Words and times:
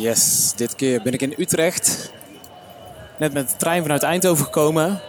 Yes, 0.00 0.52
dit 0.56 0.74
keer 0.74 1.02
ben 1.02 1.12
ik 1.12 1.22
in 1.22 1.34
Utrecht. 1.36 2.12
Net 3.18 3.32
met 3.32 3.50
de 3.50 3.56
trein 3.56 3.82
vanuit 3.82 4.02
Eindhoven 4.02 4.44
gekomen. 4.44 5.00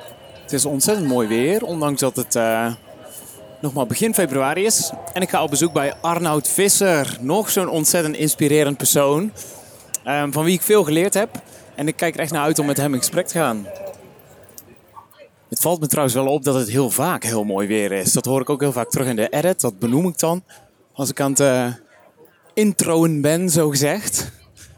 Het 0.42 0.54
is 0.54 0.66
ontzettend 0.66 1.08
mooi 1.08 1.28
weer, 1.28 1.64
ondanks 1.64 2.02
dat 2.02 2.16
het 2.16 2.36
uh, 2.36 2.74
nog 3.60 3.74
maar 3.74 3.88
begin 3.88 4.14
februari 4.14 4.66
is. 4.66 4.92
En 5.14 5.22
ik 5.22 5.30
ga 5.30 5.44
op 5.44 5.50
bezoek 5.50 5.74
bij 5.74 5.94
Arnoud 6.02 6.48
Visser. 6.48 7.18
Nog 7.20 7.50
zo'n 7.50 7.70
ontzettend 7.70 8.16
inspirerend 8.16 8.78
persoon. 8.78 9.32
Um, 10.08 10.34
van 10.34 10.44
wie 10.44 10.54
ik 10.54 10.62
veel 10.62 10.84
geleerd 10.84 11.14
heb. 11.14 11.42
En 11.76 11.88
ik 11.88 11.96
kijk 11.96 12.14
er 12.14 12.20
echt 12.20 12.32
naar 12.32 12.44
uit 12.44 12.60
om 12.60 12.66
met 12.66 12.78
hem 12.78 12.94
in 12.94 13.00
gesprek 13.00 13.28
te 13.28 13.38
gaan. 13.38 13.68
Het 15.50 15.60
valt 15.60 15.80
me 15.80 15.88
trouwens 15.88 16.16
wel 16.16 16.28
op 16.28 16.44
dat 16.44 16.56
het 16.56 16.70
heel 16.70 16.90
vaak 16.90 17.24
heel 17.24 17.44
mooi 17.44 17.68
weer 17.68 17.92
is. 17.92 18.14
Dat 18.14 18.26
hoor 18.26 18.42
ik 18.42 18.50
ook 18.50 18.62
heel 18.62 18.72
vaak 18.72 18.90
terug 18.90 19.08
in 19.08 19.16
de 19.16 19.30
edit. 19.30 19.62
Dat 19.62 19.80
benoem 19.80 20.08
ik 20.08 20.20
dan. 20.20 20.44
Als 20.94 21.10
ik 21.10 21.20
aan 21.20 21.32
het 21.32 21.40
uh, 21.40 21.68
introen 22.54 23.22
ben, 23.22 23.50
zo 23.50 23.70
gezegd. 23.70 24.32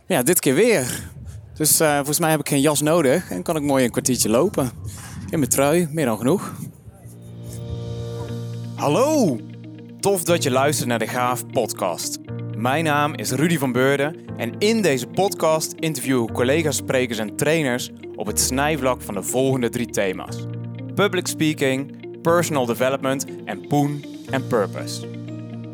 Ja, 0.07 0.23
dit 0.23 0.39
keer 0.39 0.53
weer. 0.53 1.09
Dus 1.53 1.81
uh, 1.81 1.95
volgens 1.95 2.19
mij 2.19 2.29
heb 2.29 2.39
ik 2.39 2.49
geen 2.49 2.61
jas 2.61 2.81
nodig 2.81 3.31
en 3.31 3.43
kan 3.43 3.55
ik 3.55 3.61
mooi 3.61 3.83
een 3.83 3.91
kwartiertje 3.91 4.29
lopen. 4.29 4.71
In 5.29 5.39
mijn 5.39 5.51
trui, 5.51 5.87
meer 5.91 6.05
dan 6.05 6.17
genoeg. 6.17 6.53
Hallo! 8.75 9.39
Tof 9.99 10.23
dat 10.23 10.43
je 10.43 10.51
luistert 10.51 10.89
naar 10.89 10.99
de 10.99 11.07
Gaaf 11.07 11.47
podcast. 11.47 12.17
Mijn 12.57 12.83
naam 12.83 13.13
is 13.15 13.31
Rudy 13.31 13.57
van 13.57 13.71
Beurden 13.71 14.15
en 14.37 14.57
in 14.57 14.81
deze 14.81 15.07
podcast 15.07 15.73
interview 15.73 16.27
ik 16.27 16.31
collega's, 16.31 16.75
sprekers 16.75 17.19
en 17.19 17.35
trainers 17.35 17.91
op 18.15 18.25
het 18.27 18.39
snijvlak 18.39 19.01
van 19.01 19.13
de 19.13 19.23
volgende 19.23 19.69
drie 19.69 19.89
thema's. 19.89 20.37
Public 20.95 21.27
speaking, 21.27 21.95
personal 22.21 22.65
development 22.65 23.25
en 23.45 23.67
poen 23.67 24.05
en 24.29 24.47
purpose. 24.47 25.07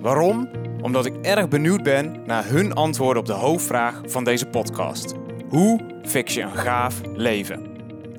Waarom? 0.01 0.49
Omdat 0.83 1.05
ik 1.05 1.13
erg 1.21 1.47
benieuwd 1.47 1.83
ben 1.83 2.21
naar 2.25 2.47
hun 2.47 2.73
antwoorden 2.73 3.21
op 3.21 3.27
de 3.27 3.33
hoofdvraag 3.33 4.01
van 4.05 4.23
deze 4.23 4.45
podcast. 4.45 5.13
Hoe 5.49 5.79
fix 6.05 6.33
je 6.33 6.41
een 6.41 6.55
gaaf 6.55 7.01
leven? 7.15 7.65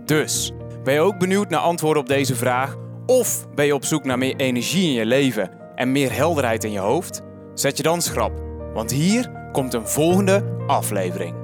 Dus, 0.04 0.52
ben 0.84 0.94
je 0.94 1.00
ook 1.00 1.18
benieuwd 1.18 1.48
naar 1.48 1.60
antwoorden 1.60 2.02
op 2.02 2.08
deze 2.08 2.34
vraag? 2.34 2.76
Of 3.06 3.46
ben 3.54 3.66
je 3.66 3.74
op 3.74 3.84
zoek 3.84 4.04
naar 4.04 4.18
meer 4.18 4.36
energie 4.36 4.86
in 4.86 4.92
je 4.92 5.06
leven 5.06 5.50
en 5.74 5.92
meer 5.92 6.12
helderheid 6.12 6.64
in 6.64 6.72
je 6.72 6.78
hoofd? 6.78 7.22
Zet 7.54 7.76
je 7.76 7.82
dan 7.82 8.02
schrap, 8.02 8.32
want 8.74 8.90
hier 8.90 9.30
komt 9.52 9.74
een 9.74 9.88
volgende 9.88 10.44
aflevering. 10.66 11.34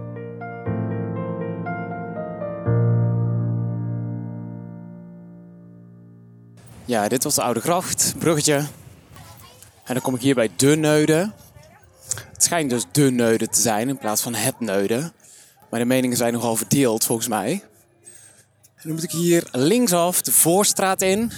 Ja, 6.85 7.09
dit 7.09 7.25
was 7.25 7.35
de 7.35 7.43
Oude 7.43 7.61
Gracht, 7.61 8.15
bruggetje. 8.19 8.63
En 9.85 9.95
dan 9.95 10.03
kom 10.03 10.15
ik 10.15 10.21
hier 10.21 10.35
bij 10.35 10.51
De 10.57 10.77
Neuden. 10.77 11.35
Het 12.33 12.43
schijnt 12.43 12.71
dus 12.71 12.85
De 12.93 13.11
Neuden 13.11 13.51
te 13.51 13.61
zijn 13.61 13.89
in 13.89 13.99
plaats 13.99 14.23
van 14.23 14.35
Het 14.35 14.61
Neuden. 14.61 15.13
Maar 15.71 15.81
de 15.81 15.87
meningen 15.87 16.17
zijn 16.17 16.33
nogal 16.33 16.57
verdeeld 16.57 17.05
volgens 17.05 17.29
mij. 17.29 17.63
En 18.75 18.83
dan 18.83 18.93
moet 18.93 19.03
ik 19.03 19.11
hier 19.11 19.49
linksaf 19.53 20.23
de 20.23 20.33
Voorstraat 20.33 21.03
in. 21.03 21.33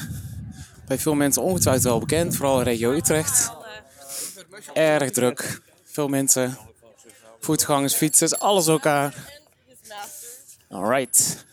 Bij 0.87 0.99
veel 0.99 1.15
mensen 1.15 1.43
ongetwijfeld 1.43 1.85
wel 1.85 1.99
bekend, 1.99 2.37
vooral 2.37 2.59
in 2.59 2.65
regio 2.65 2.93
Utrecht. 2.93 3.53
Erg 4.73 5.11
druk. 5.11 5.61
Veel 5.85 6.09
mensen, 6.09 6.59
voetgangers, 7.41 7.95
fietsers, 7.95 8.39
alles 8.39 8.67
elkaar. 8.67 9.15
Alright. 10.69 11.45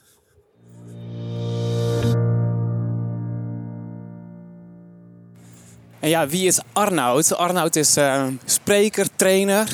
En 6.00 6.10
ja, 6.10 6.28
wie 6.28 6.48
is 6.48 6.60
Arnoud? 6.74 7.36
Arnoud 7.36 7.76
is 7.76 7.98
uh, 7.98 8.28
spreker, 8.46 9.08
trainer, 9.16 9.68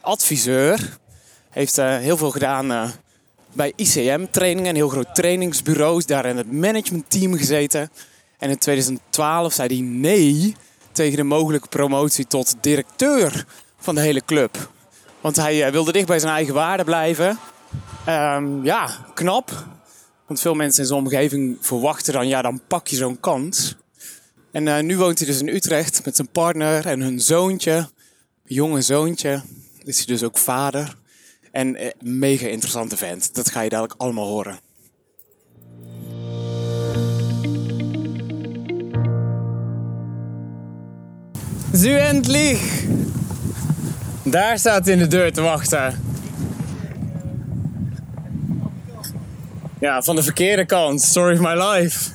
adviseur. 0.00 0.98
Heeft 1.50 1.78
uh, 1.78 1.96
heel 1.96 2.16
veel 2.16 2.30
gedaan 2.30 2.70
uh, 2.72 2.88
bij 3.52 3.72
ICM-trainingen, 3.76 4.70
een 4.70 4.76
heel 4.76 4.88
groot 4.88 5.14
trainingsbureau. 5.14 6.02
Daar 6.06 6.26
in 6.26 6.36
het 6.36 6.52
managementteam 6.52 7.34
gezeten. 7.36 7.90
En 8.38 8.50
in 8.50 8.58
2012 8.58 9.52
zei 9.52 9.68
hij 9.68 9.86
nee 9.86 10.56
tegen 10.92 11.16
de 11.16 11.22
mogelijke 11.22 11.68
promotie 11.68 12.26
tot 12.26 12.54
directeur 12.60 13.44
van 13.78 13.94
de 13.94 14.00
hele 14.00 14.24
club. 14.24 14.70
Want 15.20 15.36
hij 15.36 15.72
wilde 15.72 15.92
dicht 15.92 16.06
bij 16.06 16.18
zijn 16.18 16.32
eigen 16.32 16.54
waarde 16.54 16.84
blijven. 16.84 17.38
Um, 18.08 18.64
ja, 18.64 18.88
knap. 19.14 19.66
Want 20.26 20.40
veel 20.40 20.54
mensen 20.54 20.82
in 20.82 20.88
zijn 20.88 21.00
omgeving 21.00 21.56
verwachten 21.60 22.12
dan, 22.12 22.28
ja, 22.28 22.42
dan 22.42 22.60
pak 22.68 22.86
je 22.86 22.96
zo'n 22.96 23.20
kans. 23.20 23.76
En 24.52 24.66
uh, 24.66 24.80
nu 24.80 24.96
woont 24.96 25.18
hij 25.18 25.26
dus 25.26 25.40
in 25.40 25.48
Utrecht 25.48 26.04
met 26.04 26.16
zijn 26.16 26.28
partner 26.28 26.86
en 26.86 27.00
hun 27.00 27.20
zoontje. 27.20 27.90
Jonge 28.44 28.82
zoontje. 28.82 29.42
Is 29.84 29.96
hij 29.96 30.06
dus 30.06 30.22
ook 30.22 30.38
vader. 30.38 30.96
En 31.50 31.82
uh, 31.82 31.90
mega 32.00 32.46
interessante 32.46 32.96
vent. 32.96 33.34
Dat 33.34 33.50
ga 33.50 33.60
je 33.60 33.68
dadelijk 33.68 33.94
allemaal 33.96 34.26
horen. 34.26 34.58
Zu 41.72 41.96
endlich! 41.98 42.84
Daar 44.24 44.58
staat 44.58 44.84
hij 44.84 44.94
in 44.94 45.00
de 45.00 45.06
deur 45.06 45.32
te 45.32 45.40
wachten. 45.40 46.00
Ja, 49.80 50.02
van 50.02 50.16
de 50.16 50.22
verkeerde 50.22 50.66
kant. 50.66 51.02
Story 51.02 51.32
of 51.32 51.40
my 51.40 51.62
life. 51.62 52.10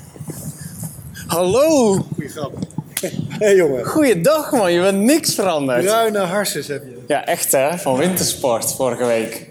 Hallo! 1.27 1.93
Goeie 2.15 2.29
grap. 2.29 2.53
Hé 3.01 3.09
hey, 3.29 3.55
jongen. 3.55 3.85
Goeiedag 3.85 4.51
man, 4.51 4.71
je 4.71 4.81
bent 4.81 4.97
niks 4.97 5.35
veranderd. 5.35 5.83
Bruine 5.85 6.19
harsjes 6.19 6.67
heb 6.67 6.83
je. 6.83 7.03
Ja, 7.07 7.25
echt 7.25 7.51
hè, 7.51 7.77
van 7.77 7.97
wintersport 7.97 8.73
vorige 8.73 9.05
week. 9.05 9.49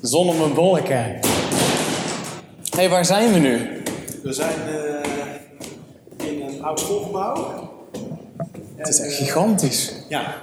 Zon 0.00 0.28
op 0.28 0.38
mijn 0.38 0.54
bolleke. 0.54 0.92
Hé, 0.92 1.20
hey, 2.70 2.88
waar 2.88 3.04
zijn 3.04 3.32
we 3.32 3.38
nu? 3.38 3.82
We 4.22 4.32
zijn 4.32 4.58
uh, 4.68 6.28
in 6.28 6.42
een 6.42 6.62
oud 6.62 6.80
schoolgebouw. 6.80 7.70
Het 8.76 8.88
is 8.88 9.00
echt 9.00 9.14
gigantisch. 9.14 9.92
Ja. 10.08 10.34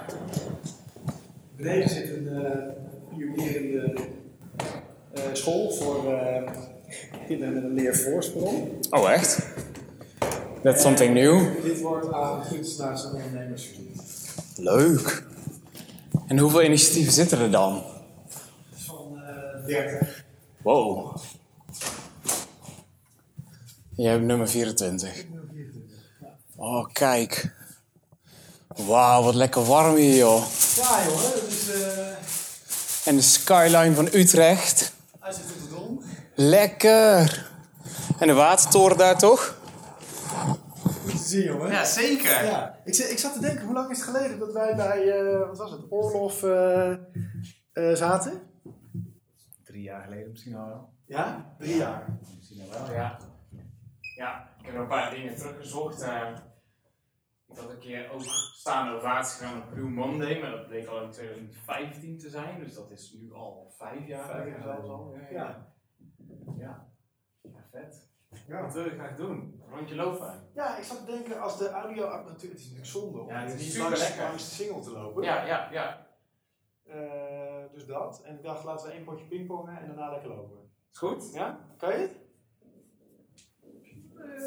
Beneden 1.58 1.90
zit 1.90 2.10
een 2.10 2.30
uh, 2.32 3.18
pionierende 3.18 3.94
uh, 5.16 5.22
school 5.34 5.72
voor 5.72 6.20
kinderen 7.28 7.54
met 7.54 7.64
een 7.64 7.74
leervoorsprong. 7.74 8.68
Oh 8.90 9.12
echt? 9.12 9.48
That's 10.64 10.82
something 10.82 11.14
new. 11.14 11.64
Dit 11.64 11.82
wordt 11.82 12.14
aan 12.14 12.44
kunstenaars 12.50 13.04
en 13.04 13.12
ondernemers 13.12 13.64
verdiend. 13.66 14.02
Leuk. 14.56 15.24
En 16.28 16.38
hoeveel 16.38 16.64
initiatieven 16.64 17.14
zitten 17.14 17.40
er 17.40 17.52
dan? 17.52 17.84
Van 18.74 19.22
uh, 19.60 19.66
30. 19.66 20.24
Wow. 20.62 21.18
Jij 23.96 24.12
hebt 24.12 24.24
nummer 24.24 24.50
24. 24.50 25.26
Oh, 26.56 26.86
kijk. 26.94 27.54
Wauw, 28.68 29.24
wat 29.24 29.36
lekker 29.36 29.66
warm 29.66 29.96
hier, 29.96 30.16
joh. 30.16 30.44
Ja, 30.76 31.04
joh. 31.06 31.22
Dat 31.22 31.44
is, 31.48 31.70
uh... 31.70 33.08
En 33.08 33.16
de 33.16 33.22
skyline 33.22 33.96
van 33.96 34.10
Utrecht. 34.12 34.94
Uitzicht 35.20 35.50
op 35.52 35.70
de 35.70 35.76
Dom. 35.76 36.02
Lekker. 36.36 37.50
En 38.20 38.28
de 38.28 38.34
watertoren 38.34 38.98
daar 38.98 39.18
toch? 39.18 39.60
Zien, 41.32 41.44
jongen. 41.44 41.72
Ja, 41.72 41.86
zeker. 41.86 42.44
Ja. 42.44 42.80
Ik, 42.84 42.96
ik 42.96 43.18
zat 43.18 43.34
te 43.34 43.40
denken, 43.40 43.66
hoe 43.66 43.74
lang 43.74 43.90
is 43.92 43.98
het 43.98 44.08
geleden 44.08 44.40
dat 44.40 44.54
wij 44.54 44.76
bij, 44.76 45.24
uh, 45.24 45.48
wat 45.48 45.58
was 45.58 45.72
het, 45.72 45.82
Oorlof 45.90 46.44
uh, 46.44 46.94
uh, 47.74 47.94
zaten? 47.94 48.42
Drie 49.64 49.82
jaar 49.82 50.04
geleden 50.04 50.30
misschien 50.30 50.56
al 50.56 50.68
wel. 50.68 50.94
Ja? 51.06 51.56
Drie 51.58 51.78
jaar. 51.78 52.20
Misschien 52.38 52.62
al 52.62 52.70
wel, 52.70 52.94
ja. 52.94 53.18
Ja, 54.16 54.50
ik 54.60 54.66
heb 54.66 54.74
nog 54.74 54.84
een 54.84 54.90
paar 54.90 55.12
dingen 55.12 55.36
teruggezocht. 55.36 56.02
ik 56.02 57.58
had 57.58 57.70
een 57.70 57.80
keer 57.80 58.12
ook 58.12 58.24
staande 58.54 58.98
ovatie 58.98 59.38
gedaan 59.38 59.62
op 59.62 59.70
Blue 59.70 59.90
Monday, 59.90 60.40
maar 60.40 60.52
dat 60.52 60.68
bleek 60.68 60.88
al 60.88 61.04
in 61.04 61.12
2015 61.12 62.18
te 62.18 62.30
zijn. 62.30 62.60
Dus 62.60 62.74
dat 62.74 62.92
is 62.92 63.16
nu 63.22 63.34
al 63.34 63.74
vijf 63.78 64.08
jaar 64.08 64.48
jaar 64.48 64.62
zelfs 64.62 64.88
al. 64.88 65.14
Ja, 65.16 65.28
ja. 65.32 65.38
Ja. 65.38 66.56
ja. 66.58 66.88
ja 67.42 67.66
vet. 67.72 68.11
Ja. 68.48 68.62
Wat 68.62 68.74
wil 68.74 68.84
je 68.84 68.90
graag 68.90 69.16
doen? 69.16 69.62
Rondje 69.70 69.96
lopen. 69.96 70.50
Ja, 70.54 70.78
ik 70.78 70.84
zat 70.84 71.06
te 71.06 71.12
denken, 71.12 71.42
als 71.42 71.58
de 71.58 71.70
audio-apparatuur, 71.70 72.50
het 72.50 72.60
is 72.60 72.64
natuurlijk 72.66 72.92
zonde 72.92 73.20
om 73.20 73.28
Ja, 73.28 73.40
het 73.40 73.54
is 73.54 73.62
niet 73.62 73.72
super 73.72 74.18
langs, 74.20 74.50
de 74.50 74.56
single 74.64 74.82
te 74.82 74.92
lopen. 74.92 75.24
Ja, 75.24 75.46
ja, 75.46 75.72
ja. 75.72 76.08
Eh, 76.86 77.64
dus 77.74 77.86
dat. 77.86 78.22
En 78.24 78.36
ik 78.36 78.44
dacht, 78.44 78.64
laten 78.64 78.88
we 78.88 78.94
één 78.94 79.04
potje 79.04 79.26
pingpongen 79.26 79.78
en 79.78 79.88
daarna 79.88 80.12
lekker 80.12 80.30
lopen. 80.30 80.58
Is 80.92 80.98
goed? 80.98 81.34
Ja? 81.34 81.60
Kan 81.78 81.90
je 81.92 81.98
het? 81.98 82.12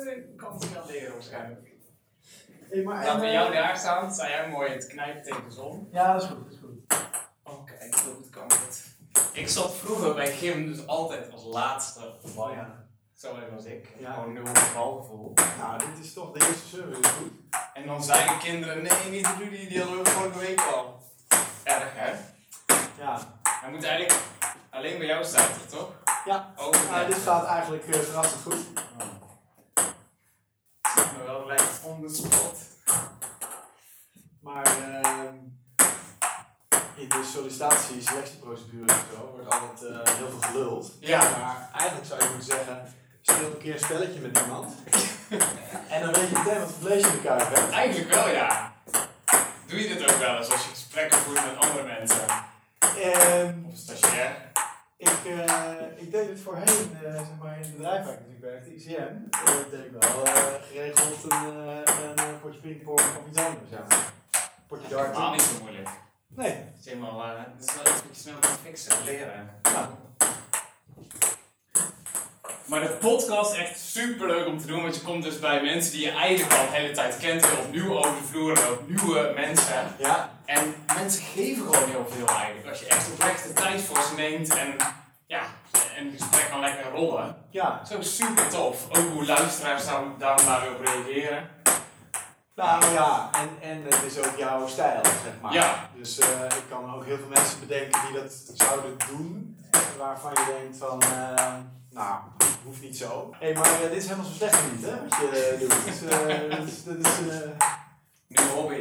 Eh, 0.06 0.16
Ik 0.16 0.36
kan 0.36 0.52
het 0.52 0.72
wel 0.72 0.86
leren 0.86 1.12
waarschijnlijk. 1.12 1.72
Hey, 2.70 2.82
maar 2.82 3.04
Laten 3.04 3.20
we 3.20 3.26
jou 3.30 3.52
eh, 3.52 3.62
daar 3.62 3.76
staan, 3.76 4.12
sta 4.14 4.28
jij 4.28 4.50
mooi 4.50 4.66
in 4.70 4.76
het 4.76 4.86
knijpen 4.86 5.22
tegen 5.22 5.44
de 5.44 5.50
zon. 5.50 5.88
Ja, 5.92 6.12
dat 6.12 6.22
is 6.22 6.28
goed. 6.28 6.44
Dat 6.44 6.52
is 6.52 6.58
goed. 6.58 6.78
Oh 7.42 7.64
kijk, 7.64 7.94
zo 7.94 8.14
goed 8.14 8.30
kan 8.30 8.46
het. 8.46 8.96
Ik 9.32 9.48
zat 9.48 9.74
vroeger 9.74 10.14
bij 10.14 10.32
gym 10.32 10.66
dus 10.66 10.86
altijd 10.86 11.32
als 11.32 11.44
laatste 11.44 12.06
op 12.08 12.22
de 12.22 12.32
bal. 12.36 12.50
Ja. 12.50 12.83
Zo 13.24 13.36
even 13.36 13.56
als 13.56 13.64
ik. 13.64 13.88
Ja. 13.98 14.12
Gewoon 14.12 14.32
nul 14.32 14.44
balgevoel. 14.74 15.32
Nou, 15.58 15.78
dit 15.78 16.04
is 16.04 16.12
toch 16.12 16.32
de 16.32 16.46
eerste 16.46 16.76
is 17.00 17.08
goed. 17.08 17.32
En 17.74 17.86
dan 17.86 18.02
zeiden 18.02 18.38
kinderen, 18.38 18.82
nee 18.82 19.10
niet 19.10 19.28
Rudy, 19.38 19.68
die 19.68 19.80
hadden 19.80 20.02
we 20.02 20.10
vorige 20.10 20.38
week 20.38 20.60
al. 20.60 21.02
Erg 21.62 21.92
hè? 21.94 22.12
Ja. 22.98 23.40
Hij 23.42 23.70
moet 23.70 23.84
eigenlijk 23.84 24.20
alleen 24.70 24.98
bij 24.98 25.06
jou 25.06 25.24
staat 25.24 25.48
het, 25.48 25.68
toch? 25.68 25.92
Ja. 26.24 26.52
Oh, 26.56 26.72
Ah, 26.92 27.06
dit 27.06 27.16
gaat 27.16 27.46
eigenlijk 27.46 27.86
uh, 27.86 27.94
verrassend 27.94 28.42
goed. 28.42 28.54
Ik 30.82 31.16
me 31.18 31.24
wel 31.24 31.46
lijkt 31.46 31.80
on 31.82 32.06
the 32.06 32.14
spot. 32.14 32.58
Maar 34.40 34.64
ehm 34.64 35.34
in 36.96 37.08
de 37.08 37.30
sollicitatie, 37.32 38.00
selectieprocedure 38.00 38.92
en 38.92 38.98
zo 39.14 39.30
wordt 39.34 39.50
altijd 39.50 39.92
eh, 39.92 40.14
heel 40.14 40.28
veel 40.28 40.40
geluld. 40.40 40.92
Ja. 41.00 41.18
Maar 41.18 41.70
eigenlijk 41.72 42.06
zou 42.06 42.22
je 42.22 42.28
moeten 42.28 42.46
zeggen, 42.56 42.94
speel 43.24 43.50
een 43.50 43.58
keer 43.58 43.72
een 43.72 43.78
spelletje 43.78 44.20
met 44.20 44.38
iemand. 44.40 44.74
en 45.88 46.00
dan 46.02 46.12
weet 46.12 46.28
je 46.28 46.34
meteen 46.44 46.60
wat 46.60 46.70
voor 46.70 46.86
vlees 46.88 47.02
je 47.02 47.20
kuip 47.24 47.54
hebt. 47.54 47.70
Eigenlijk 47.70 48.14
wel, 48.14 48.28
ja. 48.28 48.72
Doe 49.66 49.82
je 49.82 49.88
dit 49.88 50.02
ook 50.12 50.18
wel 50.18 50.36
eens 50.38 50.50
als 50.50 50.62
je 50.64 50.68
gesprekken 50.70 51.18
voert 51.18 51.44
met 51.44 51.56
andere 51.70 51.82
mensen? 51.84 52.24
Ehm, 52.78 53.54
Of 53.72 53.76
stagiair? 53.76 54.36
ik, 54.96 55.08
eh, 55.24 55.72
ik 55.96 56.10
deed 56.10 56.28
het 56.28 56.40
voorheen, 56.40 56.96
eh, 57.04 57.14
zeg 57.14 57.26
maar 57.42 57.54
in 57.56 57.62
het 57.62 57.76
bedrijf 57.76 58.04
waar 58.04 58.12
ik 58.14 58.20
natuurlijk 58.20 58.40
werkte, 58.40 58.74
ICM. 58.74 59.14
Uh, 59.48 59.70
deed 59.70 59.84
ik 59.84 59.90
wel 60.00 60.24
eh, 60.24 60.32
geregeld 60.70 61.24
een, 61.28 61.30
eh, 61.30 61.94
een, 62.08 62.16
eh, 62.16 62.24
potje 62.42 62.60
pingpong 62.60 62.98
of 63.00 63.28
iets 63.28 63.38
anders. 63.38 63.70
Ja. 63.70 63.84
Potje 64.66 64.86
Helemaal 64.86 65.12
darten. 65.12 65.32
niet 65.32 65.42
zo 65.42 65.62
moeilijk. 65.62 65.88
Nee. 66.28 66.50
Het 66.50 66.74
is 66.80 66.86
helemaal, 66.86 67.22
eh, 67.22 67.42
het 67.56 67.68
is 67.68 67.74
wel 67.74 67.82
iets 67.82 68.02
wat 68.02 68.14
je 68.16 68.20
snel 68.20 68.38
kan 68.40 68.50
fixen, 68.64 69.04
leren. 69.04 69.50
Nou, 69.62 69.86
Maar 72.64 72.80
de 72.80 72.88
podcast 72.88 73.52
is 73.52 73.58
echt 73.58 73.80
super 73.80 74.26
leuk 74.26 74.46
om 74.46 74.58
te 74.58 74.66
doen, 74.66 74.82
want 74.82 74.94
je 74.94 75.00
komt 75.02 75.22
dus 75.22 75.38
bij 75.38 75.62
mensen 75.62 75.92
die 75.92 76.04
je 76.04 76.10
eigenlijk 76.10 76.52
al 76.52 76.66
de 76.66 76.76
hele 76.76 76.92
tijd 76.94 77.16
kent, 77.18 77.46
heel 77.46 77.64
opnieuw 77.64 77.98
over 77.98 78.14
de 78.16 78.26
vloer 78.30 78.56
en 78.58 78.68
ook 78.68 78.88
nieuwe 78.88 79.32
mensen. 79.34 79.94
ja. 79.98 80.32
En 80.44 80.74
mensen 80.94 81.22
geven 81.22 81.64
gewoon 81.74 81.88
heel 81.88 82.06
veel 82.16 82.26
eigenlijk. 82.36 82.68
Als 82.68 82.80
je 82.80 82.86
echt 82.86 83.12
oprecht 83.12 83.42
de 83.46 83.52
tijd 83.52 83.82
voor 83.82 84.02
ze 84.02 84.14
neemt 84.16 84.56
en 84.56 84.76
ja, 85.26 85.42
en 85.96 86.10
het 86.10 86.22
gesprek 86.22 86.50
kan 86.50 86.60
lekker 86.60 86.90
rollen. 86.90 87.36
Ja. 87.50 87.84
Zo 87.84 88.02
super 88.02 88.48
tof. 88.48 88.86
Ook 88.88 89.12
hoe 89.12 89.24
luisteraars 89.26 89.84
daar, 89.84 90.02
daar 90.18 90.44
maar 90.44 90.60
weer 90.60 90.70
op 90.70 90.84
reageren. 90.84 91.48
Nou 92.54 92.92
ja, 92.92 93.30
en, 93.32 93.70
en 93.70 93.82
het 93.84 94.02
is 94.06 94.18
ook 94.18 94.36
jouw 94.36 94.66
stijl, 94.66 95.00
zeg 95.04 95.32
maar. 95.42 95.52
Ja. 95.52 95.90
Dus 95.96 96.18
eh, 96.18 96.26
ik 96.44 96.64
kan 96.68 96.94
ook 96.94 97.04
heel 97.04 97.16
veel 97.16 97.28
mensen 97.28 97.60
bedenken 97.60 98.00
die 98.06 98.20
dat 98.20 98.32
zouden 98.54 98.96
doen, 99.08 99.58
waarvan 99.98 100.32
je 100.32 100.56
denkt 100.58 100.76
van, 100.78 101.02
eh, 101.02 101.54
nou, 101.94 102.18
hoeft 102.64 102.80
niet 102.80 102.96
zo. 102.96 103.30
Hé, 103.38 103.46
hey, 103.46 103.54
maar 103.54 103.64
eh, 103.74 103.80
dit 103.80 103.92
is 103.92 104.04
helemaal 104.04 104.26
zo 104.26 104.32
slecht 104.34 104.58
niet, 104.72 104.84
hè, 104.86 105.00
wat 105.02 105.14
je 105.20 105.28
eh, 105.28 105.60
doet. 105.60 105.84
Dus, 105.84 106.02
eh, 106.02 106.50
dat 106.58 106.66
is, 106.68 106.84
dat 106.84 106.96
is 106.96 107.28
eh, 107.28 107.50
Nieuwe 108.28 108.50
hobby. 108.52 108.78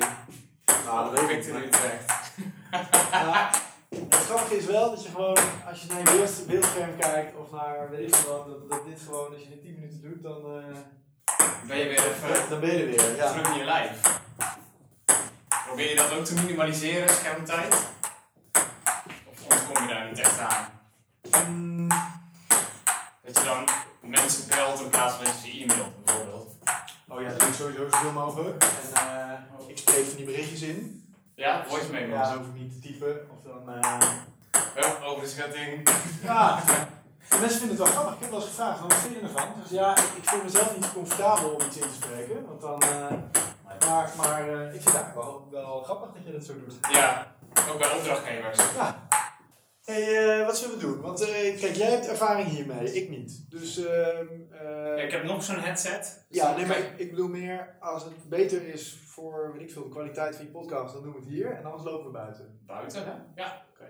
nou, 0.86 1.16
dat 1.16 1.26
weet 1.26 1.48
ik 1.48 1.54
niet. 1.54 1.78
Ja, 3.12 3.52
het 4.00 4.16
grappige 4.26 4.58
is 4.58 4.66
wel 4.66 4.90
dat 4.90 5.04
je 5.04 5.10
gewoon, 5.10 5.38
als 5.70 5.82
je 5.82 5.88
naar 5.88 5.98
je 5.98 6.04
beeld- 6.04 6.48
beeldscherm 6.48 6.98
kijkt 6.98 7.36
of 7.38 7.52
naar, 7.52 7.90
weet 7.90 8.08
ik 8.08 8.16
wat, 8.16 8.46
dat, 8.48 8.70
dat 8.70 8.86
dit 8.86 9.02
gewoon, 9.06 9.34
als 9.34 9.42
je 9.44 9.50
dit 9.50 9.62
10 9.62 9.74
minuten 9.80 10.02
doet, 10.02 10.24
dan, 10.24 10.42
eh, 10.46 10.78
Ben 11.68 11.78
je 11.78 11.84
weer 11.84 12.06
even 12.06 12.50
dan 12.50 12.60
ben 12.60 12.70
je 12.78 12.84
er 12.84 12.90
weer. 12.90 13.16
Ja. 13.16 13.32
terug 13.32 13.48
in 13.48 13.58
je 13.58 13.64
lijf. 13.66 14.20
Probeer 15.66 15.90
je 15.90 15.96
dat 15.96 16.12
ook 16.12 16.26
te 16.26 16.34
minimaliseren, 16.34 17.10
schermtijd? 17.10 17.74
Of 19.32 19.44
ontkom 19.54 19.88
je 19.88 19.94
daar 19.94 20.08
niet 20.10 20.20
echt 20.20 20.40
aan? 20.40 20.70
Mm, 21.48 21.88
Dat 23.34 23.44
je 23.44 23.50
dan 23.50 23.68
mensen 24.00 24.48
belt 24.48 24.80
in 24.80 24.90
plaats 24.90 25.16
van 25.16 25.26
dat 25.26 25.34
je 25.42 25.52
ze 25.52 25.64
e-mailt 25.64 26.06
bijvoorbeeld. 26.06 26.48
oh 27.08 27.22
ja, 27.22 27.30
dat 27.30 27.40
doe 27.40 27.50
ik 27.50 27.56
sowieso 27.56 27.88
zoveel 27.90 28.12
mogelijk. 28.12 28.64
En 28.64 29.08
eh, 29.08 29.68
ik 29.68 29.78
spreek 29.78 30.06
van 30.06 30.16
die 30.16 30.26
berichtjes 30.26 30.62
in. 30.62 31.08
Ja, 31.36 31.66
voice 31.68 32.08
Ja, 32.08 32.24
dan 32.30 32.38
hoef 32.38 32.48
ik 32.48 32.62
niet 32.62 32.74
te 32.74 32.88
typen. 32.88 33.28
Of 33.32 33.52
dan, 33.52 33.76
eh, 33.76 34.00
Hup, 34.74 35.02
overschatting. 35.04 35.90
Ja, 36.24 36.64
mensen 37.40 37.60
vinden 37.60 37.78
het 37.78 37.78
wel 37.78 37.88
grappig. 37.88 38.14
Ik 38.14 38.20
heb 38.20 38.30
wel 38.30 38.40
eens 38.40 38.50
gevraagd, 38.50 38.80
wat 38.80 38.94
vind 38.94 39.14
je 39.14 39.20
ervan? 39.20 39.48
Dus 39.62 39.72
ja, 39.72 39.98
ik, 39.98 40.04
ik 40.16 40.30
voel 40.30 40.44
mezelf 40.44 40.76
niet 40.76 40.94
comfortabel 40.94 41.50
om 41.50 41.62
iets 41.62 41.78
in 41.78 41.82
te 41.82 41.94
spreken. 41.94 42.46
Want 42.48 42.62
dan, 42.62 42.82
eh, 42.82 43.10
maar 43.88 44.12
maar 44.18 44.50
ik 44.50 44.82
vind 44.82 44.84
het 44.84 44.96
eigenlijk 44.96 45.16
wel, 45.16 45.48
wel 45.52 45.82
grappig 45.84 46.10
dat 46.14 46.26
je 46.26 46.32
dat 46.32 46.46
zo 46.46 46.54
doet. 46.54 46.76
Ja, 46.92 47.36
ook 47.72 47.78
bij 47.78 47.92
opdrachtgevers. 47.92 48.58
Ja. 48.76 49.08
Hey, 49.86 50.40
eh, 50.40 50.46
wat 50.46 50.58
zullen 50.58 50.76
we 50.78 50.82
doen? 50.82 51.02
Want 51.02 51.22
eh, 51.22 51.60
kijk, 51.60 51.76
jij 51.76 51.90
hebt 51.90 52.08
ervaring 52.08 52.48
hiermee, 52.48 52.94
ik 52.94 53.10
niet. 53.10 53.46
Dus, 53.50 53.78
ehm, 53.86 54.26
eh, 54.52 54.98
Ja, 54.98 55.04
ik 55.04 55.12
heb 55.12 55.24
nog 55.24 55.44
zo'n 55.44 55.60
headset. 55.60 56.26
ja, 56.30 56.56
nee, 56.56 56.66
maar 56.66 56.78
ik, 56.78 56.90
ik 56.98 57.10
bedoel 57.10 57.28
meer, 57.28 57.76
als 57.80 58.04
het 58.04 58.30
beter 58.30 58.68
is 58.68 59.00
voor, 59.08 59.52
weet 59.54 59.62
ik 59.62 59.72
veel, 59.72 59.84
de 59.84 59.90
kwaliteit 59.90 60.36
van 60.36 60.46
je 60.46 60.52
podcast, 60.52 60.94
dan 60.94 61.04
doen 61.04 61.14
we 61.14 61.20
het 61.20 61.28
hier. 61.28 61.52
En 61.52 61.66
anders 61.66 61.84
lopen 61.84 62.06
we 62.06 62.12
buiten. 62.12 62.60
Buiten? 62.66 63.04
Ja? 63.06 63.26
Ja. 63.36 63.66
Oké. 63.74 63.86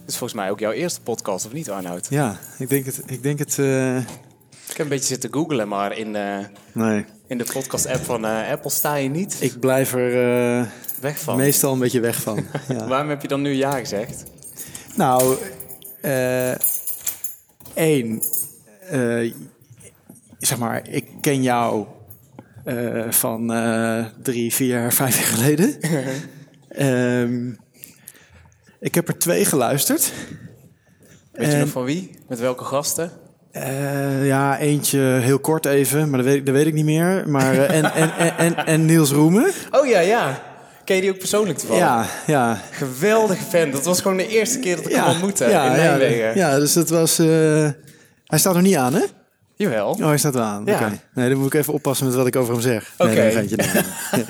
Dit 0.00 0.10
is 0.10 0.16
volgens 0.16 0.40
mij 0.40 0.50
ook 0.50 0.58
jouw 0.58 0.70
eerste 0.72 1.02
podcast, 1.02 1.46
of 1.46 1.52
niet 1.52 1.70
Arnoud? 1.70 2.06
Ja, 2.10 2.36
ik 2.58 2.68
denk 2.68 2.84
het. 2.84 3.02
Ik 3.06 3.22
denk 3.22 3.38
het 3.38 3.58
eh, 3.58 3.96
Ik 4.72 4.78
heb 4.78 4.86
een 4.86 4.92
beetje 4.92 5.14
zitten 5.14 5.32
googlen, 5.32 5.68
maar 5.68 5.98
in, 5.98 6.16
eh, 6.16 6.38
nee, 6.72 7.04
in 7.26 7.38
de 7.38 7.44
podcast-app 7.52 8.04
van 8.04 8.24
eh, 8.24 8.50
Apple 8.50 8.70
sta 8.70 8.94
je 8.94 9.08
niet 9.08 9.36
ik 9.40 9.60
blijf 9.60 9.94
er 9.94 10.12
eh, 10.60 10.66
weg 11.00 11.18
van. 11.18 11.36
meestal 11.36 11.72
een 11.72 11.78
beetje 11.78 12.00
weg 12.00 12.22
van. 12.22 12.46
ja. 12.68 12.86
Waarom 12.86 13.08
heb 13.08 13.22
je 13.22 13.28
dan 13.28 13.42
nu 13.42 13.50
ja 13.50 13.78
gezegd? 13.78 14.24
Nou, 14.96 15.36
één, 17.74 18.22
zeg 20.38 20.58
maar, 20.58 20.88
ik 20.88 21.06
ken 21.20 21.42
jou 21.42 21.86
van 23.08 23.46
drie, 24.22 24.54
vier 24.54 24.68
jaar, 24.68 24.92
vijf 24.92 25.16
jaar 25.16 25.26
geleden. 25.26 25.76
Ehm, 26.68 27.52
ik 28.80 28.94
heb 28.94 29.08
er 29.08 29.18
twee 29.18 29.44
geluisterd. 29.44 30.12
Weet 31.32 31.52
je 31.52 31.58
nog 31.58 31.68
van 31.68 31.84
wie? 31.84 32.10
Met 32.28 32.40
welke 32.40 32.64
gasten? 32.64 33.21
Eh, 33.52 34.26
ja, 34.26 34.58
eentje 34.58 34.98
heel 35.00 35.38
kort 35.38 35.66
even, 35.66 36.08
maar 36.10 36.18
dat 36.18 36.26
weet 36.26 36.36
ik, 36.36 36.46
dat 36.46 36.54
weet 36.54 36.66
ik 36.66 36.74
niet 36.74 36.84
meer. 36.84 37.28
Maar, 37.28 37.52
eh, 37.52 37.76
en, 37.76 37.92
en, 37.94 38.10
en, 38.18 38.36
en, 38.36 38.66
en 38.66 38.84
Niels 38.86 39.10
Roemen. 39.10 39.50
Oh 39.70 39.86
ja, 39.86 40.00
ja. 40.00 40.42
Ken 40.84 40.96
je 40.96 41.02
die 41.02 41.10
ook 41.10 41.18
persoonlijk 41.18 41.58
toevallig? 41.58 41.82
Ja, 41.82 42.06
ja. 42.26 42.60
Geweldige 42.70 43.44
fan. 43.44 43.70
Dat 43.70 43.84
was 43.84 44.00
gewoon 44.00 44.16
de 44.16 44.28
eerste 44.28 44.58
keer 44.58 44.76
dat 44.76 44.84
ik 44.84 44.90
ja, 44.90 45.02
hem 45.02 45.10
ontmoette 45.10 45.44
ja, 45.44 45.64
in 45.64 45.70
ja, 45.70 45.76
Nijmegen. 45.76 46.36
Ja, 46.36 46.58
dus 46.58 46.72
dat 46.72 46.88
was... 46.88 47.18
eh, 47.18 47.26
hij 48.26 48.38
staat 48.38 48.54
nog 48.54 48.62
niet 48.62 48.76
aan, 48.76 48.94
hè? 48.94 49.02
Jawel. 49.56 49.90
Oh, 49.90 50.06
hij 50.06 50.18
staat 50.18 50.34
wel 50.34 50.42
aan. 50.42 50.62
Ja. 50.66 50.92
Nee, 51.14 51.28
dan 51.28 51.38
moet 51.38 51.54
ik 51.54 51.60
even 51.60 51.72
oppassen 51.72 52.06
met 52.06 52.14
wat 52.14 52.26
ik 52.26 52.36
over 52.36 52.52
hem 52.52 52.62
zeg. 52.62 52.92
Oké. 52.98 53.10
Nee, 53.10 53.34
nee, 53.34 53.48
nee, 53.48 53.84
nee. 54.12 54.24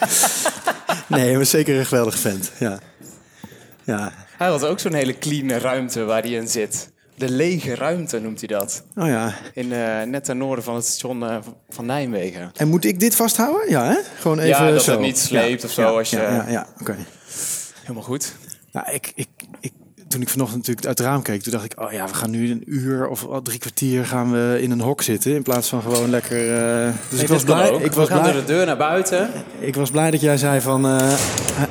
nee, 1.06 1.36
maar 1.36 1.46
zeker 1.46 1.79
een 1.79 1.86
geweldige 1.86 2.19
vent. 2.19 2.52
Ja. 2.58 2.79
Ja. 3.84 4.12
Hij 4.38 4.48
had 4.48 4.67
ook 4.67 4.81
zo'n 4.81 4.94
hele 4.94 5.19
clean 5.19 5.50
ruimte 5.50 6.05
waar 6.05 6.22
hij 6.22 6.31
in 6.31 6.48
zit. 6.48 6.91
De 7.26 7.31
lege 7.31 7.74
ruimte 7.74 8.20
noemt 8.20 8.38
hij 8.38 8.48
dat. 8.48 8.82
Oh 8.96 9.06
ja. 9.06 9.34
In, 9.55 9.72
eh, 9.72 10.02
net 10.02 10.24
ten 10.24 10.38
noorden 10.38 10.64
van 10.64 10.74
het 10.74 10.84
station 10.86 11.24
eh, 11.29 11.36
van 11.69 11.86
Nijmegen. 11.86 12.50
En 12.56 12.69
moet 12.69 12.84
ik 12.84 13.00
dit 13.00 13.14
vasthouden? 13.17 13.70
Ja, 13.70 13.84
hè? 13.86 13.96
Gewoon 14.20 14.38
even 14.38 14.48
Ja, 14.64 14.70
dat 14.70 14.82
zo. 14.82 14.91
het 14.91 15.00
niet 15.00 15.19
sleept 15.19 15.64
of 15.64 15.70
zo 15.70 15.82
Ja, 15.82 15.88
als 15.88 16.10
je- 16.10 16.17
Ja, 16.17 16.44
ja, 16.48 16.67
oké. 16.81 16.96
Helemaal 17.82 18.02
goed. 18.02 18.34
Nou, 18.72 18.93
ik, 18.93 19.12
ik, 19.14 19.29
ik, 19.60 19.72
toen 20.08 20.20
ik 20.20 20.29
vanochtend 20.29 20.58
natuurlijk 20.58 20.86
uit 20.86 20.98
het 20.98 21.06
raam 21.06 21.22
keek, 21.22 21.43
toen 21.43 21.52
dacht 21.52 21.64
ik, 21.64 21.81
oh 21.81 21.93
ja, 21.93 22.06
we 22.06 22.14
gaan 22.14 22.31
nu 22.31 22.50
een 22.50 22.62
uur 22.67 23.08
of 23.08 23.26
drie 23.43 23.58
kwartier 23.58 24.05
gaan 24.06 24.32
we 24.32 24.58
in 24.60 24.70
een 24.70 24.81
hok 24.81 25.02
zitten 25.02 25.34
in 25.34 25.43
plaats 25.43 25.69
van 25.69 25.82
gewoon 25.82 26.10
lekker. 26.10 26.55
eh, 26.86 26.93
dus 27.10 27.20
ik 27.20 27.29
was 27.29 27.44
blij. 27.44 27.70
Ik 27.70 27.93
was 27.93 28.08
We 28.08 28.12
gaan 28.14 28.20
blij. 28.22 28.32
door 28.32 28.41
de 28.41 28.46
deur 28.52 28.67
naar 28.67 28.76
buiten. 28.76 29.31
Ik 29.58 29.74
was 29.74 29.91
blij 29.91 30.10
dat 30.10 30.20
jij 30.20 30.36
zei 30.36 30.60
van, 30.60 30.84
hij, 30.84 31.17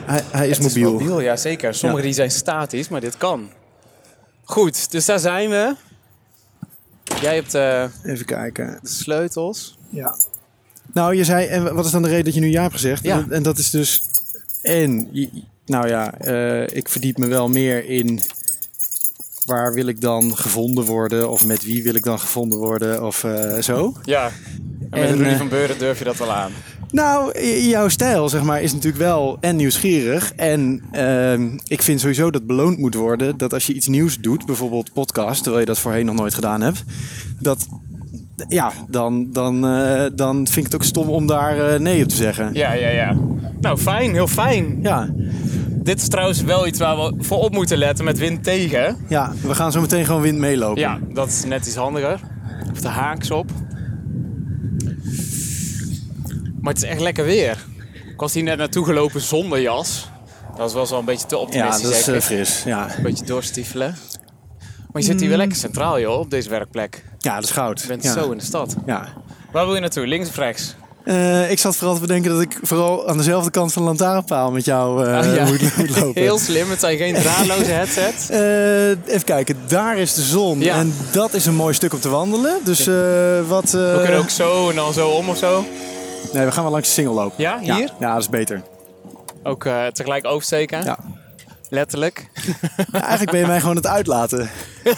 hij, 0.05 0.22
hij 0.31 0.50
is 0.50 0.60
mobiel. 0.60 0.91
mobiel, 0.91 1.20
ja 1.22 1.36
zeker. 1.36 1.74
Sommige 1.74 2.01
die 2.01 2.13
zijn 2.13 2.31
statisch, 2.31 2.89
maar 2.89 3.01
dit 3.01 3.17
kan. 3.17 3.50
Goed, 4.51 4.91
dus 4.91 5.05
daar 5.05 5.20
zijn 5.20 5.50
we. 5.50 5.75
Jij 7.22 7.36
hebt 7.36 7.53
eh, 7.53 7.84
Even 8.03 8.25
kijken. 8.25 8.79
de 8.81 8.89
sleutels. 8.89 9.77
Ja. 9.89 10.15
Nou, 10.93 11.15
je 11.15 11.24
zei, 11.24 11.46
en 11.48 11.75
wat 11.75 11.86
is 11.86 11.91
dan 11.91 12.01
de 12.01 12.08
reden 12.08 12.25
dat 12.25 12.34
je 12.34 12.39
nu 12.39 12.50
ja 12.50 12.62
hebt 12.62 12.74
gezegd? 12.74 13.03
Ja. 13.03 13.17
En, 13.17 13.31
en 13.31 13.43
dat 13.43 13.58
is 13.58 13.70
dus, 13.70 14.03
en, 14.62 15.08
je- 15.12 15.43
nou 15.65 15.88
ja, 15.88 16.13
eh, 16.17 16.67
ik 16.77 16.89
verdiep 16.89 17.17
me 17.17 17.27
wel 17.27 17.50
meer 17.50 17.86
in 17.86 18.20
waar 19.46 19.74
wil 19.74 19.86
ik 19.88 20.01
dan 20.01 20.38
gevonden 20.38 20.86
worden 20.86 21.29
of 21.29 21.46
met 21.46 21.63
wie 21.63 21.84
wil 21.84 21.96
ik 21.96 22.03
dan 22.03 22.20
gevonden 22.20 22.58
worden 22.60 23.05
of 23.05 23.24
eh, 23.24 23.62
zo. 23.62 23.93
Ja. 24.03 24.31
En 24.89 25.00
met 25.00 25.10
En, 25.10 25.17
Rudy 25.17 25.29
eh, 25.29 25.38
van 25.38 25.50
Beuren 25.50 25.77
durf 25.77 25.98
je 26.00 26.03
dat 26.05 26.17
wel 26.17 26.31
aan. 26.31 26.51
Nou, 26.91 27.39
jouw 27.62 27.88
stijl 27.88 28.29
zeg 28.29 28.43
maar, 28.43 28.62
is 28.62 28.74
natuurlijk 28.74 29.03
wel 29.03 29.38
en 29.39 29.55
nieuwsgierig. 29.55 30.33
En 30.36 30.81
ehm, 30.91 31.50
ik 31.67 31.81
vind 31.81 32.00
sowieso 32.00 32.31
dat 32.31 32.45
beloond 32.45 32.77
moet 32.77 32.93
worden 32.95 33.38
dat 33.38 33.53
als 33.53 33.65
je 33.67 33.74
iets 33.74 33.88
nieuws 33.88 34.17
doet, 34.19 34.45
bijvoorbeeld 34.45 34.93
podcast, 34.93 35.41
terwijl 35.41 35.60
je 35.62 35.67
dat 35.67 35.79
voorheen 35.79 36.05
nog 36.05 36.15
nooit 36.15 36.33
gedaan 36.33 36.62
hebt, 36.62 36.83
dat 37.39 37.67
ja, 38.48 38.71
dan, 38.89 39.31
dan, 39.31 39.65
eh, 39.67 40.03
dan 40.15 40.36
vind 40.36 40.57
ik 40.57 40.63
het 40.63 40.75
ook 40.75 40.83
stom 40.83 41.10
om 41.10 41.27
daar 41.27 41.74
eh, 41.74 41.79
nee 41.79 42.03
op 42.03 42.10
te 42.10 42.15
zeggen. 42.15 42.50
Ja, 42.53 42.74
ja, 42.74 42.89
ja. 42.89 43.17
Nou, 43.60 43.77
fijn, 43.77 44.13
heel 44.13 44.27
fijn. 44.27 44.79
Ja, 44.81 45.10
Dit 45.83 46.01
is 46.01 46.07
trouwens 46.07 46.41
wel 46.41 46.67
iets 46.67 46.79
waar 46.79 46.98
we 46.98 47.13
voor 47.19 47.38
op 47.38 47.53
moeten 47.53 47.77
letten 47.77 48.05
met 48.05 48.17
wind 48.17 48.43
tegen. 48.43 48.98
ja, 49.07 49.33
we 49.41 49.55
gaan 49.55 49.71
zo 49.71 49.81
meteen 49.81 50.05
gewoon 50.05 50.21
wind 50.21 50.38
meelopen. 50.38 50.81
Ja, 50.81 51.00
dat 51.13 51.27
is 51.27 51.43
net 51.45 51.65
iets 51.67 51.75
handiger. 51.75 52.19
Of 52.71 52.81
de 52.81 52.88
haaks 52.88 53.31
op. 53.31 53.50
Maar 56.62 56.74
het 56.74 56.84
is 56.84 56.89
echt 56.89 57.00
lekker 57.00 57.24
weer. 57.25 57.58
Ik 58.12 58.20
was 58.20 58.34
hier 58.34 58.44
net 58.44 58.58
naartoe 58.58 58.86
gelopen 58.86 59.22
zonder 59.22 59.62
jas. 59.62 60.10
Dat 60.58 60.74
was 60.74 60.89
wel 60.89 61.00
een 61.00 61.06
beetje 61.06 61.27
te 61.27 61.36
Ja, 61.36 61.41
optimistisch. 61.41 61.82
dat 61.84 61.94
is 61.94 62.08
eh, 62.08 62.22
fris. 62.22 62.63
Ja. 62.65 62.96
Een 62.98 63.03
beetje 63.03 63.25
doorstiefelen. 63.25 63.96
Maar 64.91 65.01
je 65.01 65.08
zit 65.08 65.20
hier 65.20 65.30
wel 65.30 65.38
lekker 65.38 65.58
centraal, 65.58 66.00
joh, 66.00 66.20
op 66.20 66.30
deze 66.30 66.50
werkplek. 66.50 67.03
ja, 67.20 67.36
dat 67.36 67.44
is 67.44 67.50
goud. 67.51 67.82
Je 67.82 67.88
bent 67.88 68.03
ja. 68.03 68.13
zo 68.13 68.32
in 68.32 68.38
de 68.38 68.44
stad. 68.44 68.75
Ja. 68.86 69.08
Waar 69.51 69.65
wil 69.65 69.74
je 69.75 69.82
naartoe? 69.82 70.08
Links 70.08 70.30
of 70.30 70.36
rechts? 70.36 70.75
Eh, 71.03 71.51
ik 71.51 71.60
zat 71.60 71.75
vooral 71.75 71.96
te 71.96 72.01
bedenken 72.01 72.32
dat 72.32 72.41
ik 72.41 72.58
vooral 72.62 73.08
aan 73.08 73.18
dezelfde 73.18 73.51
kant 73.51 73.74
van 73.74 73.82
de 73.82 73.88
lantaarnpaal 73.88 74.51
met 74.51 74.65
jou 74.65 75.08
Ah, 75.08 75.36
ja. 75.36 75.46
moet, 75.46 75.77
moet 75.77 75.89
lopen. 76.00 76.22
Heel 76.22 76.39
slim, 76.39 76.70
het 76.70 76.80
zijn 76.80 76.98
geen 76.98 77.13
draadloze 77.13 77.72
headsets. 77.72 78.30
Eh, 78.41 78.89
even 78.89 79.24
kijken, 79.25 79.58
daar 79.68 79.98
is 79.98 80.13
de 80.13 80.22
zon. 80.22 80.60
Ja. 80.60 80.75
En 80.75 80.94
dat 81.12 81.34
is 81.34 81.46
een 81.46 81.56
mooi 81.56 81.74
stuk 81.74 81.94
om 81.94 82.00
te 82.00 82.10
wandelen. 82.10 82.58
Dus 82.63 82.86
wat... 83.48 83.72
We 83.72 84.00
kunnen 84.01 84.20
ook 84.20 84.30
zo 84.30 84.70
en 84.70 84.75
dan 84.75 84.94
zo 84.94 85.10
om 85.10 85.30
of 85.30 85.38
zo. 85.38 85.65
Nee, 86.34 86.46
we 86.46 86.52
gaan 86.52 86.64
wel 86.64 86.72
langs 86.72 86.88
de 86.88 86.94
single 86.94 87.14
lopen. 87.14 87.36
Ja, 87.44 87.60
hier? 87.60 87.94
Ja, 88.00 88.14
dat 88.14 88.22
is 88.22 88.30
beter. 88.30 88.62
Ook 89.44 89.66
eh, 89.66 89.86
tegelijk 89.88 90.26
oversteken. 90.26 90.84
Ja. 90.84 90.98
Letterlijk. 91.70 92.30
Ja, 92.92 93.00
eigenlijk 93.02 93.32
ben 93.32 93.40
je 93.40 93.46
mij 93.48 93.60
gewoon 93.60 93.76
het 93.76 93.88
uitlaten. 93.88 94.50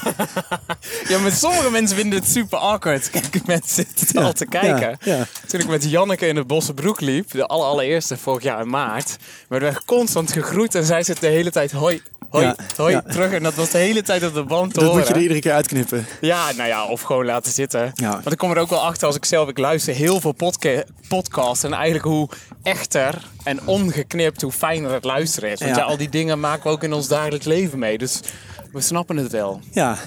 Ja, 1.08 1.20
maar 1.20 1.32
sommige 1.32 1.72
mensen 1.72 1.98
vinden 1.98 2.20
het 2.20 2.28
super 2.30 2.58
awkward. 2.58 3.10
Kijk, 3.10 3.46
mensen 3.46 3.86
zitten 3.96 4.20
Ja, 4.22 4.26
al 4.26 4.34
te 4.34 4.46
kijken. 4.46 4.98
ja, 5.02 5.16
ja. 5.16 5.26
Toen 5.48 5.60
ik 5.60 5.68
met 5.68 5.90
Janneke 5.90 6.28
in 6.28 6.36
de 6.36 6.44
Bossenbroek 6.46 7.00
liep, 7.02 7.32
de 7.32 7.46
aller- 7.46 7.66
allereerste 7.66 8.18
vorig 8.18 8.44
jaar 8.44 8.62
in 8.62 8.70
maart, 8.70 9.18
werden 9.50 9.74
we 9.74 9.80
constant 9.86 10.32
gegroet 10.32 10.76
en 10.76 10.84
zij 10.84 11.04
zit 11.04 11.20
de 11.20 11.28
hele 11.28 11.52
tijd 11.52 11.72
hoi, 11.72 12.02
hoi, 12.34 12.46
Ja, 12.46 12.56
hoi, 12.76 12.94
ja. 12.94 13.02
terug. 13.02 13.32
En 13.32 13.44
dat 13.44 13.54
was 13.56 13.70
de 13.70 13.78
hele 13.78 14.02
tijd 14.02 14.26
op 14.26 14.34
de 14.34 14.44
band 14.44 14.74
te 14.74 14.80
Dat 14.80 14.84
horen. 14.84 14.98
moet 15.00 15.08
je 15.08 15.14
er 15.14 15.22
iedere 15.22 15.40
keer 15.40 15.52
uitknippen. 15.54 16.06
Ja, 16.22 16.52
nou 16.58 16.68
ja, 16.70 16.86
of 16.86 17.02
gewoon 17.02 17.26
laten 17.26 17.52
zitten. 17.52 17.92
Ja. 17.94 18.12
Want 18.12 18.32
ik 18.32 18.38
kom 18.38 18.52
er 18.52 18.58
ook 18.58 18.70
wel 18.70 18.84
achter 18.86 19.08
als 19.08 19.16
ik 19.16 19.26
zelf, 19.26 19.50
ik 19.50 19.58
luister 19.58 19.94
heel 19.94 20.20
veel 20.22 20.32
podca 20.32 20.84
podcasts. 21.08 21.64
En 21.64 21.74
eigenlijk 21.74 22.06
hoe 22.06 22.30
echter 22.64 23.22
en 23.44 23.60
ongeknipt, 23.68 24.42
hoe 24.42 24.52
fijner 24.52 24.92
het 24.92 25.04
luisteren 25.04 25.52
is. 25.52 25.60
Want 25.60 25.76
ja. 25.76 25.82
Ja. 25.82 25.84
al 25.88 25.98
die 25.98 26.10
dingen 26.10 26.40
maken 26.40 26.64
we 26.64 26.70
ook 26.70 26.84
in 26.84 26.94
ons 26.94 27.08
dagelijks 27.08 27.46
leven 27.46 27.80
mee. 27.80 27.98
Dus 27.98 28.20
we 28.72 28.82
snappen 28.82 29.18
het 29.18 29.32
wel. 29.32 29.60
Ja, 29.72 29.98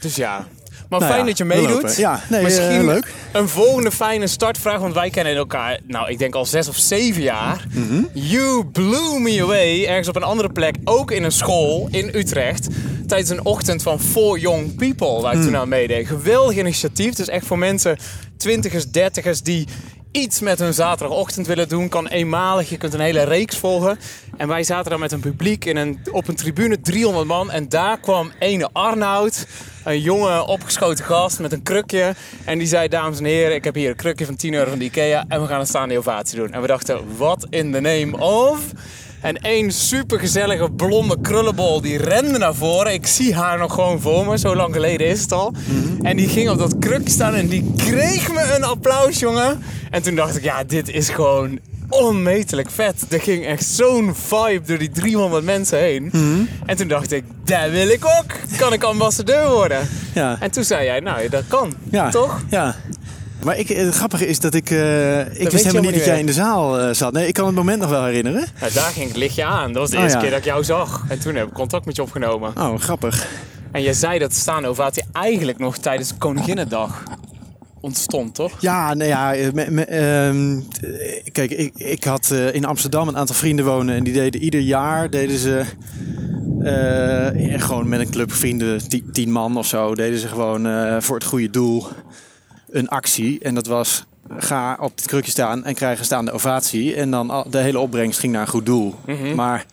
Dus 0.00 0.16
ja. 0.16 0.46
Maar 0.88 0.98
Nou 1.00 1.12
fijn 1.12 1.22
ja, 1.22 1.28
dat 1.28 1.38
je 1.38 1.44
meedoet. 1.44 1.96
Ja, 1.96 2.20
nee, 2.28 2.42
Misschien 2.42 2.68
eh, 2.78 2.84
leuk. 2.84 3.12
een 3.32 3.48
volgende 3.48 3.90
fijne 3.90 4.26
startvraag. 4.26 4.78
Want 4.80 4.94
wij 4.94 5.10
kennen 5.10 5.36
elkaar, 5.36 5.80
nou, 5.86 6.10
ik 6.10 6.18
denk 6.18 6.34
al 6.34 6.46
zes 6.46 6.68
of 6.68 6.76
zeven 6.76 7.22
jaar. 7.22 7.66
Mhm. 7.72 8.02
You 8.12 8.64
blew 8.64 9.18
me 9.18 9.42
away. 9.42 9.84
Ergens 9.86 10.08
op 10.08 10.16
een 10.16 10.22
andere 10.22 10.48
plek. 10.52 10.76
Ook 10.84 11.10
in 11.10 11.22
een 11.24 11.32
school 11.32 11.88
in 11.90 12.10
Utrecht. 12.14 12.66
Tijdens 13.06 13.30
een 13.30 13.44
ochtend 13.44 13.82
van 13.82 14.00
For 14.00 14.38
Young 14.38 14.74
People. 14.76 15.20
Waar 15.20 15.32
ik 15.32 15.38
Mm. 15.38 15.44
toen 15.44 15.56
aan 15.56 15.68
meedeed. 15.68 16.06
Geweldig 16.06 16.56
initiatief. 16.56 17.14
Dus 17.14 17.28
echt 17.28 17.46
voor 17.46 17.58
mensen, 17.58 17.96
twintigers, 18.36 18.90
dertigers, 18.90 19.42
die 19.42 19.66
iets 20.10 20.40
met 20.40 20.58
hun 20.58 20.74
zaterdagochtend 20.74 21.46
willen 21.46 21.68
doen. 21.68 21.88
Kan 21.88 22.06
eenmalig. 22.06 22.68
Je 22.68 22.76
kunt 22.76 22.94
een 22.94 23.00
hele 23.00 23.22
reeks 23.22 23.56
volgen. 23.56 23.98
En 24.36 24.48
wij 24.48 24.62
zaten 24.62 24.90
dan 24.90 25.00
met 25.00 25.12
een 25.12 25.20
publiek 25.20 25.64
in 25.64 25.76
een, 25.76 26.00
op 26.12 26.28
een 26.28 26.36
tribune, 26.36 26.80
300 26.80 27.26
man. 27.26 27.50
En 27.50 27.68
daar 27.68 28.00
kwam 28.00 28.32
ene 28.38 28.68
Arnoud, 28.72 29.46
een 29.84 30.00
jonge 30.00 30.46
opgeschoten 30.46 31.04
gast 31.04 31.38
met 31.38 31.52
een 31.52 31.62
krukje. 31.62 32.14
En 32.44 32.58
die 32.58 32.66
zei, 32.66 32.88
dames 32.88 33.18
en 33.18 33.24
heren, 33.24 33.54
ik 33.54 33.64
heb 33.64 33.74
hier 33.74 33.90
een 33.90 33.96
krukje 33.96 34.26
van 34.26 34.36
10 34.36 34.54
euro 34.54 34.70
van 34.70 34.78
de 34.78 34.84
Ikea. 34.84 35.24
En 35.28 35.40
we 35.40 35.46
gaan 35.46 35.60
een 35.60 35.66
staande 35.66 35.98
ovatie 35.98 36.38
doen. 36.38 36.52
En 36.52 36.60
we 36.60 36.66
dachten, 36.66 37.16
what 37.16 37.46
in 37.50 37.72
the 37.72 37.80
name 37.80 38.18
of... 38.18 38.60
En 39.20 39.36
één 39.36 39.72
supergezellige 39.72 40.70
blonde 40.70 41.16
krullenbol 41.20 41.80
die 41.80 41.96
rende 41.98 42.38
naar 42.38 42.54
voren. 42.54 42.92
Ik 42.92 43.06
zie 43.06 43.34
haar 43.34 43.58
nog 43.58 43.74
gewoon 43.74 44.00
voor 44.00 44.26
me, 44.26 44.38
zo 44.38 44.56
lang 44.56 44.74
geleden 44.74 45.06
is 45.06 45.20
het 45.20 45.32
al. 45.32 45.52
En 46.02 46.16
die 46.16 46.28
ging 46.28 46.50
op 46.50 46.58
dat 46.58 46.78
krukje 46.78 47.10
staan 47.10 47.34
en 47.34 47.48
die 47.48 47.72
kreeg 47.76 48.32
me 48.32 48.54
een 48.56 48.64
applaus, 48.64 49.18
jongen. 49.18 49.62
En 49.90 50.02
toen 50.02 50.14
dacht 50.14 50.36
ik, 50.36 50.42
ja, 50.42 50.64
dit 50.64 50.88
is 50.88 51.08
gewoon 51.08 51.58
onmetelijk 51.88 52.70
vet. 52.70 53.04
Er 53.08 53.20
ging 53.20 53.46
echt 53.46 53.64
zo'n 53.64 54.14
vibe 54.14 54.66
door 54.66 54.78
die 54.78 54.90
300 54.90 55.44
mensen 55.44 55.78
heen. 55.78 56.10
En 56.66 56.76
toen 56.76 56.88
dacht 56.88 57.12
ik, 57.12 57.24
dat 57.44 57.70
wil 57.70 57.88
ik 57.88 58.04
ook. 58.04 58.58
Kan 58.58 58.72
ik 58.72 58.82
ambassadeur 58.82 59.50
worden? 59.50 59.88
ja, 60.14 60.36
En 60.40 60.50
toen 60.50 60.64
zei 60.64 60.84
jij, 60.84 61.00
nou, 61.00 61.28
dat 61.28 61.42
kan. 61.48 61.74
ja. 61.90 62.08
Toch? 62.10 62.42
Ja. 62.50 62.74
Maar 63.44 63.58
ik, 63.58 63.68
het 63.68 63.94
grappige 63.94 64.26
is 64.26 64.40
dat 64.40 64.54
ik... 64.54 64.70
eh, 64.70 65.20
ik 65.20 65.36
je 65.42 65.48
wist 65.50 65.64
helemaal 65.64 65.82
niet 65.82 65.94
dat 65.94 66.04
jij 66.04 66.18
in 66.18 66.26
de 66.26 66.32
zaal 66.32 66.78
eh, 66.80 66.94
zat. 66.94 67.12
Nee, 67.12 67.26
ik 67.26 67.34
kan 67.34 67.46
het 67.46 67.54
moment 67.54 67.80
nog 67.80 67.90
wel 67.90 68.04
herinneren. 68.04 68.46
Daar 68.74 68.90
ging 68.90 69.08
het 69.08 69.16
lichtje 69.16 69.44
aan. 69.44 69.72
Dat 69.72 69.82
was 69.82 69.90
de 69.90 69.96
Oh, 69.96 70.02
eerste 70.02 70.16
ja. 70.18 70.22
keer 70.22 70.32
dat 70.32 70.38
ik 70.40 70.44
jou 70.46 70.64
zag. 70.64 71.04
En 71.08 71.18
toen 71.18 71.34
heb 71.34 71.46
ik 71.48 71.52
contact 71.52 71.84
met 71.86 71.96
je 71.96 72.02
opgenomen. 72.02 72.52
Oh, 72.58 72.78
grappig. 72.78 73.26
En 73.72 73.82
jij 73.82 73.92
zei 73.92 74.18
dat 74.18 74.30
de 74.30 74.36
staande 74.36 74.68
ovatie 74.68 75.04
eigenlijk 75.12 75.58
nog 75.58 75.76
tijdens 75.78 76.12
Koninginnedag 76.18 77.02
ontstond, 77.80 78.34
toch? 78.34 78.52
Ja, 78.60 78.94
nou 78.94 79.08
ja, 79.10 79.34
eh, 79.34 79.52
me- 79.52 79.70
me- 79.70 79.84
ehm, 79.84 80.56
eh, 80.80 81.22
kijk, 81.32 81.50
ik, 81.50 81.72
ik 81.76 82.04
had 82.04 82.30
eh, 82.30 82.54
in 82.54 82.64
Amsterdam 82.64 83.08
een 83.08 83.16
aantal 83.16 83.34
vrienden 83.34 83.64
wonen 83.64 83.94
en 83.96 84.04
die 84.04 84.12
deden 84.12 84.42
ieder 84.42 84.60
jaar 84.60 85.10
deden 85.10 85.38
ze 85.38 85.62
eh, 86.60 87.48
ja, 87.50 87.58
gewoon 87.58 87.88
met 87.88 88.00
een 88.00 88.10
club 88.10 88.32
vrienden, 88.32 88.88
ti- 88.88 89.04
tien 89.12 89.30
man 89.32 89.56
of 89.56 89.66
zo, 89.66 89.94
deden 89.94 90.18
ze 90.18 90.28
gewoon 90.28 90.66
eh, 90.66 90.96
voor 91.00 91.14
het 91.16 91.24
goede 91.24 91.50
doel 91.50 91.86
een 92.70 92.88
actie. 92.88 93.40
En 93.40 93.54
dat 93.54 93.66
was 93.66 94.04
ga 94.38 94.76
op 94.80 94.96
het 94.96 95.06
krukje 95.06 95.30
staan 95.30 95.64
en 95.64 95.74
krijg 95.74 95.98
een 95.98 96.04
staande 96.04 96.32
ovatie. 96.32 96.94
En 96.94 97.10
dan 97.10 97.46
de 97.50 97.58
hele 97.58 97.78
opbrengst 97.78 98.18
ging 98.18 98.32
naar 98.32 98.42
een 98.42 98.48
goed 98.48 98.66
doel. 98.66 98.94
Maar 99.34 99.66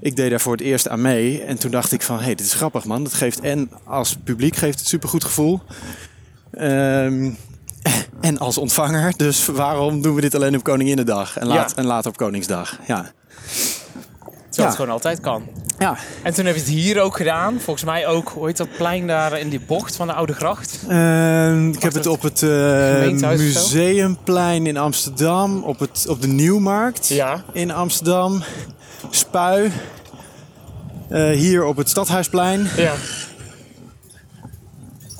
ik 0.00 0.16
deed 0.16 0.30
daar 0.30 0.40
voor 0.40 0.52
het 0.52 0.60
eerst 0.60 0.88
aan 0.88 1.00
mee. 1.00 1.42
En 1.42 1.58
toen 1.58 1.70
dacht 1.70 1.92
ik 1.92 2.02
van, 2.02 2.16
hé, 2.18 2.24
hey, 2.24 2.34
dit 2.34 2.46
is 2.46 2.54
grappig 2.54 2.84
man. 2.84 3.02
Dat 3.04 3.14
geeft 3.14 3.40
en 3.40 3.70
als 3.84 4.16
publiek 4.24 4.56
geeft 4.56 4.78
het 4.78 4.88
supergoed 4.88 5.24
gevoel. 5.24 5.60
Ehm, 6.52 7.30
en 8.20 8.38
als 8.38 8.58
ontvanger. 8.58 9.12
Dus 9.16 9.46
waarom 9.46 10.02
doen 10.02 10.14
we 10.14 10.20
dit 10.20 10.34
alleen 10.34 10.56
op 10.56 10.62
Koninginnedag? 10.62 11.36
En, 11.36 11.46
laat, 11.46 11.70
Ja. 11.70 11.76
en 11.76 11.84
later 11.86 12.10
op 12.10 12.16
Koningsdag. 12.16 12.78
Ja. 12.86 13.12
Terwijl 14.52 14.56
Ja. 14.56 14.64
het 14.66 14.74
gewoon 14.74 14.90
altijd 14.90 15.20
kan. 15.20 15.42
ja. 15.78 15.96
En 16.22 16.34
toen 16.34 16.44
heb 16.44 16.54
je 16.54 16.60
het 16.60 16.70
hier 16.70 17.00
ook 17.00 17.16
gedaan. 17.16 17.60
Volgens 17.60 17.84
mij 17.84 18.06
ook, 18.06 18.28
hoe 18.28 18.46
heet 18.46 18.56
dat 18.56 18.76
plein 18.76 19.06
daar 19.06 19.38
in 19.38 19.48
die 19.48 19.60
bocht 19.60 19.96
van 19.96 20.06
de 20.06 20.12
Oude 20.12 20.32
Gracht? 20.32 20.78
Ehm, 20.88 21.68
ik 21.68 21.82
heb 21.82 21.92
het 21.94 22.06
op 22.06 22.22
het 22.22 22.42
eh, 22.42 23.16
zo? 23.18 23.36
Museumplein 23.36 24.66
in 24.66 24.76
Amsterdam. 24.76 25.62
Op, 25.62 25.78
het, 25.78 26.06
op 26.08 26.20
de 26.20 26.28
Nieuwmarkt 26.28 27.08
Ja. 27.08 27.44
in 27.52 27.70
Amsterdam. 27.70 28.42
Spui. 29.10 29.72
Eh, 31.08 31.30
hier 31.30 31.64
op 31.64 31.76
het 31.76 31.88
Stadhuisplein. 31.88 32.68
Ja. 32.76 32.92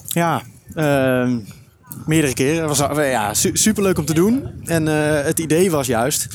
Ja, 0.08 0.42
ehm, 0.74 1.38
meerdere 2.06 2.34
keren. 2.34 2.68
Het 2.68 2.78
was 2.78 2.96
ja, 2.96 3.34
su- 3.34 3.56
superleuk 3.56 3.98
om 3.98 4.04
te 4.04 4.14
doen. 4.14 4.48
En 4.64 4.88
eh, 4.88 5.24
het 5.24 5.38
idee 5.38 5.70
was 5.70 5.86
juist... 5.86 6.26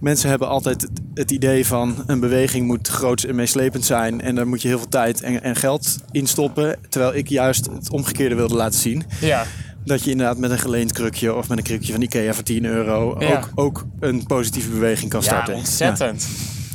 Mensen 0.00 0.28
hebben 0.30 0.48
altijd 0.48 0.88
het, 1.14 1.30
idee 1.30 1.66
van 1.66 2.04
een 2.06 2.20
beweging 2.20 2.66
moet 2.66 2.88
groots 2.88 3.26
en 3.26 3.34
meeslepend 3.34 3.84
zijn. 3.84 4.20
En 4.20 4.34
daar 4.34 4.48
moet 4.48 4.62
je 4.62 4.68
heel 4.68 4.78
veel 4.78 4.88
tijd 4.88 5.22
en, 5.22 5.42
en 5.42 5.56
geld 5.56 5.98
in 6.10 6.26
stoppen. 6.26 6.76
Terwijl 6.88 7.14
ik 7.14 7.28
juist 7.28 7.66
het 7.66 7.90
omgekeerde 7.90 8.34
wilde 8.34 8.54
laten 8.54 8.80
zien. 8.80 9.04
Ja. 9.20 9.44
Dat 9.84 10.04
je 10.04 10.10
inderdaad 10.10 10.38
met 10.38 10.50
een 10.50 10.58
geleend 10.58 10.92
krukje 10.92 11.34
of 11.34 11.48
met 11.48 11.58
een 11.58 11.64
krukje 11.64 11.92
van 11.92 12.02
Ikea 12.02 12.34
voor 12.34 12.42
10 12.42 12.64
euro 12.64 13.16
Ja. 13.18 13.28
ook, 13.36 13.48
ook 13.54 13.86
een 14.00 14.26
positieve 14.26 14.70
beweging 14.70 15.10
kan 15.10 15.20
Ja, 15.20 15.26
starten. 15.26 15.54
ontzettend. 15.54 16.28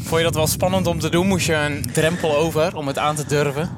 Vond 0.04 0.18
je 0.18 0.26
dat 0.26 0.36
wel 0.36 0.48
spannend 0.48 0.88
om 0.88 1.00
te 1.00 1.10
doen? 1.10 1.28
Moest 1.28 1.46
je 1.46 1.54
een 1.56 1.86
drempel 1.94 2.38
over 2.38 2.76
om 2.76 2.88
het 2.88 2.98
aan 2.98 3.16
te 3.16 3.26
durven? 3.28 3.70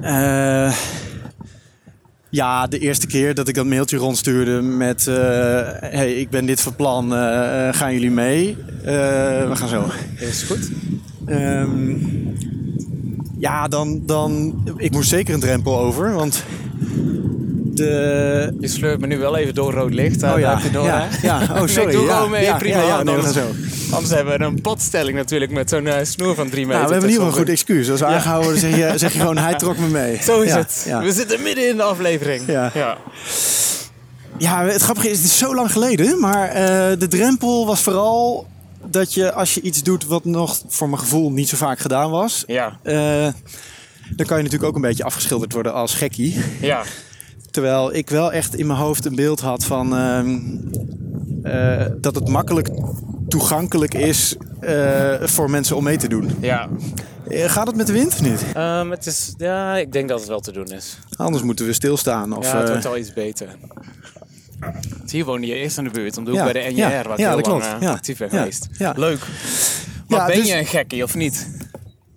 Ja. 0.00 0.66
Eh, 0.66 0.76
ja, 2.30 2.66
de 2.66 2.78
eerste 2.78 3.06
keer 3.06 3.34
dat 3.34 3.48
ik 3.48 3.54
dat 3.54 3.66
mailtje 3.66 3.96
rondstuurde 3.96 4.62
met... 4.62 5.06
eh, 5.06 5.14
hey, 5.80 6.14
ik 6.14 6.30
ben 6.30 6.46
dit 6.46 6.60
van 6.60 6.76
plan, 6.76 7.14
eh, 7.14 7.68
gaan 7.72 7.92
jullie 7.92 8.10
mee? 8.10 8.56
Eh, 8.84 8.94
we 9.48 9.52
gaan 9.52 9.68
zo. 9.68 9.90
Is 10.18 10.42
goed. 10.42 10.70
Ehm, 11.26 11.94
ja, 13.38 13.68
dan, 13.68 14.02
dan... 14.06 14.54
Ik 14.76 14.90
moest 14.90 15.08
zeker 15.08 15.34
een 15.34 15.40
drempel 15.40 15.78
over, 15.78 16.12
want... 16.12 16.44
De... 17.76 18.56
Je 18.60 18.68
sleurt 18.68 19.00
me 19.00 19.06
nu 19.06 19.18
wel 19.18 19.36
even 19.36 19.54
door 19.54 19.72
rood 19.72 19.94
licht. 19.94 20.22
Oh 20.22 20.38
ja, 20.38 20.60
je 20.62 20.70
door, 20.70 20.84
ja, 20.84 21.08
ja. 21.22 21.40
Oh, 21.42 21.54
Nee, 21.58 21.68
sorry. 21.68 21.92
doe 21.92 22.04
ja, 22.04 22.14
gewoon 22.14 22.30
mee, 22.30 22.42
ja, 22.42 22.56
prima. 22.56 22.82
Ja, 22.82 23.02
nee, 23.02 23.14
anders, 23.14 23.34
zo. 23.34 23.46
anders 23.90 24.14
hebben 24.14 24.38
we 24.38 24.44
een 24.44 24.60
padstelling 24.60 25.16
natuurlijk 25.16 25.50
met 25.50 25.70
zo'n 25.70 25.86
eh, 25.86 26.04
snoer 26.04 26.34
van 26.34 26.48
drie 26.48 26.66
meter. 26.66 26.80
Nou, 26.80 26.86
we 26.86 26.92
hebben 26.92 27.10
in 27.10 27.14
ieder 27.14 27.26
geval 27.26 27.40
een 27.40 27.46
goed 27.46 27.54
excuus. 27.54 27.90
Als 27.90 28.00
we 28.00 28.06
aangehouden 28.06 28.58
zeg 28.58 28.76
je, 28.76 28.92
zeg 28.98 29.12
je 29.12 29.18
gewoon, 29.18 29.38
hij 29.38 29.54
trok 29.54 29.78
me 29.78 29.86
mee. 29.86 30.22
Zo 30.22 30.40
is 30.40 30.52
het. 30.52 30.86
We 31.02 31.12
zitten 31.12 31.42
midden 31.42 31.68
in 31.68 31.76
de 31.76 31.82
aflevering. 31.82 32.42
Ja. 32.46 32.70
ja. 32.74 32.96
Ja, 34.38 34.64
het 34.64 34.82
grappige 34.82 35.10
is, 35.10 35.16
het 35.16 35.26
is 35.26 35.38
zo 35.38 35.54
lang 35.54 35.72
geleden. 35.72 36.20
Maar 36.20 36.48
eh, 36.48 36.98
de 36.98 37.08
drempel 37.08 37.66
was 37.66 37.80
vooral 37.80 38.46
dat 38.90 39.14
je 39.14 39.32
als 39.32 39.54
je 39.54 39.60
iets 39.60 39.82
doet 39.82 40.04
wat 40.06 40.24
nog 40.24 40.60
voor 40.68 40.88
mijn 40.88 41.00
gevoel 41.00 41.30
niet 41.32 41.48
zo 41.48 41.56
vaak 41.56 41.78
gedaan 41.78 42.10
was. 42.10 42.44
Ja. 42.46 42.78
eh, 42.82 43.28
dan 44.10 44.26
kan 44.26 44.36
je 44.36 44.42
natuurlijk 44.42 44.64
ook 44.64 44.74
een 44.74 44.80
beetje 44.80 45.04
afgeschilderd 45.04 45.52
worden 45.52 45.72
als 45.72 45.94
gekkie. 45.94 46.40
ja. 46.60 46.82
Terwijl 47.56 47.94
ik 47.94 48.10
wel 48.10 48.32
echt 48.32 48.56
in 48.56 48.66
mijn 48.66 48.78
hoofd 48.78 49.04
een 49.04 49.14
beeld 49.14 49.40
had 49.40 49.64
van 49.64 49.96
ehm, 49.96 50.38
eh, 51.42 51.86
dat 52.00 52.14
het 52.14 52.28
makkelijk 52.28 52.68
toegankelijk 53.28 53.94
is 53.94 54.36
eh, 54.60 55.14
voor 55.20 55.50
mensen 55.50 55.76
om 55.76 55.84
mee 55.84 55.96
te 55.96 56.08
doen. 56.08 56.30
Ja. 56.40 56.68
Eh, 57.28 57.50
gaat 57.50 57.66
het 57.66 57.76
met 57.76 57.86
de 57.86 57.92
wind 57.92 58.12
of 58.12 58.20
niet? 58.20 58.44
Ehm, 58.54 58.90
het 58.90 59.06
is, 59.06 59.34
ja, 59.36 59.76
ik 59.76 59.92
denk 59.92 60.08
dat 60.08 60.18
het 60.18 60.28
wel 60.28 60.40
te 60.40 60.52
doen 60.52 60.66
is. 60.66 60.98
Anders 61.16 61.42
moeten 61.42 61.66
we 61.66 61.72
stilstaan. 61.72 62.36
Of, 62.36 62.44
ja, 62.44 62.58
het 62.58 62.68
wordt 62.68 62.86
al 62.86 62.96
iets 62.96 63.12
beter. 63.12 63.48
Hier 65.06 65.24
woonde 65.24 65.46
je 65.46 65.54
eerst 65.54 65.78
in 65.78 65.84
de 65.84 65.90
buurt, 65.90 66.16
om 66.16 66.24
de 66.24 66.30
hoek 66.30 66.38
Ja, 66.38 66.52
bij 66.52 66.62
de 66.62 66.70
NJR, 66.70 66.78
ja, 66.78 67.00
ik 67.00 67.06
ja, 67.06 67.28
heel 67.28 67.36
dat 67.36 67.46
lang 67.46 67.62
klopt. 67.62 67.82
Ja, 67.82 67.90
actief 67.90 68.18
ben 68.18 68.28
ja, 68.30 68.38
geweest. 68.38 68.68
Leuk. 68.94 69.26
Maar 70.08 70.26
ben 70.26 70.36
dus- 70.36 70.48
je 70.48 70.58
een 70.58 70.66
gekkie 70.66 71.02
of 71.02 71.14
niet? 71.14 71.48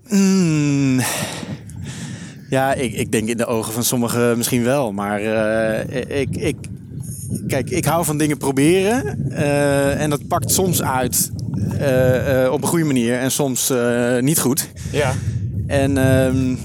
Mm, 0.07 1.01
ja, 2.49 2.73
ik, 2.73 2.93
ik 2.93 3.11
denk 3.11 3.29
in 3.29 3.37
de 3.37 3.45
ogen 3.45 3.73
van 3.73 3.83
sommigen 3.83 4.37
misschien 4.37 4.63
wel. 4.63 4.91
Maar 4.91 5.21
eh, 5.21 6.19
ik, 6.19 6.35
ik, 6.35 6.55
kijk, 7.47 7.69
ik 7.69 7.85
hou 7.85 8.05
van 8.05 8.17
dingen 8.17 8.37
proberen. 8.37 9.31
eh, 9.31 10.01
en 10.01 10.09
dat 10.09 10.27
pakt 10.27 10.51
soms 10.51 10.81
uit 10.81 11.31
eh, 11.79 12.49
op 12.51 12.61
een 12.61 12.67
goede 12.67 12.85
manier 12.85 13.17
en 13.17 13.31
soms 13.31 13.73
niet 14.19 14.39
goed. 14.39 14.69
Ja. 14.91 15.13
En 15.67 15.97
ehm, 15.97 16.55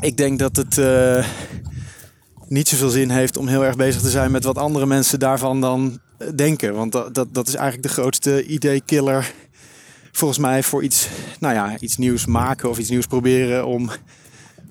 ik 0.00 0.16
denk 0.16 0.38
dat 0.38 0.56
het 0.56 0.80
niet 2.48 2.68
zoveel 2.68 2.88
zin 2.90 3.10
heeft 3.10 3.36
om 3.36 3.46
heel 3.46 3.64
erg 3.64 3.76
bezig 3.76 4.00
te 4.00 4.10
zijn 4.10 4.30
met 4.30 4.44
wat 4.44 4.58
andere 4.58 4.86
mensen 4.86 5.18
daarvan 5.18 5.60
dan 5.60 5.98
denken. 6.34 6.74
Want 6.74 6.92
dat, 6.92 7.14
dat, 7.14 7.34
dat 7.34 7.48
is 7.48 7.54
eigenlijk 7.54 7.88
de 7.88 8.00
grootste 8.00 8.46
idee-killer 8.46 9.32
volgens 10.12 10.38
mij 10.38 10.62
voor 10.62 10.82
iets, 10.82 11.08
nou 11.40 11.54
ja, 11.54 11.78
iets 11.78 11.96
nieuws 11.96 12.26
maken 12.26 12.68
of 12.70 12.78
iets 12.78 12.88
nieuws 12.88 13.06
proberen 13.06 13.66
om, 13.66 13.90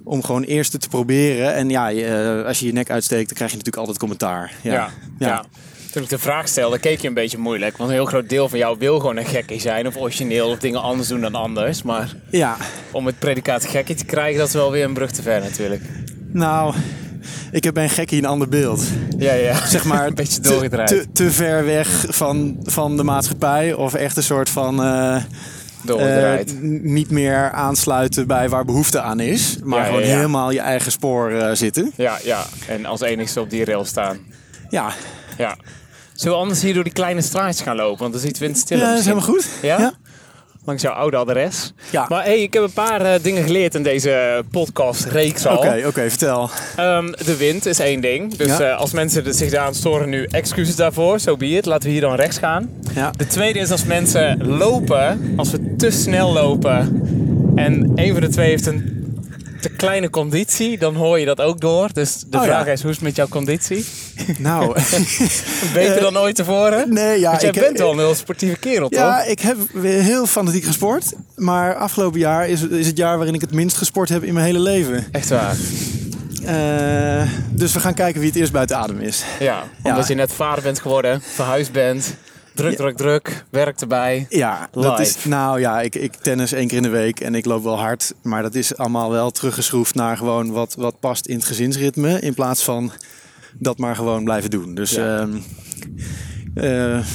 om 0.07 0.23
gewoon 0.23 0.43
eerst 0.43 0.79
te 0.79 0.89
proberen. 0.89 1.53
En 1.53 1.69
ja, 1.69 1.87
je, 1.87 2.05
eh, 2.05 2.45
als 2.45 2.59
je 2.59 2.65
je 2.65 2.73
nek 2.73 2.89
uitsteekt, 2.89 3.27
dan 3.27 3.35
krijg 3.35 3.51
je 3.51 3.57
natuurlijk 3.57 3.77
altijd 3.77 3.97
commentaar. 3.97 4.53
Ja. 4.61 4.73
Ja. 4.73 4.89
ja. 5.19 5.45
Toen 5.91 6.03
ik 6.03 6.09
de 6.09 6.17
vraag 6.17 6.47
stelde, 6.47 6.79
keek 6.79 6.99
je 6.99 7.07
een 7.07 7.13
beetje 7.13 7.37
moeilijk. 7.37 7.77
Want 7.77 7.89
een 7.89 7.95
heel 7.95 8.05
groot 8.05 8.29
deel 8.29 8.49
van 8.49 8.57
jou 8.57 8.75
wil 8.79 8.99
gewoon 8.99 9.17
een 9.17 9.25
gekkie 9.25 9.59
zijn. 9.59 9.87
Of 9.87 9.97
origineel, 9.97 10.49
of 10.49 10.59
dingen 10.59 10.81
anders 10.81 11.07
doen 11.07 11.21
dan 11.21 11.35
anders. 11.35 11.83
Maar 11.83 12.15
ja. 12.29 12.57
om 12.91 13.05
het 13.05 13.19
predicaat 13.19 13.65
gekkie 13.65 13.95
te 13.95 14.05
krijgen, 14.05 14.39
dat 14.39 14.47
is 14.47 14.53
wel 14.53 14.71
weer 14.71 14.83
een 14.83 14.93
brug 14.93 15.11
te 15.11 15.21
ver 15.21 15.41
natuurlijk. 15.41 15.81
nou, 16.31 16.73
ik 17.51 17.63
heb 17.63 17.73
bij 17.73 17.83
een 17.83 17.89
gekkie 17.89 18.17
een 18.17 18.25
ander 18.25 18.49
beeld. 18.49 18.83
Ja, 19.17 19.33
ja. 19.33 19.65
zeg 19.65 19.83
maar 19.83 20.07
een 20.07 20.15
beetje 20.15 20.41
doorgedraaid. 20.41 20.87
te, 20.87 21.05
te 21.13 21.31
ver 21.31 21.65
weg 21.65 22.05
van, 22.07 22.57
van 22.63 22.97
de 22.97 23.03
maatschappij. 23.03 23.73
Of 23.73 23.93
echt 23.93 24.17
een 24.17 24.23
soort 24.23 24.49
van 24.49 24.83
eh, 24.83 25.23
eh, 25.95 26.45
niet 26.81 27.09
meer 27.09 27.51
aansluiten 27.51 28.27
bij 28.27 28.49
waar 28.49 28.65
behoefte 28.65 29.01
aan 29.01 29.19
is. 29.19 29.57
Maar 29.63 29.79
Ja, 29.79 29.85
gewoon 29.85 30.01
ja. 30.01 30.15
helemaal 30.15 30.51
je 30.51 30.59
eigen 30.59 30.91
spoor 30.91 31.31
eh, 31.31 31.55
zitten. 31.55 31.91
ja, 31.95 32.17
ja. 32.23 32.45
En 32.67 32.85
als 32.85 33.01
enigste 33.01 33.41
op 33.41 33.49
die 33.49 33.65
rail 33.65 33.85
staan. 33.85 34.17
Ja, 34.69 34.91
Ja. 35.37 35.57
Zullen 36.13 36.35
we 36.35 36.41
anders 36.43 36.61
hier 36.61 36.73
door 36.73 36.83
die 36.83 36.93
kleine 36.93 37.21
straatjes 37.21 37.61
gaan 37.61 37.75
lopen? 37.75 37.99
Want 37.99 38.13
dan 38.13 38.21
is 38.21 38.27
iets 38.29 38.39
windstiller. 38.39 38.83
ja 38.83 38.89
dat 38.93 38.99
is 38.99 39.05
misschien. 39.05 39.33
helemaal 39.35 39.43
goed. 39.43 39.61
Ja? 39.61 39.93
Langs 40.67 40.81
jouw 40.81 40.93
oude 40.93 41.17
adres. 41.17 41.73
Ja. 41.89 42.05
Maar 42.09 42.23
hey, 42.23 42.41
ik 42.41 42.53
heb 42.53 42.63
een 42.63 42.73
paar 42.73 43.01
eh, 43.01 43.19
dingen 43.21 43.43
geleerd 43.43 43.75
in 43.75 43.83
deze 43.83 44.43
podcast-reeks 44.51 45.45
al. 45.45 45.57
Oké, 45.57 45.83
oké, 45.87 46.09
vertel. 46.09 46.49
Ehm, 46.75 47.11
de 47.25 47.37
wind 47.37 47.65
is 47.65 47.79
één 47.79 48.01
ding. 48.01 48.35
Dus 48.35 48.57
Ja. 48.57 48.59
eh, 48.71 48.77
als 48.79 48.91
mensen 48.91 49.33
zich 49.33 49.51
daaraan 49.51 49.75
storen 49.75 50.09
nu, 50.09 50.27
excuses 50.31 50.75
daarvoor. 50.75 51.19
Zo 51.19 51.29
so 51.29 51.37
be 51.37 51.45
it. 51.47 51.65
Laten 51.65 51.85
we 51.85 51.91
hier 51.91 52.01
dan 52.01 52.15
rechts 52.15 52.37
gaan. 52.37 52.69
Ja. 52.95 53.11
De 53.17 53.27
tweede 53.27 53.59
is 53.59 53.71
als 53.71 53.83
mensen 53.85 54.47
lopen, 54.47 55.33
als 55.37 55.51
we 55.51 55.75
te 55.77 55.91
snel 55.91 56.33
lopen 56.33 57.01
en 57.55 57.91
een 57.95 58.11
van 58.11 58.21
de 58.21 58.29
twee 58.29 58.49
heeft 58.49 58.65
een 58.65 58.96
kleine 59.75 60.09
conditie, 60.09 60.77
dan 60.77 60.95
hoor 60.95 61.19
je 61.19 61.25
dat 61.25 61.41
ook 61.41 61.59
door. 61.59 61.89
Dus 61.93 62.23
de 62.29 62.37
Oh, 62.37 62.43
vraag 62.43 62.65
ja. 62.65 62.71
is, 62.71 62.81
hoe 62.81 62.89
is 62.89 62.95
het 62.95 63.05
met 63.05 63.15
jouw 63.15 63.27
conditie? 63.27 63.85
Nou, 64.37 64.73
Beter 65.73 66.01
dan 66.01 66.17
ooit 66.17 66.35
tevoren? 66.35 66.93
nee, 66.93 67.19
ja, 67.19 67.29
Want 67.29 67.41
jij 67.41 67.49
ik, 67.51 67.59
bent 67.59 67.77
wel 67.77 67.91
een 67.91 67.97
heel 67.97 68.15
sportieve 68.15 68.57
kerel, 68.57 68.87
Ja, 68.89 69.17
toch? 69.17 69.27
ik 69.27 69.39
heb 69.39 69.57
weer 69.73 70.01
heel 70.01 70.25
fanatiek 70.25 70.63
gesport. 70.63 71.13
Maar 71.35 71.75
afgelopen 71.75 72.19
jaar 72.19 72.47
is, 72.47 72.61
is 72.67 72.87
het 72.87 72.97
jaar 72.97 73.15
waarin 73.17 73.35
ik 73.35 73.41
het 73.41 73.53
minst 73.53 73.77
gesport 73.77 74.09
heb 74.09 74.23
in 74.23 74.33
mijn 74.33 74.45
hele 74.45 74.59
leven. 74.59 75.05
Echt 75.11 75.29
waar. 75.29 75.55
Eh, 76.45 77.27
dus 77.49 77.73
we 77.73 77.79
gaan 77.79 77.93
kijken 77.93 78.19
wie 78.21 78.29
het 78.29 78.39
eerst 78.39 78.51
buiten 78.51 78.77
adem 78.77 78.99
is. 78.99 79.23
Ja, 79.39 79.63
omdat 79.83 80.07
je 80.07 80.13
net 80.15 80.31
vader 80.33 80.63
bent 80.63 80.79
geworden, 80.79 81.21
verhuisd 81.33 81.71
bent. 81.71 82.15
Druk, 82.57 82.75
druk, 82.75 82.97
druk. 82.97 83.45
Werk 83.49 83.81
erbij. 83.81 84.25
Ja, 84.29 84.69
dat 84.71 84.99
is, 84.99 85.25
nou 85.25 85.59
ja, 85.59 85.81
ik, 85.81 85.95
ik 85.95 86.15
tennis 86.15 86.51
één 86.51 86.67
keer 86.67 86.77
in 86.77 86.83
de 86.83 86.89
week 86.89 87.19
en 87.19 87.35
ik 87.35 87.45
loop 87.45 87.63
wel 87.63 87.79
hard. 87.79 88.13
Maar 88.21 88.41
dat 88.41 88.55
is 88.55 88.77
allemaal 88.77 89.11
wel 89.11 89.31
teruggeschroefd 89.31 89.95
naar 89.95 90.17
gewoon 90.17 90.51
wat, 90.51 90.75
wat 90.77 90.99
past 90.99 91.25
in 91.25 91.35
het 91.35 91.45
gezinsritme. 91.45 92.19
In 92.19 92.33
plaats 92.33 92.63
van 92.63 92.91
dat 93.59 93.77
maar 93.77 93.95
gewoon 93.95 94.23
blijven 94.23 94.49
doen. 94.49 94.75
Dus 94.75 94.91
Ja. 94.91 95.27
ja, 96.55 96.61
eh, 96.61 97.05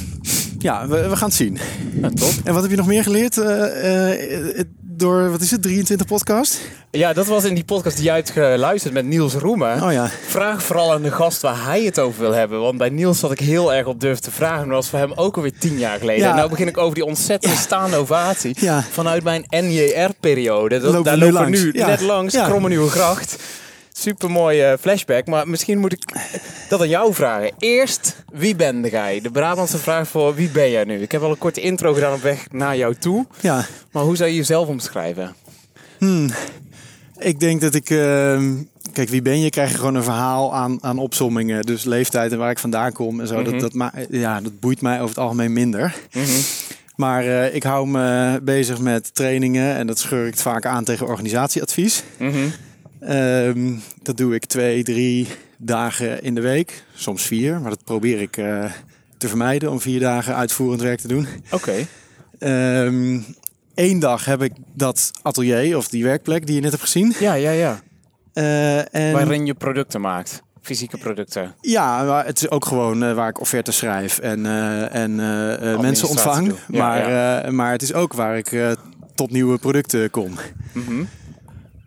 ja 0.59 0.89
we, 0.89 1.09
we 1.09 1.17
gaan 1.17 1.29
het 1.29 1.37
zien. 1.37 1.59
Ja, 2.01 2.09
top. 2.09 2.33
En 2.45 2.53
wat 2.53 2.63
heb 2.63 2.71
je 2.71 2.77
nog 2.77 2.87
meer 2.87 3.03
geleerd 3.03 3.39
eh, 3.39 4.59
eh, 4.59 4.65
door, 5.03 5.31
wat 5.31 5.41
is 5.41 5.51
het, 5.51 5.63
23 5.63 6.07
podcast? 6.07 6.61
Ja, 6.91 7.13
dat 7.13 7.27
was 7.27 7.45
in 7.45 7.55
die 7.55 7.65
podcast 7.65 7.97
die 7.97 8.05
je 8.05 8.11
hebt 8.11 8.31
geluisterd 8.31 8.95
met 8.95 9.05
Niels 9.05 9.35
Roemen. 9.35 9.83
Oh 9.83 9.93
ja. 9.93 10.11
Vraag 10.27 10.63
vooral 10.63 10.93
aan 10.93 11.03
de 11.03 11.11
gast 11.11 11.43
waar 11.43 11.65
hij 11.65 11.83
het 11.83 11.99
over 11.99 12.21
wil 12.21 12.33
hebben. 12.33 12.61
Want 12.61 12.79
bij 12.79 12.89
Niels 12.89 13.19
zat 13.19 13.31
ik 13.33 13.39
heel 13.39 13.75
erg 13.75 13.87
op 13.87 14.01
durf 14.01 14.19
te 14.19 14.31
vragen. 14.31 14.59
Maar 14.59 14.67
dat 14.67 14.77
was 14.77 14.89
voor 14.89 14.99
hem 14.99 15.13
ook 15.13 15.37
alweer 15.37 15.53
tien 15.59 15.79
jaar 15.79 15.99
geleden. 15.99 16.23
Ja. 16.23 16.31
En 16.31 16.37
nou 16.37 16.49
begin 16.51 16.69
ik 16.69 16.79
over 16.79 16.95
die 16.95 17.05
ontzettende 17.05 17.57
staande 17.57 17.97
ovatie. 17.97 18.57
Ja. 18.61 18.85
Vanuit 18.91 19.23
mijn 19.23 19.45
NJR-periode. 19.49 20.79
Daar 20.81 20.91
lopen 20.91 21.19
we 21.19 21.25
nu 21.25 21.33
langs. 21.33 21.65
Net 21.73 22.01
langs. 22.01 22.35
Ja. 22.35 22.45
Kromme 22.45 22.69
Nieuwe 22.69 22.91
Gracht. 22.91 23.37
Super 24.03 24.31
mooie 24.31 24.77
flashback. 24.81 25.27
Maar 25.27 25.49
misschien 25.49 25.79
moet 25.79 25.93
ik 25.93 26.03
dat 26.69 26.81
aan 26.81 26.89
jou 26.89 27.15
vragen. 27.15 27.53
Eerst, 27.59 28.17
wie 28.33 28.57
ben 28.57 28.81
jij? 28.91 29.21
De 29.21 29.31
Brabantse 29.31 29.79
vraag 29.79 30.09
voor 30.09 30.35
wie 30.35 30.49
ben 30.49 30.71
jij 30.71 30.85
nu? 30.85 30.99
Ik 31.03 31.13
heb 31.13 31.23
al 31.23 31.31
een 31.31 31.39
korte 31.39 31.61
intro 31.61 31.93
gedaan 31.95 32.13
op 32.15 32.23
weg 32.23 32.47
naar 32.51 32.77
jou 32.77 32.95
toe. 32.95 33.27
Ja, 33.41 33.67
Maar 33.93 34.03
hoe 34.03 34.17
zou 34.17 34.31
je 34.31 34.37
jezelf 34.37 34.69
omschrijven? 34.69 35.35
ik 37.19 37.41
denk 37.41 37.61
dat 37.61 37.75
ik... 37.75 37.91
ehm, 37.91 38.55
kijk, 38.93 39.09
wie 39.09 39.23
ben 39.23 39.41
je? 39.41 39.51
Krijg 39.51 39.71
je 39.71 39.77
gewoon 39.77 39.95
een 39.95 40.03
verhaal 40.05 40.55
aan, 40.55 40.79
aan 40.85 40.99
opsommingen. 40.99 41.63
Dus 41.63 41.85
leeftijd 41.85 42.33
en 42.33 42.39
waar 42.39 42.51
ik 42.51 42.59
vandaan 42.59 42.93
kom 42.93 43.21
en 43.21 43.27
zo. 43.27 43.41
Mhm. 43.41 43.51
dat, 43.51 43.61
dat, 43.61 43.73
ma- 43.75 43.93
ja, 44.11 44.41
dat 44.41 44.61
boeit 44.61 44.81
mij 44.83 44.95
over 44.97 45.09
het 45.09 45.19
algemeen 45.25 45.53
minder. 45.53 45.95
Maar 46.97 47.25
eh, 47.27 47.55
ik 47.55 47.63
hou 47.63 47.87
me 47.89 48.41
bezig 48.43 48.79
met 48.79 49.15
trainingen 49.15 49.77
en 49.77 49.87
dat 49.87 49.99
scheur 49.99 50.27
ik 50.27 50.37
vaak 50.37 50.67
aan 50.67 50.85
tegen 50.85 51.07
organisatieadvies. 51.07 52.03
Mhm. 52.17 52.49
Ehm, 53.07 53.75
dat 54.03 54.17
doe 54.17 54.35
ik 54.35 54.45
twee, 54.45 54.83
drie 54.83 55.29
dagen 55.57 56.23
in 56.23 56.35
de 56.35 56.41
week. 56.41 56.85
Soms 56.95 57.23
vier, 57.23 57.61
maar 57.61 57.71
dat 57.71 57.85
probeer 57.85 58.21
ik 58.21 58.37
eh, 58.37 58.65
te 59.19 59.29
vermijden 59.29 59.71
om 59.71 59.81
vier 59.81 60.01
dagen 60.01 60.35
uitvoerend 60.35 60.81
werk 60.81 61.01
te 61.01 61.09
doen. 61.09 61.27
Oké. 61.51 61.87
Eén 63.75 63.99
dag 63.99 64.25
heb 64.25 64.43
ik 64.43 64.53
dat 64.75 65.11
atelier 65.23 65.77
of 65.77 65.89
die 65.89 66.05
werkplek 66.05 66.47
die 66.47 66.55
je 66.55 66.61
net 66.61 66.71
hebt 66.71 66.83
gezien. 66.83 67.15
Ja, 67.21 67.35
ja, 67.35 67.51
ja. 67.51 67.81
Eh, 68.33 68.95
en 68.95 69.13
Waarin 69.13 69.47
je 69.47 69.55
producten 69.55 70.01
maakt. 70.01 70.43
Fysieke 70.61 70.99
producten. 70.99 71.55
Ja, 71.61 72.05
maar 72.05 72.27
het 72.27 72.39
is 72.39 72.51
ook 72.51 72.65
gewoon 72.65 73.03
eh, 73.03 73.15
waar 73.15 73.29
ik 73.29 73.41
offertes 73.41 73.77
schrijf 73.77 74.19
en, 74.19 74.47
en 74.91 75.15
mensen 75.81 76.09
ontvang. 76.09 76.47
Ja, 76.69 76.79
maar, 76.79 77.11
ja. 77.11 77.51
maar 77.51 77.73
het 77.73 77.83
is 77.83 77.93
ook 77.93 78.13
waar 78.13 78.37
ik 78.37 78.77
tot 79.15 79.31
nieuwe 79.31 79.59
producten 79.59 80.11
kom. 80.11 80.35
Mhm. 80.73 81.05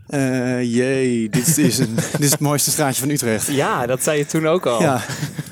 Eh, 0.08 0.62
jee, 0.76 1.30
dit 1.30 1.58
is, 1.58 1.78
een, 1.78 1.96
dit 2.12 2.20
is 2.20 2.32
het 2.32 2.40
mooiste 2.40 2.72
straatje 2.72 3.00
van 3.02 3.10
Utrecht. 3.10 3.48
Ja, 3.48 3.86
dat 3.86 4.04
zei 4.04 4.18
je 4.18 4.26
toen 4.26 4.48
ook 4.48 4.66
al. 4.66 4.82
Ja, 4.82 5.02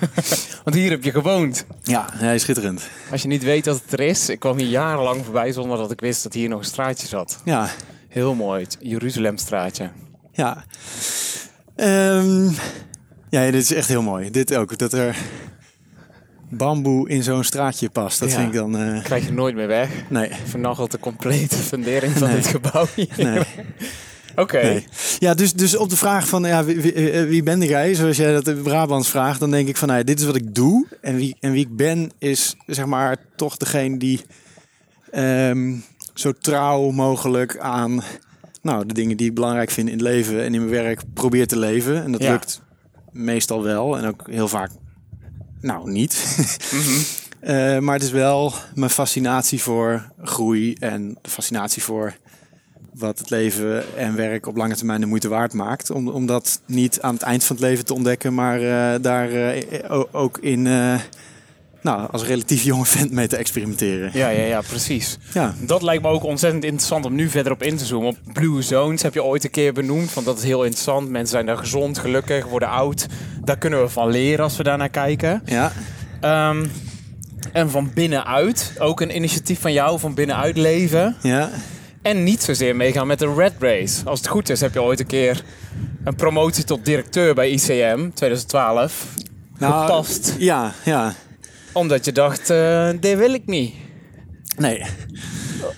Want 0.64 0.76
hier 0.76 0.90
heb 0.90 1.04
je 1.04 1.12
gewoond. 1.12 1.66
ja 1.84 2.10
hij 2.14 2.36
is 2.36 2.42
schitterend. 2.42 2.82
Als 3.12 3.22
je 3.22 3.28
niet 3.28 3.44
weet 3.44 3.64
dat 3.64 3.82
het 3.84 3.94
er 4.00 4.06
is. 4.06 4.30
Ik 4.30 4.40
kwam 4.40 4.58
hier 4.58 4.68
jarenlang 4.68 5.24
voorbij 5.24 5.52
zonder 5.52 5.78
dat 5.78 5.92
ik 5.92 6.00
wist 6.00 6.24
dat 6.24 6.34
hier 6.34 6.50
nog 6.50 6.60
een 6.60 6.66
straatje 6.66 7.08
zat. 7.08 7.42
Ja, 7.46 7.70
Heel 8.10 8.34
mooi. 8.36 8.64
Het 8.64 8.78
Jeruzalemstraatje. 8.80 9.90
ja. 10.32 10.64
Ehm, 11.76 12.44
ja, 13.30 13.44
dit 13.52 13.54
is 13.62 13.74
echt 13.74 13.88
heel 13.88 14.02
mooi. 14.02 14.30
Dit 14.32 14.56
ook, 14.56 14.78
dat 14.78 14.94
er 14.94 15.16
bamboe 16.50 17.10
in 17.10 17.24
zo'n 17.24 17.44
straatje 17.44 17.90
past. 17.90 18.20
Dat 18.20 18.30
Ja. 18.32 18.36
vind 18.36 18.48
ik 18.48 18.54
dan... 18.54 18.78
eh, 18.78 19.04
Krijg 19.04 19.26
je 19.26 19.32
nooit 19.34 19.56
meer 19.56 19.68
weg. 19.68 19.90
nee, 20.10 20.32
Vernagelt 20.46 20.92
de 20.92 21.00
complete 21.00 21.56
fundering 21.56 22.14
van 22.14 22.28
Nee. 22.28 22.36
dit 22.38 22.48
gebouw 22.48 22.86
hier. 22.96 23.08
nee. 23.18 23.42
Oké. 24.36 24.62
Nee. 24.62 24.88
Ja, 25.20 25.34
dus, 25.34 25.54
dus 25.54 25.76
op 25.76 25.90
de 25.90 25.98
vraag 25.98 26.28
van 26.28 26.44
ja, 26.44 26.64
wie, 26.64 26.82
wie, 26.82 26.94
eh, 27.12 27.28
wie 27.28 27.44
ben 27.44 27.62
jij, 27.62 27.96
zoals 27.96 28.18
jij 28.18 28.34
dat 28.34 28.48
in 28.48 28.62
Brabants 28.62 29.10
vraagt, 29.10 29.40
dan 29.40 29.52
denk 29.52 29.68
ik 29.68 29.78
van 29.78 29.88
nou, 29.88 30.04
dit 30.04 30.20
is 30.20 30.26
wat 30.26 30.36
ik 30.36 30.56
doe. 30.56 30.88
En 31.02 31.16
wie, 31.16 31.36
en 31.40 31.52
wie 31.52 31.66
ik 31.66 31.76
ben 31.76 32.12
is 32.20 32.56
zeg 32.66 32.86
maar 32.86 33.18
toch 33.36 33.58
degene 33.58 33.98
die 33.98 34.22
ehm, 35.12 35.74
zo 36.14 36.32
trouw 36.32 36.92
mogelijk 36.92 37.58
aan 37.58 38.04
nou, 38.62 38.86
de 38.86 38.94
dingen 38.94 39.18
die 39.18 39.28
ik 39.28 39.34
belangrijk 39.36 39.72
vind 39.72 39.88
in 39.88 39.94
het 39.94 40.04
leven 40.04 40.44
en 40.44 40.54
in 40.54 40.60
mijn 40.60 40.84
werk 40.84 41.02
probeer 41.14 41.48
te 41.48 41.58
leven. 41.60 42.04
En 42.04 42.12
dat 42.12 42.22
Ja. 42.24 42.32
lukt 42.32 42.62
meestal 43.12 43.64
wel 43.64 43.98
en 43.98 44.06
ook 44.06 44.28
heel 44.30 44.48
vaak 44.48 44.72
nou 45.62 45.92
niet. 45.92 46.36
Mhm. 46.72 47.00
Eh, 47.44 47.80
maar 47.80 47.94
het 47.94 48.04
is 48.04 48.12
wel 48.12 48.54
mijn 48.76 48.90
fascinatie 48.90 49.62
voor 49.62 50.12
groei 50.22 50.74
en 50.74 51.18
de 51.22 51.30
fascinatie 51.30 51.84
voor 51.84 52.16
wat 52.94 53.20
het 53.20 53.30
leven 53.30 53.84
en 53.98 54.16
werk 54.16 54.48
op 54.48 54.56
lange 54.56 54.76
termijn 54.76 55.02
de 55.02 55.06
moeite 55.08 55.28
waard 55.28 55.54
maakt. 55.54 55.92
Om, 55.92 56.08
om 56.08 56.26
dat 56.26 56.62
niet 56.66 57.02
aan 57.02 57.14
het 57.14 57.24
eind 57.24 57.44
van 57.44 57.56
het 57.56 57.66
leven 57.66 57.86
te 57.86 57.94
ontdekken, 57.94 58.34
maar 58.34 58.62
eh, 58.62 59.02
daar 59.02 59.32
eh, 59.32 60.02
ook 60.12 60.38
in, 60.38 60.68
eh, 60.68 60.96
nou, 61.82 62.08
als 62.12 62.24
relatief 62.24 62.64
jonge 62.64 62.86
vent 62.86 63.12
mee 63.12 63.28
te 63.28 63.36
experimenteren. 63.38 64.10
Ja, 64.14 64.30
ja, 64.30 64.44
ja, 64.46 64.62
precies. 64.62 65.18
Ja, 65.34 65.54
Dat 65.60 65.82
lijkt 65.82 66.04
me 66.04 66.10
ook 66.10 66.24
ontzettend 66.24 66.64
interessant 66.64 67.06
om 67.06 67.16
nu 67.16 67.30
verder 67.30 67.52
op 67.52 67.64
in 67.64 67.78
te 67.78 67.86
zoomen. 67.86 68.10
Op 68.10 68.18
Blue 68.34 68.62
Zones 68.62 69.02
heb 69.02 69.14
je 69.14 69.24
ooit 69.24 69.44
een 69.44 69.52
keer 69.52 69.74
benoemd. 69.74 70.14
Want 70.14 70.26
dat 70.26 70.38
is 70.38 70.44
heel 70.44 70.64
interessant. 70.64 71.10
Mensen 71.10 71.30
zijn 71.32 71.46
daar 71.46 71.58
gezond, 71.58 71.98
gelukkig, 71.98 72.46
worden 72.46 72.70
oud. 72.70 73.08
Daar 73.44 73.58
kunnen 73.58 73.82
we 73.82 73.90
van 73.90 74.10
leren 74.10 74.44
als 74.44 74.58
we 74.58 74.64
daar 74.64 74.78
naar 74.78 74.90
kijken. 74.90 75.42
ja, 75.46 75.72
Ehm, 76.22 76.66
en 77.54 77.70
van 77.70 77.92
binnenuit, 77.94 78.74
ook 78.80 79.02
een 79.02 79.16
initiatief 79.16 79.60
van 79.62 79.74
jou, 79.74 80.00
van 80.00 80.14
binnenuit 80.14 80.58
leven. 80.58 81.16
ja. 81.22 81.50
En 82.04 82.24
niet 82.24 82.44
zozeer 82.44 82.76
meegaan 82.76 83.08
met 83.08 83.20
de 83.20 83.34
Red 83.34 83.54
Race. 83.60 84.02
Als 84.06 84.20
het 84.20 84.28
goed 84.28 84.50
is, 84.50 84.62
heb 84.62 84.74
je 84.74 84.82
ooit 84.82 85.00
een 85.00 85.06
keer 85.06 85.44
een 86.04 86.16
promotie 86.16 86.64
tot 86.64 86.86
directeur 86.86 87.34
bij 87.34 87.50
ICM 87.50 88.10
2012 88.14 89.08
Nou, 89.58 89.82
gepast. 89.86 90.36
Ja, 90.38 90.74
ja. 90.86 91.14
Omdat 91.72 92.06
je 92.06 92.12
dacht, 92.12 92.50
eh 92.50 92.90
dit 93.00 93.18
wil 93.18 93.34
ik 93.34 93.46
niet. 93.46 93.74
Nee. 94.58 94.84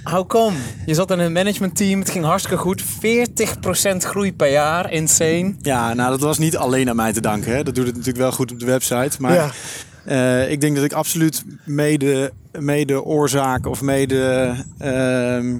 How 0.03 0.27
come? 0.27 0.55
Je 0.85 0.93
zat 0.93 1.11
in 1.11 1.19
een 1.19 1.31
managementteam, 1.31 1.99
het 1.99 2.09
ging 2.09 2.25
hartstikke 2.25 2.57
goed. 2.57 2.83
40% 2.83 2.85
groei 3.97 4.33
per 4.33 4.51
jaar, 4.51 4.91
insane. 4.91 5.53
Ja, 5.61 5.93
nou, 5.93 6.09
dat 6.09 6.19
was 6.21 6.37
niet 6.37 6.57
alleen 6.57 6.89
aan 6.89 6.95
mij 6.95 7.13
te 7.13 7.21
danken. 7.21 7.55
Hè. 7.55 7.63
Dat 7.63 7.75
doet 7.75 7.85
het 7.85 7.93
natuurlijk 7.95 8.23
wel 8.23 8.31
goed 8.31 8.51
op 8.51 8.59
de 8.59 8.65
website. 8.65 9.11
Maar 9.19 9.33
Ja. 9.33 9.51
eh, 10.05 10.51
ik 10.51 10.61
denk 10.61 10.75
dat 10.75 10.85
ik 10.85 10.93
absoluut 10.93 11.43
mede, 11.65 12.31
mede 12.59 13.03
oorzaak 13.03 13.65
of 13.67 13.81
mede 13.81 14.53
ehm, 14.77 15.57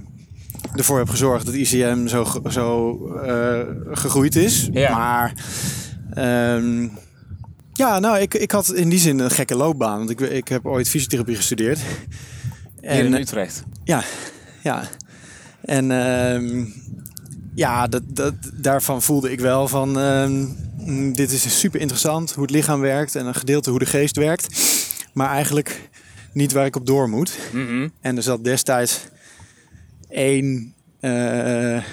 ervoor 0.76 0.98
heb 0.98 1.10
gezorgd 1.10 1.46
dat 1.46 1.56
ICM 1.56 2.08
zo, 2.08 2.42
zo 2.50 2.98
eh, 3.08 3.60
gegroeid 3.92 4.36
is. 4.36 4.70
Ja. 4.72 4.98
Maar 4.98 5.34
ehm, 6.14 6.88
ja, 7.74 8.00
nou, 8.00 8.20
ik, 8.20 8.34
ik 8.34 8.52
had 8.52 8.74
in 8.74 8.90
die 8.90 9.00
zin 9.00 9.20
een 9.20 9.32
gekke 9.32 9.56
loopbaan. 9.56 9.98
Want 9.98 10.10
ik, 10.10 10.20
ik 10.20 10.48
heb 10.48 10.66
ooit 10.66 10.90
fysiotherapie 10.90 11.36
gestudeerd. 11.36 11.80
Hier 12.82 12.92
in 12.92 13.14
En, 13.14 13.22
Utrecht. 13.22 13.64
ja, 13.84 14.04
ja. 14.64 14.84
En 15.62 15.92
ehm, 15.92 16.66
ja, 17.56 17.88
dat, 17.88 18.02
dat, 18.06 18.34
daarvan 18.54 19.02
voelde 19.02 19.32
ik 19.32 19.40
wel 19.40 19.68
van... 19.68 20.00
ehm, 20.00 20.46
mm, 20.78 21.14
dit 21.14 21.32
is 21.32 21.60
super 21.60 21.80
interessant, 21.80 22.32
hoe 22.32 22.44
het 22.44 22.52
lichaam 22.52 22.80
werkt... 22.80 23.16
en 23.16 23.26
een 23.26 23.36
gedeelte 23.36 23.70
hoe 23.70 23.80
de 23.80 23.86
geest 23.86 24.16
werkt. 24.16 24.48
Maar 25.14 25.30
eigenlijk 25.30 25.90
niet 26.32 26.52
waar 26.52 26.66
ik 26.66 26.76
op 26.76 26.86
door 26.86 27.10
moet. 27.10 27.38
Mhm. 27.52 27.88
En 28.02 28.18
er 28.18 28.24
zat 28.24 28.44
destijds 28.44 29.08
één, 30.10 30.74
eh, 31.00 31.84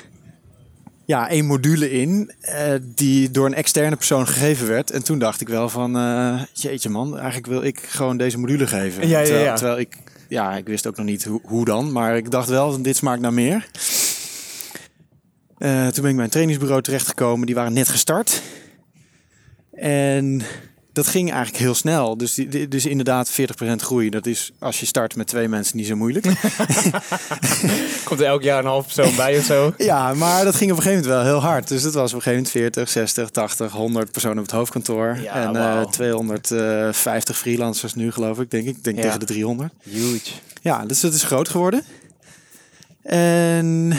ja, 1.05 1.29
één 1.29 1.47
module 1.47 1.91
in... 1.91 2.33
eh, 2.41 2.75
die 2.83 3.31
door 3.31 3.47
een 3.47 3.55
externe 3.55 3.97
persoon 3.97 4.27
gegeven 4.27 4.69
werd. 4.69 4.91
En 4.91 5.05
toen 5.05 5.19
dacht 5.19 5.41
ik 5.41 5.49
wel 5.49 5.69
van... 5.69 5.97
eh, 5.97 6.43
jeetje 6.53 6.89
man, 6.89 7.15
eigenlijk 7.19 7.47
wil 7.47 7.63
ik 7.63 7.81
gewoon 7.81 8.17
deze 8.17 8.39
module 8.39 8.67
geven. 8.67 9.09
Ja, 9.09 9.19
ja, 9.19 9.25
terwijl, 9.25 9.45
ja. 9.45 9.55
terwijl 9.55 9.79
ik... 9.79 9.97
Ja, 10.29 10.57
ik 10.57 10.67
wist 10.67 10.87
ook 10.87 10.97
nog 10.97 11.07
niet 11.07 11.25
hoe, 11.25 11.41
hoe 11.45 11.65
dan. 11.65 11.93
Maar 11.93 12.17
ik 12.17 12.31
dacht 12.31 12.49
wel, 12.49 12.83
dit 12.83 12.97
smaakt 12.97 13.21
naar 13.21 13.33
meer. 13.33 13.69
Toen 15.59 16.03
ben 16.03 16.11
ik 16.11 16.17
bij 16.17 16.25
een 16.25 16.31
trainingsbureau 16.31 16.83
terechtgekomen. 16.83 17.47
Die 17.47 17.55
waren 17.55 17.73
net 17.73 17.89
gestart. 17.89 18.43
En 19.73 20.43
dat 20.93 21.07
ging 21.07 21.31
eigenlijk 21.33 21.63
heel 21.63 21.75
snel. 21.75 22.17
Dus, 22.17 22.35
die, 22.35 22.69
dus 22.69 22.87
inderdaad 22.87 23.31
40% 23.31 23.35
groei. 23.77 24.11
Dat 24.11 24.27
is 24.27 24.53
als 24.59 24.81
je 24.81 24.87
start 24.87 25.17
met 25.17 25.27
twee 25.27 25.49
mensen 25.49 25.77
niet 25.77 25.87
zo 25.87 25.97
moeilijk. 25.97 26.25
Komt 28.05 28.21
er 28.21 28.27
elk 28.27 28.43
jaar 28.43 28.59
een 28.59 28.65
half 28.65 28.85
persoon 28.85 29.17
bij 29.17 29.39
of 29.39 29.45
zo? 29.45 29.75
ja, 29.93 30.15
maar 30.15 30.45
dat 30.45 30.55
ging 30.55 30.71
op 30.71 30.77
een 30.77 30.83
gegeven 30.83 31.05
moment 31.09 31.25
wel 31.25 31.33
heel 31.35 31.49
hard. 31.51 31.69
Dus 31.69 31.83
dat 31.83 31.95
was 31.95 32.13
op 32.13 32.17
een 32.17 32.23
gegeven 32.23 32.51
moment 32.55 32.75
40, 32.75 32.89
60, 32.89 33.31
80, 33.31 33.73
100 33.73 34.13
personen 34.13 34.39
op 34.39 34.45
het 34.45 34.53
hoofdkantoor. 34.55 35.19
Ja, 35.23 35.35
en 35.35 35.57
eh 35.57 35.85
250 35.87 37.39
freelancers 37.39 37.95
nu 37.95 38.13
geloof 38.13 38.41
ik, 38.41 38.51
denk 38.51 38.67
ik. 38.67 38.85
Denk 38.85 38.97
Ja. 38.97 39.03
tegen 39.03 39.21
de 39.21 39.27
300. 39.27 39.73
Huge. 39.83 40.31
Ja, 40.63 40.87
dus 40.87 41.03
het 41.03 41.15
is 41.15 41.23
groot 41.23 41.49
geworden. 41.49 41.85
En 43.03 43.93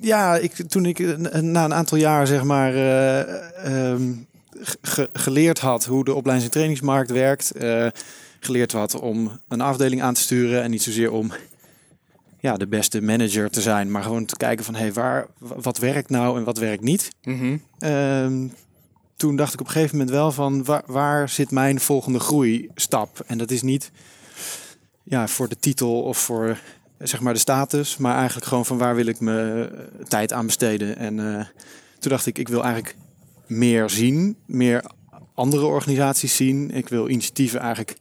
ja, 0.00 0.36
ik, 0.36 0.52
toen 0.68 0.86
ik 0.86 0.98
eh, 0.98 1.40
na 1.40 1.64
een 1.64 1.74
aantal 1.74 1.98
jaar 1.98 2.26
zeg 2.26 2.42
maar 2.42 2.74
eh, 2.74 3.90
ehm, 3.90 4.02
ge- 4.82 5.08
geleerd 5.12 5.58
had 5.58 5.84
hoe 5.84 6.04
de 6.04 6.14
opleidings- 6.14 6.44
en 6.44 6.50
trainingsmarkt 6.58 7.10
werkt, 7.10 7.50
eh, 7.50 7.86
geleerd 8.40 8.72
had 8.72 9.00
om 9.00 9.40
een 9.48 9.60
afdeling 9.60 10.02
aan 10.02 10.14
te 10.14 10.20
sturen 10.20 10.62
en 10.62 10.70
niet 10.70 10.82
zozeer 10.82 11.12
om 11.12 11.32
ja, 12.40 12.56
de 12.56 12.66
beste 12.66 13.02
manager 13.02 13.50
te 13.50 13.60
zijn, 13.60 13.90
maar 13.90 14.02
gewoon 14.02 14.24
te 14.24 14.36
kijken 14.36 14.64
van 14.64 14.74
hey, 14.74 14.92
waar, 14.92 15.26
wat 15.38 15.78
werkt 15.78 16.10
nou 16.10 16.38
en 16.38 16.44
wat 16.44 16.58
werkt 16.58 16.82
niet. 16.82 17.08
Mhm. 17.22 17.56
Ehm, 17.78 18.46
toen 19.16 19.36
dacht 19.36 19.54
ik 19.54 19.60
op 19.60 19.66
een 19.66 19.72
gegeven 19.72 19.96
moment 19.96 20.16
wel 20.16 20.32
van 20.32 20.64
waar, 20.64 20.82
waar 20.86 21.28
zit 21.28 21.50
mijn 21.50 21.80
volgende 21.80 22.20
groeistap? 22.20 23.24
En 23.26 23.38
dat 23.38 23.50
is 23.50 23.62
niet 23.62 23.90
ja, 25.02 25.28
voor 25.28 25.48
de 25.48 25.58
titel 25.58 26.02
of 26.02 26.18
voor 26.18 26.58
zeg 26.98 27.20
maar 27.20 27.32
de 27.32 27.38
status, 27.38 27.96
maar 27.96 28.16
eigenlijk 28.16 28.46
gewoon 28.46 28.66
van 28.66 28.78
waar 28.78 28.94
wil 28.94 29.06
ik 29.06 29.20
mijn 29.20 29.68
eh, 29.70 29.78
tijd 30.08 30.32
aan 30.32 30.46
besteden. 30.46 30.96
En 30.96 31.18
eh, 31.38 31.44
toen 31.98 32.10
dacht 32.10 32.26
ik, 32.26 32.38
ik 32.38 32.48
wil 32.48 32.62
eigenlijk 32.62 32.96
meer 33.48 33.90
zien, 33.90 34.36
meer 34.46 34.84
andere 35.34 35.64
organisaties 35.66 36.36
zien. 36.36 36.70
Ik 36.70 36.88
wil 36.88 37.08
initiatieven 37.08 37.60
eigenlijk 37.60 37.96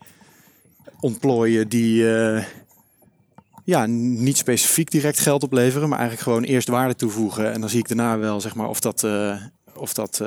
ontplooien 1.00 1.70
die 1.70 2.16
eh, 2.16 2.44
ja, 3.64 3.86
niet 3.86 4.38
specifiek 4.38 4.92
direct 4.92 5.20
geld 5.20 5.44
opleveren, 5.44 5.90
maar 5.90 6.00
eigenlijk 6.00 6.30
gewoon 6.30 6.44
eerst 6.44 6.68
waarde 6.68 6.96
toevoegen. 6.96 7.52
En 7.54 7.62
dan 7.62 7.70
zie 7.70 7.80
ik 7.80 7.88
daarna 7.88 8.18
wel 8.18 8.42
zeg 8.42 8.56
maar, 8.56 8.68
of 8.70 8.80
dat, 8.80 9.04
eh, 9.04 9.36
of 9.76 9.94
dat 9.94 10.22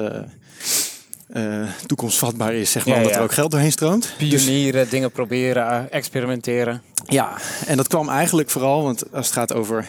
eh, 1.33 1.69
toekomstvatbaar 1.87 2.55
is, 2.55 2.71
zeg 2.71 2.85
maar, 2.87 2.95
Ja, 2.95 3.01
omdat 3.01 3.15
ja. 3.15 3.19
er 3.19 3.25
ook 3.25 3.33
geld 3.33 3.51
doorheen 3.51 3.73
stroomt. 3.73 4.15
Dus- 4.19 4.45
Pionieren, 4.45 4.91
dingen 4.91 5.11
proberen, 5.11 5.91
experimenteren. 5.93 6.83
ja, 7.07 7.37
en 7.67 7.77
dat 7.77 7.89
kwam 7.89 8.09
eigenlijk 8.09 8.51
vooral, 8.51 8.83
want 8.83 9.13
als 9.13 9.27
het 9.27 9.35
gaat 9.35 9.53
over, 9.55 9.89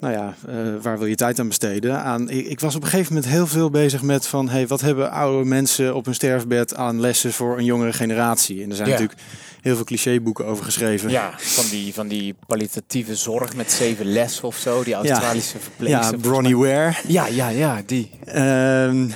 nou 0.00 0.12
ja, 0.12 0.34
eh, 0.48 0.82
waar 0.82 0.98
wil 0.98 1.06
je 1.06 1.14
tijd 1.14 1.38
aan 1.38 1.48
besteden? 1.48 2.02
Aan, 2.02 2.30
ik, 2.30 2.46
ik 2.46 2.60
was 2.60 2.74
op 2.74 2.82
een 2.82 2.88
gegeven 2.88 3.14
moment 3.14 3.32
heel 3.32 3.46
veel 3.46 3.70
bezig 3.70 4.02
met 4.02 4.26
van, 4.26 4.48
hey, 4.48 4.66
wat 4.66 4.80
hebben 4.80 5.10
oude 5.10 5.44
mensen 5.48 5.94
op 5.94 6.04
hun 6.04 6.14
sterfbed 6.14 6.74
aan 6.74 7.00
lessen 7.00 7.32
voor 7.32 7.58
een 7.58 7.64
jongere 7.64 7.92
generatie? 7.92 8.62
En 8.62 8.70
er 8.70 8.76
zijn 8.76 8.88
Ja. 8.88 8.94
natuurlijk 8.94 9.20
heel 9.60 9.74
veel 9.74 9.84
clichéboeken 9.84 10.46
over 10.46 10.64
geschreven. 10.64 11.10
Ja, 11.10 11.32
van 11.38 11.64
die, 11.70 11.94
van 11.94 12.08
die 12.08 12.34
kwalitatieve 12.46 13.16
zorg 13.16 13.54
met 13.56 13.72
zeven 13.72 14.06
lessen 14.06 14.44
of 14.44 14.56
zo. 14.56 14.82
Die 14.84 14.94
Australische 14.94 15.56
ja 15.56 15.62
verpleegster. 15.62 16.18
Bronnie 16.18 16.56
Ware. 16.56 16.94
Ja, 17.06 17.26
ja, 17.26 17.48
ja, 17.48 17.82
die. 17.86 18.10
Ehm, 18.24 19.08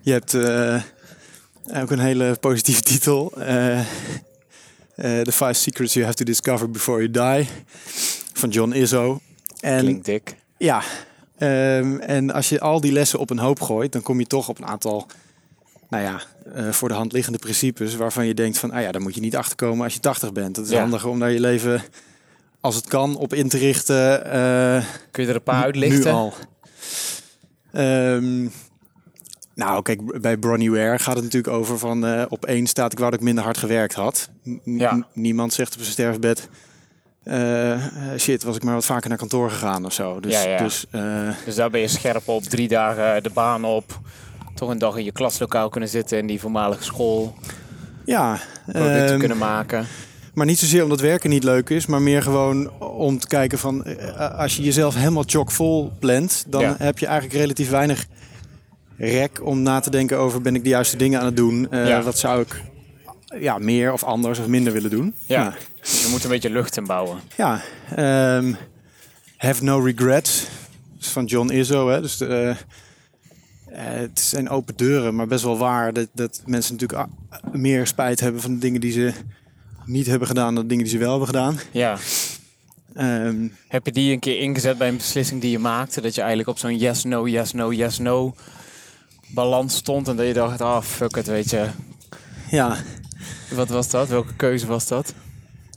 je 0.00 0.12
hebt 0.12 0.34
eh, 0.34 0.82
ook 1.82 1.90
een 1.90 1.98
hele 1.98 2.36
positieve 2.40 2.82
titel. 2.82 3.32
Eh, 3.40 3.80
The 4.96 5.32
Five 5.32 5.52
Secrets 5.52 5.92
You 5.92 6.04
Have 6.04 6.16
to 6.16 6.24
Discover 6.24 6.70
Before 6.70 7.08
You 7.08 7.10
Die. 7.36 7.48
Van 8.32 8.48
John 8.48 8.72
Izzo. 8.72 9.20
En 9.66 9.78
Klinkt 9.80 10.04
dik. 10.04 10.36
ja, 10.56 10.82
ehm, 11.38 11.96
en 11.98 12.30
als 12.32 12.48
je 12.48 12.60
al 12.60 12.80
die 12.80 12.92
lessen 12.92 13.18
op 13.18 13.30
een 13.30 13.38
hoop 13.38 13.60
gooit, 13.60 13.92
dan 13.92 14.02
kom 14.02 14.18
je 14.18 14.26
toch 14.26 14.48
op 14.48 14.58
een 14.58 14.66
aantal, 14.66 15.06
nou 15.88 16.02
ja, 16.04 16.20
eh, 16.54 16.70
voor 16.72 16.88
de 16.88 16.94
hand 16.94 17.12
liggende 17.12 17.38
principes 17.38 17.94
waarvan 17.96 18.26
je 18.26 18.34
denkt 18.34 18.58
van, 18.58 18.70
ah 18.70 18.82
ja, 18.82 18.92
daar 18.92 19.02
moet 19.02 19.14
je 19.14 19.20
niet 19.20 19.36
achterkomen 19.36 19.84
als 19.84 19.94
je 19.94 20.00
80 20.00 20.32
bent. 20.32 20.56
Het 20.56 20.66
is 20.66 20.72
Ja. 20.72 20.80
handiger 20.80 21.08
om 21.10 21.18
daar 21.18 21.30
je 21.30 21.40
leven, 21.40 21.82
als 22.60 22.74
het 22.74 22.86
kan, 22.86 23.16
op 23.16 23.34
in 23.34 23.48
te 23.48 23.58
richten. 23.58 24.24
eh, 24.24 24.84
Kun 25.10 25.22
je 25.22 25.28
er 25.28 25.34
een 25.34 25.42
paar 25.42 25.58
nu 25.58 25.62
uitlichten? 25.64 26.12
al. 26.12 26.34
Ehm, 27.72 28.48
nou, 29.54 29.82
kijk, 29.82 30.20
bij 30.20 30.36
Bronnie 30.36 30.70
Ware 30.70 30.98
gaat 30.98 31.14
het 31.14 31.24
natuurlijk 31.24 31.54
over 31.54 31.78
van 31.78 32.06
eh, 32.06 32.24
op 32.28 32.44
één 32.44 32.66
staat 32.66 32.92
ik 32.92 32.98
wou 32.98 33.10
dat 33.10 33.20
ik 33.20 33.26
minder 33.26 33.44
hard 33.44 33.58
gewerkt 33.58 33.94
had. 33.94 34.28
N- 34.48 34.60
Ja. 34.64 35.06
Niemand 35.12 35.52
zegt 35.52 35.74
op 35.74 35.80
zijn 35.80 35.92
sterfbed. 35.92 36.48
Eh, 37.26 37.72
eh, 37.72 37.80
shit, 38.18 38.42
was 38.42 38.56
ik 38.56 38.62
maar 38.62 38.74
wat 38.74 38.84
vaker 38.84 39.08
naar 39.08 39.18
kantoor 39.18 39.50
gegaan 39.50 39.84
of 39.84 39.92
zo. 39.92 40.20
Dus, 40.20 40.32
Ja, 40.42 40.48
ja. 40.48 40.58
dus 40.58 40.84
eh, 40.90 41.02
Dus 41.44 41.54
daar 41.54 41.70
ben 41.70 41.80
je 41.80 41.88
scherp 41.88 42.28
op. 42.28 42.42
Drie 42.42 42.68
dagen 42.68 43.22
de 43.22 43.30
baan 43.30 43.64
op. 43.64 44.00
Toch 44.54 44.68
een 44.68 44.78
dag 44.78 44.96
in 44.96 45.04
je 45.04 45.12
klaslokaal 45.12 45.68
kunnen 45.68 45.88
zitten 45.88 46.18
in 46.18 46.26
die 46.26 46.40
voormalige 46.40 46.82
school. 46.84 47.34
ja, 48.04 48.38
Producten 48.66 49.06
ehm, 49.08 49.18
kunnen 49.18 49.38
maken. 49.38 49.86
maar 50.34 50.46
niet 50.46 50.58
zozeer 50.58 50.82
omdat 50.82 51.00
werken 51.00 51.30
niet 51.30 51.44
leuk 51.44 51.70
is, 51.70 51.86
maar 51.86 52.02
meer 52.02 52.22
gewoon 52.22 52.80
om 52.80 53.18
te 53.18 53.26
kijken 53.26 53.58
van 53.58 53.84
als 54.36 54.56
je 54.56 54.62
jezelf 54.62 54.94
helemaal 54.94 55.24
chockvol 55.26 55.92
plant, 55.98 56.44
dan 56.48 56.60
Ja. 56.60 56.74
heb 56.78 56.98
je 56.98 57.06
eigenlijk 57.06 57.40
relatief 57.40 57.70
weinig 57.70 58.06
rek 58.98 59.40
om 59.46 59.62
na 59.62 59.80
te 59.80 59.90
denken 59.90 60.18
over 60.18 60.40
ben 60.42 60.54
ik 60.54 60.62
de 60.62 60.68
juiste 60.68 60.96
dingen 60.96 61.18
aan 61.20 61.26
het 61.26 61.36
doen? 61.36 61.68
Wat 62.04 62.18
zou 62.18 62.40
ik 62.40 62.62
ja, 63.40 63.58
meer 63.58 63.92
of 63.92 64.04
anders 64.04 64.38
of 64.38 64.46
minder 64.46 64.72
willen 64.72 64.90
doen? 64.90 65.14
Ja. 65.26 65.54
Dus 65.80 66.02
je 66.02 66.08
moet 66.08 66.24
een 66.24 66.30
beetje 66.30 66.50
lucht 66.50 66.76
inbouwen. 66.76 67.20
Ja, 67.36 67.60
ehm, 67.96 68.52
Have 69.36 69.64
No 69.64 69.78
Regrets. 69.78 70.40
Dat 70.94 71.04
is 71.04 71.08
van 71.08 71.24
John 71.24 71.50
Izzo. 71.50 71.88
Hè? 71.88 72.00
Dus 72.00 72.16
de, 72.16 72.26
eh, 72.26 72.50
eh, 72.50 74.00
het 74.00 74.20
zijn 74.20 74.48
open 74.48 74.76
deuren, 74.76 75.14
maar 75.14 75.26
best 75.26 75.44
wel 75.44 75.58
waar 75.58 75.92
dat, 75.92 76.08
dat 76.12 76.42
mensen 76.46 76.72
natuurlijk 76.76 77.08
meer 77.52 77.86
spijt 77.86 78.20
hebben 78.20 78.40
van 78.40 78.52
de 78.54 78.58
dingen 78.58 78.80
die 78.80 78.92
ze 78.92 79.12
niet 79.84 80.06
hebben 80.06 80.28
gedaan 80.28 80.54
dan 80.54 80.62
de 80.62 80.68
dingen 80.68 80.84
die 80.84 80.92
ze 80.92 80.98
wel 80.98 81.10
hebben 81.10 81.26
gedaan. 81.28 81.58
Ja. 81.70 81.96
Ehm, 82.94 83.48
Heb 83.68 83.86
je 83.86 83.92
die 83.92 84.12
een 84.12 84.18
keer 84.18 84.38
ingezet 84.40 84.78
bij 84.78 84.88
een 84.88 84.96
beslissing 84.96 85.40
die 85.40 85.50
je 85.50 85.58
maakte? 85.58 86.00
Dat 86.00 86.14
je 86.14 86.20
eigenlijk 86.20 86.50
op 86.50 86.58
zo'n 86.58 86.78
yes, 86.78 87.04
no, 87.04 87.26
yes, 87.28 87.52
no, 87.52 87.72
yes, 87.72 87.98
no 87.98 88.34
balans 89.26 89.76
stond. 89.76 90.08
En 90.08 90.16
dat 90.16 90.26
je 90.26 90.32
dacht, 90.32 90.60
ah 90.60 90.82
fuck 90.82 91.16
it, 91.16 91.26
weet 91.26 91.50
je. 91.50 91.66
ja, 92.50 92.76
Wat 93.50 93.68
was 93.68 93.90
dat? 93.90 94.08
Welke 94.08 94.34
keuze 94.34 94.66
was 94.66 94.86
dat? 94.86 95.14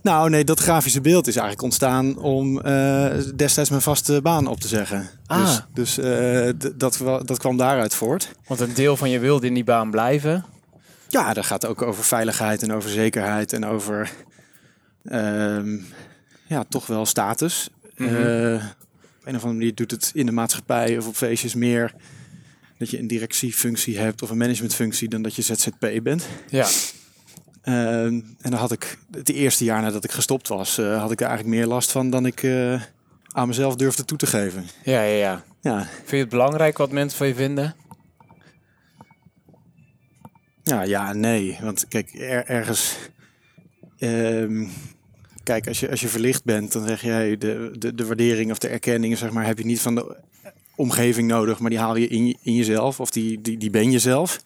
Nou, 0.02 0.30
nee, 0.30 0.44
dat 0.44 0.60
grafische 0.60 1.02
beeld 1.02 1.28
is 1.28 1.36
eigenlijk 1.36 1.64
ontstaan 1.64 2.18
om 2.18 2.62
eh, 2.62 3.14
destijds 3.36 3.70
mijn 3.70 3.82
vaste 3.82 4.22
baan 4.22 4.48
op 4.48 4.60
te 4.60 4.68
zeggen. 4.68 5.10
Ah. 5.26 5.46
Dus, 5.46 5.62
dus 5.74 5.98
eh, 5.98 6.50
dat, 6.76 7.02
dat 7.26 7.38
kwam 7.38 7.58
daaruit 7.58 7.96
voort. 7.96 8.32
Want 8.48 8.60
een 8.60 8.74
deel 8.74 8.98
van 8.98 9.10
je 9.10 9.20
wilde 9.20 9.48
in 9.48 9.54
die 9.54 9.64
baan 9.64 9.92
blijven. 9.92 10.46
Ja, 11.08 11.34
dat 11.34 11.46
gaat 11.46 11.66
ook 11.66 11.82
over 11.82 12.04
veiligheid 12.04 12.64
en 12.64 12.74
over 12.74 12.90
zekerheid 12.90 13.54
en 13.54 13.66
over 13.66 14.12
ehm, 15.04 15.78
ja, 16.48 16.64
toch 16.70 16.88
wel 16.88 17.06
status. 17.06 17.70
Mhm. 17.96 18.16
Eh, 18.16 18.64
op 19.20 19.26
een 19.26 19.36
of 19.36 19.44
andere 19.44 19.54
manier 19.54 19.76
doet 19.76 19.92
het 19.92 20.12
in 20.14 20.26
de 20.26 20.32
maatschappij 20.32 20.98
of 20.98 21.08
op 21.08 21.16
feestjes 21.16 21.56
meer 21.56 21.94
dat 22.78 22.90
je 22.90 23.00
een 23.00 23.08
directiefunctie 23.08 23.98
hebt 23.98 24.22
of 24.22 24.30
een 24.30 24.38
managementfunctie 24.38 25.10
dan 25.10 25.22
dat 25.22 25.36
je 25.36 25.42
ZZP 25.42 26.00
bent. 26.04 26.28
Ja. 26.50 26.68
Ehm, 27.70 28.14
en 28.42 28.50
dan 28.50 28.54
had 28.54 28.72
ik 28.72 28.98
het 29.12 29.30
eerste 29.30 29.64
jaar 29.64 29.82
nadat 29.82 30.04
ik 30.04 30.12
gestopt 30.12 30.48
was, 30.48 30.78
eh, 30.78 31.00
had 31.02 31.12
ik 31.12 31.20
er 31.22 31.28
eigenlijk 31.28 31.58
meer 31.58 31.68
last 31.68 31.92
van 31.92 32.10
dan 32.10 32.26
ik 32.26 32.44
eh, 32.44 32.82
aan 33.28 33.48
mezelf 33.48 33.76
durfde 33.76 34.06
toe 34.06 34.18
te 34.18 34.26
geven. 34.28 34.66
Ja, 34.84 35.02
ja, 35.02 35.16
ja. 35.18 35.44
Ja, 35.62 35.84
Vind 35.98 36.10
je 36.10 36.18
het 36.18 36.30
belangrijk 36.30 36.78
wat 36.78 36.92
mensen 36.92 37.18
van 37.18 37.28
je 37.28 37.36
vinden? 37.36 37.76
ja, 40.64 40.82
ja 40.84 41.14
nee. 41.14 41.58
Want 41.62 41.88
kijk, 41.88 42.14
er- 42.14 42.46
ergens. 42.46 42.96
ehm, 43.98 44.66
kijk, 45.44 45.68
als 45.68 45.80
je, 45.80 45.90
als 45.90 46.02
je 46.02 46.08
verlicht 46.08 46.44
bent, 46.44 46.72
dan 46.72 46.88
zeg 46.88 47.02
jij 47.02 47.38
de, 47.38 47.72
de, 47.78 47.96
de 47.96 48.06
waardering 48.06 48.52
of 48.52 48.58
de 48.58 48.68
erkenning, 48.68 49.18
zeg 49.18 49.32
maar, 49.32 49.46
heb 49.46 49.58
je 49.58 49.66
niet 49.66 49.82
van 49.82 49.96
de 49.96 50.18
omgeving 50.76 51.28
nodig, 51.28 51.60
maar 51.60 51.70
die 51.70 51.80
haal 51.80 51.96
je 51.96 52.08
in, 52.08 52.28
je- 52.28 52.38
in 52.42 52.54
jezelf 52.56 53.00
of 53.00 53.10
die, 53.10 53.42
die, 53.42 53.58
die 53.58 53.70
ben 53.70 53.92
je 53.92 54.00
zelf. 54.00 54.40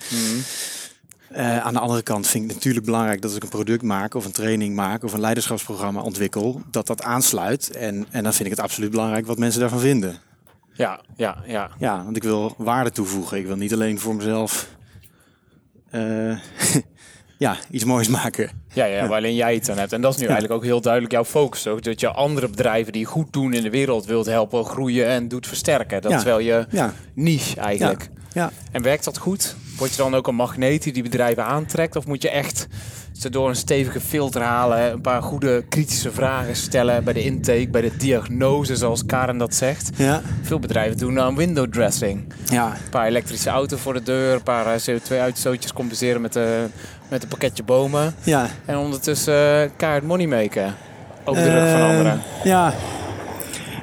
Eh, 1.34 1.58
aan 1.60 1.74
de 1.74 1.80
andere 1.80 2.02
kant 2.02 2.28
vind 2.28 2.44
ik 2.44 2.50
het 2.50 2.58
natuurlijk 2.58 2.86
belangrijk 2.86 3.22
dat 3.22 3.30
als 3.30 3.36
ik 3.38 3.44
een 3.44 3.50
product 3.50 3.82
maak 3.84 4.14
of 4.14 4.26
een 4.26 4.32
training 4.32 4.76
maak 4.76 5.04
of 5.04 5.14
een 5.14 5.20
leiderschapsprogramma 5.20 6.02
ontwikkel, 6.02 6.62
dat 6.72 6.88
dat 6.88 7.04
aansluit. 7.04 7.72
En, 7.72 8.06
en 8.12 8.24
dan 8.24 8.34
vind 8.34 8.46
ik 8.50 8.56
het 8.56 8.64
absoluut 8.64 8.92
belangrijk 8.92 9.26
wat 9.26 9.38
mensen 9.38 9.60
daarvan 9.60 9.80
vinden. 9.80 10.18
Ja, 10.74 11.00
ja, 11.16 11.38
ja. 11.46 11.70
Ja, 11.80 12.04
want 12.04 12.16
ik 12.16 12.24
wil 12.24 12.54
waarde 12.58 12.92
toevoegen. 12.92 13.38
Ik 13.38 13.46
wil 13.46 13.56
niet 13.56 13.74
alleen 13.74 14.00
voor 14.00 14.16
mezelf 14.16 14.68
eh, 15.90 16.38
ja, 17.38 17.56
iets 17.72 17.84
moois 17.84 18.08
maken. 18.08 18.50
Ja, 18.74 18.86
ja, 18.86 19.08
waar 19.08 19.18
alleen 19.18 19.36
jij 19.36 19.54
het 19.54 19.70
aan 19.70 19.78
hebt. 19.78 19.94
En 19.94 20.02
dat 20.02 20.14
is 20.14 20.20
nu 20.20 20.26
eigenlijk 20.26 20.56
ook 20.56 20.64
heel 20.64 20.82
duidelijk 20.82 21.14
jouw 21.14 21.26
focus. 21.26 21.68
Ook 21.68 21.84
dat 21.84 22.00
je 22.00 22.10
andere 22.12 22.50
bedrijven 22.50 22.94
die 22.94 23.06
goed 23.06 23.34
doen 23.34 23.54
in 23.54 23.64
de 23.64 23.70
wereld 23.70 24.06
wilt 24.06 24.26
helpen 24.26 24.66
groeien 24.66 25.08
en 25.08 25.28
doet 25.28 25.48
versterken. 25.48 26.02
Dat 26.02 26.12
Ja. 26.12 26.18
is 26.18 26.24
wel 26.24 26.40
je 26.40 26.66
Ja, 26.70 26.94
niche 27.14 27.60
eigenlijk. 27.60 28.10
ja. 28.34 28.52
En 28.72 28.82
werkt 28.82 29.04
dat 29.04 29.18
goed? 29.18 29.56
Word 29.78 29.92
je 29.92 29.98
dan 29.98 30.16
ook 30.16 30.28
een 30.28 30.36
magneet 30.36 30.84
die 30.84 30.94
die 30.94 31.04
bedrijven 31.04 31.46
aantrekt? 31.46 31.96
Of 31.96 32.06
moet 32.08 32.22
je 32.22 32.30
echt 32.30 32.68
ze 33.18 33.30
door 33.30 33.50
een 33.50 33.56
stevige 33.56 34.00
filter 34.00 34.42
halen, 34.42 34.92
een 34.92 35.02
paar 35.02 35.22
goede 35.22 35.64
kritische 35.70 36.12
vragen 36.12 36.56
stellen 36.56 37.04
bij 37.04 37.14
de 37.14 37.24
intake, 37.24 37.68
bij 37.72 37.82
de 37.82 37.96
diagnose, 37.98 38.76
zoals 38.76 39.06
Karen 39.06 39.38
dat 39.38 39.56
zegt? 39.56 39.90
Ja, 39.96 40.22
Veel 40.42 40.60
bedrijven 40.60 40.98
doen 40.98 41.20
aan 41.20 41.36
window 41.36 41.72
dressing. 41.72 42.34
ja. 42.50 42.66
Een 42.68 42.90
paar 42.90 43.08
elektrische 43.08 43.50
auto's 43.50 43.80
voor 43.80 43.94
de 43.94 44.04
deur, 44.04 44.34
een 44.34 44.44
paar 44.44 44.66
eh, 44.76 44.80
CO2-uitstootjes 44.90 45.74
compenseren 45.74 46.22
met, 46.22 46.34
de, 46.34 46.66
met 47.10 47.24
een 47.24 47.30
pakketje 47.30 47.64
bomen. 47.64 48.16
ja. 48.24 48.48
En 48.66 48.78
ondertussen 48.78 49.64
uh, 49.64 49.70
kaart 49.78 50.04
money 50.04 50.28
maken. 50.28 50.76
Op 51.26 51.36
de 51.36 51.52
rug 51.52 51.70
van 51.72 51.80
Eh, 51.80 51.90
anderen. 51.90 52.22
Ja. 52.44 52.74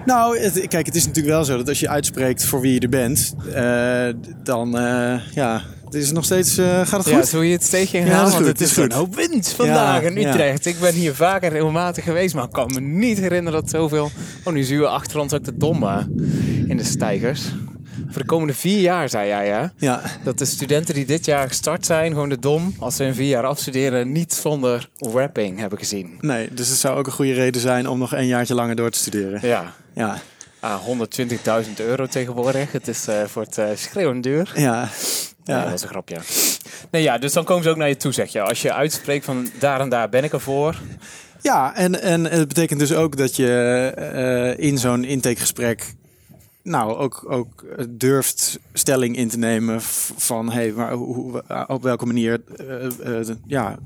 Nou, 0.07 0.39
het- 0.39 0.67
kijk, 0.69 0.87
het 0.87 0.95
is 0.95 1.07
natuurlijk 1.07 1.35
wel 1.35 1.45
zo 1.45 1.57
dat 1.57 1.69
als 1.69 1.81
je 1.81 1.89
uitspreekt 1.89 2.45
voor 2.45 2.61
wie 2.61 2.73
je 2.75 2.81
er 2.81 2.89
bent, 2.89 3.35
eh, 3.55 4.09
dan 4.43 4.79
eh, 4.79 5.21
ja, 5.35 5.63
het 5.93 6.03
is 6.03 6.13
nog 6.13 6.25
steeds, 6.25 6.59
eh, 6.59 6.67
gaat 6.87 6.91
het 7.05 7.09
Ja, 7.09 7.17
goed? 7.17 7.27
zo 7.29 7.43
je 7.43 7.53
het 7.53 7.71
Ja, 7.71 7.79
gaan, 7.87 8.05
dat 8.05 8.05
is 8.07 8.11
want 8.21 8.35
goed, 8.35 8.47
het 8.47 8.61
is 8.61 8.71
is 8.71 8.77
een 8.77 8.83
goed. 8.83 8.93
hoop 8.93 9.15
wind 9.15 9.49
vandaag 9.49 10.03
Ja, 10.03 10.09
in 10.09 10.21
ja. 10.21 10.29
Utrecht. 10.31 10.67
Ik 10.67 10.81
ben 10.81 10.93
hier 10.95 11.15
vaker 11.15 11.51
regelmatig 11.51 12.05
geweest, 12.05 12.35
maar 12.35 12.45
ik 12.45 12.53
kan 12.53 12.71
me 12.75 12.81
niet 12.81 13.19
herinneren 13.19 13.61
dat 13.61 13.71
zoveel... 13.71 14.11
Oh, 14.45 14.53
nu 14.53 14.63
zien 14.63 14.79
we 14.79 14.89
achter 14.89 15.19
ons 15.19 15.33
ook 15.33 15.45
de 15.45 15.57
domme 15.57 16.09
in 16.67 16.77
de 16.77 16.85
stijgers. 16.85 17.43
Voor 18.09 18.21
de 18.23 18.27
komende 18.29 18.55
vier 18.55 18.81
jaar, 18.81 19.09
zei 19.09 19.29
jij, 19.29 19.49
hè? 19.49 19.67
Ja, 19.87 20.03
Dat 20.25 20.39
de 20.39 20.45
studenten 20.45 20.95
die 20.95 21.05
dit 21.07 21.25
jaar 21.25 21.49
gestart 21.49 21.87
zijn, 21.87 22.13
gewoon 22.13 22.29
de 22.29 22.39
dom, 22.39 22.75
als 22.79 22.97
ze 22.97 23.05
in 23.05 23.15
vier 23.15 23.29
jaar 23.29 23.45
afstuderen, 23.47 24.13
niet 24.13 24.33
zonder 24.35 24.89
wrapping 24.99 25.59
hebben 25.59 25.79
gezien. 25.79 26.19
nee, 26.21 26.49
dus 26.55 26.69
het 26.69 26.79
zou 26.79 26.99
ook 26.99 27.07
een 27.07 27.13
goede 27.13 27.33
reden 27.33 27.61
zijn 27.61 27.89
om 27.89 27.99
nog 27.99 28.13
een 28.15 28.27
jaartje 28.27 28.55
langer 28.55 28.77
door 28.77 28.91
te 28.91 28.99
studeren. 28.99 29.41
Ja, 29.43 29.73
Ja, 29.95 30.19
ah, 30.61 30.75
120.000 30.87 31.81
euro 31.81 32.07
tegenwoordig. 32.07 32.73
Het 32.73 32.89
is 32.89 33.07
eh, 33.09 33.23
voor 33.27 33.43
het 33.43 33.59
eh 33.59 33.67
schreeuwend 33.75 34.23
duur. 34.23 34.53
ja, 34.55 34.89
Ja. 35.51 35.63
dat 35.63 35.71
was 35.71 35.83
een 35.83 35.89
grapje. 35.89 36.17
Nee, 36.91 37.03
ja, 37.03 37.19
dus 37.19 37.33
dan 37.33 37.45
komen 37.45 37.63
ze 37.65 37.71
ook 37.71 37.77
naar 37.77 37.89
je 37.89 37.97
toe, 37.97 38.13
zeg 38.13 38.33
je. 38.33 38.41
Als 38.43 38.63
je 38.63 38.73
uitspreekt 38.73 39.25
van 39.25 39.49
daar 39.59 39.81
en 39.81 39.89
daar 39.89 40.09
ben 40.09 40.25
ik 40.25 40.33
ervoor. 40.33 40.77
Ja, 41.43 41.75
en, 41.77 42.03
en 42.03 42.25
het 42.25 42.49
betekent 42.49 42.81
dus 42.81 42.93
ook 42.93 43.17
dat 43.17 43.37
je 43.37 43.49
eh, 43.97 44.67
in 44.67 44.79
zo'n 44.79 45.05
intakegesprek 45.05 45.95
nou 46.63 46.97
ook, 46.97 47.25
ook 47.29 47.65
durft 47.89 48.59
stelling 48.73 49.17
in 49.17 49.29
te 49.29 49.39
nemen 49.39 49.81
van 50.17 50.51
hey, 50.53 50.73
maar 50.73 50.93
hoe, 50.93 51.15
hoe- 51.15 51.43
op 51.67 51.83
welke 51.83 52.07
manier 52.07 52.41
eh, 52.57 53.19
eh, 53.19 53.29
ja, 53.47 53.79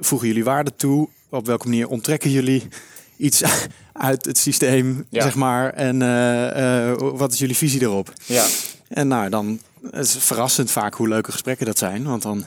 voegen 0.00 0.26
jullie 0.28 0.44
waarde 0.44 0.72
toe? 0.76 1.08
Op 1.28 1.46
welke 1.46 1.68
manier 1.68 1.88
onttrekken 1.88 2.30
jullie 2.30 2.68
iets 3.16 3.42
uit 3.92 4.24
het 4.24 4.38
systeem, 4.38 5.06
Ja. 5.08 5.22
zeg 5.22 5.34
maar? 5.34 5.72
En 5.72 6.02
eh, 6.02 6.88
eh, 6.90 6.96
wat 6.98 7.32
is 7.32 7.38
jullie 7.38 7.56
visie 7.56 7.82
erop? 7.82 8.12
Ja, 8.24 8.44
En 8.88 9.08
nou, 9.08 9.28
dan 9.30 9.60
is 9.90 10.14
het 10.14 10.22
verrassend 10.22 10.70
vaak 10.70 10.94
hoe 10.94 11.08
leuke 11.08 11.32
gesprekken 11.32 11.66
dat 11.66 11.78
zijn. 11.78 12.04
Want 12.04 12.22
dan, 12.22 12.44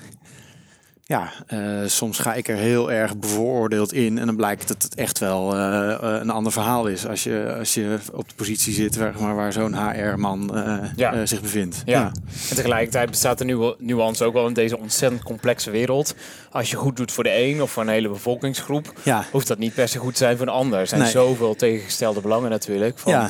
ja, 1.03 1.31
eh, 1.47 1.59
soms 1.85 2.19
ga 2.19 2.33
ik 2.33 2.47
er 2.47 2.55
heel 2.57 2.91
erg 2.91 3.17
bevooroordeeld 3.17 3.93
in. 3.93 4.17
En 4.17 4.25
dan 4.25 4.35
blijkt 4.35 4.67
dat 4.67 4.83
het 4.83 4.95
echt 4.95 5.19
wel 5.19 5.53
eh, 5.55 5.91
eh, 5.93 6.21
een 6.21 6.29
ander 6.29 6.51
verhaal 6.51 6.87
is. 6.87 7.07
Als 7.07 7.23
je, 7.23 7.55
als 7.59 7.73
je 7.73 7.97
op 8.13 8.29
de 8.29 8.35
positie 8.35 8.73
zit 8.73 8.95
waar, 8.95 9.13
maar 9.19 9.35
waar 9.35 9.53
zo'n 9.53 9.75
HR-man 9.89 10.51
Ja. 10.95 11.25
zich 11.25 11.41
bevindt. 11.41 11.81
ja. 11.85 12.11
En 12.49 12.55
tegelijkertijd 12.55 13.09
bestaat 13.09 13.37
de 13.37 13.45
nu 13.45 13.73
nuance 13.77 14.23
ook 14.23 14.33
wel 14.33 14.47
in 14.47 14.53
deze 14.53 14.77
ontzettend 14.77 15.23
complexe 15.23 15.71
wereld. 15.71 16.15
Als 16.51 16.69
je 16.69 16.75
goed 16.77 16.95
doet 16.97 17.11
voor 17.11 17.23
de 17.23 17.37
een 17.43 17.61
of 17.61 17.71
voor 17.71 17.83
een 17.83 17.89
hele 17.89 18.09
bevolkingsgroep, 18.09 18.93
Ja, 19.03 19.25
hoeft 19.31 19.47
dat 19.47 19.57
niet 19.57 19.73
per 19.73 19.87
se 19.87 19.97
goed 19.99 20.11
te 20.11 20.17
zijn 20.17 20.37
voor 20.37 20.47
een 20.47 20.53
ander. 20.53 20.79
Er 20.79 20.87
zijn 20.87 21.01
Nee. 21.01 21.11
zoveel 21.11 21.55
tegengestelde 21.55 22.21
belangen 22.21 22.49
natuurlijk. 22.49 22.99
Van 22.99 23.11
ja, 23.11 23.29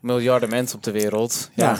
miljarden 0.00 0.48
mensen 0.48 0.76
op 0.76 0.82
de 0.82 0.90
wereld. 0.92 1.50
Ja. 1.54 1.76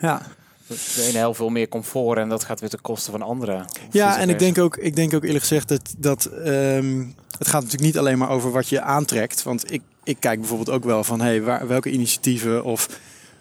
ja. 0.00 0.22
De 0.68 1.02
ene 1.08 1.18
helft 1.18 1.36
veel 1.36 1.48
meer 1.48 1.68
comfort 1.68 2.18
en 2.18 2.28
dat 2.28 2.44
gaat 2.44 2.60
weer 2.60 2.68
ten 2.68 2.80
koste 2.80 3.10
van 3.10 3.22
anderen. 3.22 3.60
Of 3.64 3.70
Ja, 3.90 4.18
en 4.18 4.28
ik 4.28 4.38
denk 4.38 4.58
ook, 4.58 4.76
ik 4.76 4.96
denk 4.96 5.14
ook 5.14 5.22
eerlijk 5.24 5.40
gezegd 5.44 5.68
dat, 5.68 5.94
dat 5.98 6.24
ehm, 6.24 6.98
het 7.38 7.46
gaat 7.48 7.62
natuurlijk 7.62 7.80
niet 7.82 7.98
alleen 7.98 8.18
maar 8.18 8.30
over 8.30 8.50
wat 8.50 8.68
je 8.68 8.80
aantrekt. 8.80 9.42
Want 9.42 9.72
ik, 9.72 9.82
ik 10.04 10.16
kijk 10.20 10.38
bijvoorbeeld 10.40 10.70
ook 10.70 10.84
wel 10.84 11.04
van 11.04 11.20
hey, 11.20 11.42
waar, 11.42 11.66
welke 11.66 11.90
initiatieven 11.90 12.64
of 12.64 12.88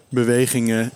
bewegingen 0.09 0.91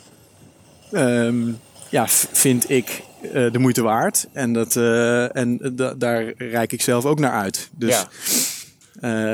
ehm, 0.91 1.51
ja, 1.89 2.07
vind 2.31 2.69
ik 2.69 3.01
eh, 3.21 3.51
de 3.51 3.59
moeite 3.59 3.81
waard. 3.81 4.27
En, 4.33 4.53
dat, 4.53 4.75
eh, 4.75 5.35
en 5.35 5.71
da- 5.75 5.93
daar 5.93 6.33
reik 6.37 6.71
ik 6.71 6.81
zelf 6.81 7.05
ook 7.05 7.19
naar 7.19 7.31
uit. 7.31 7.69
Dus 7.77 7.91
Ja. 7.91 8.07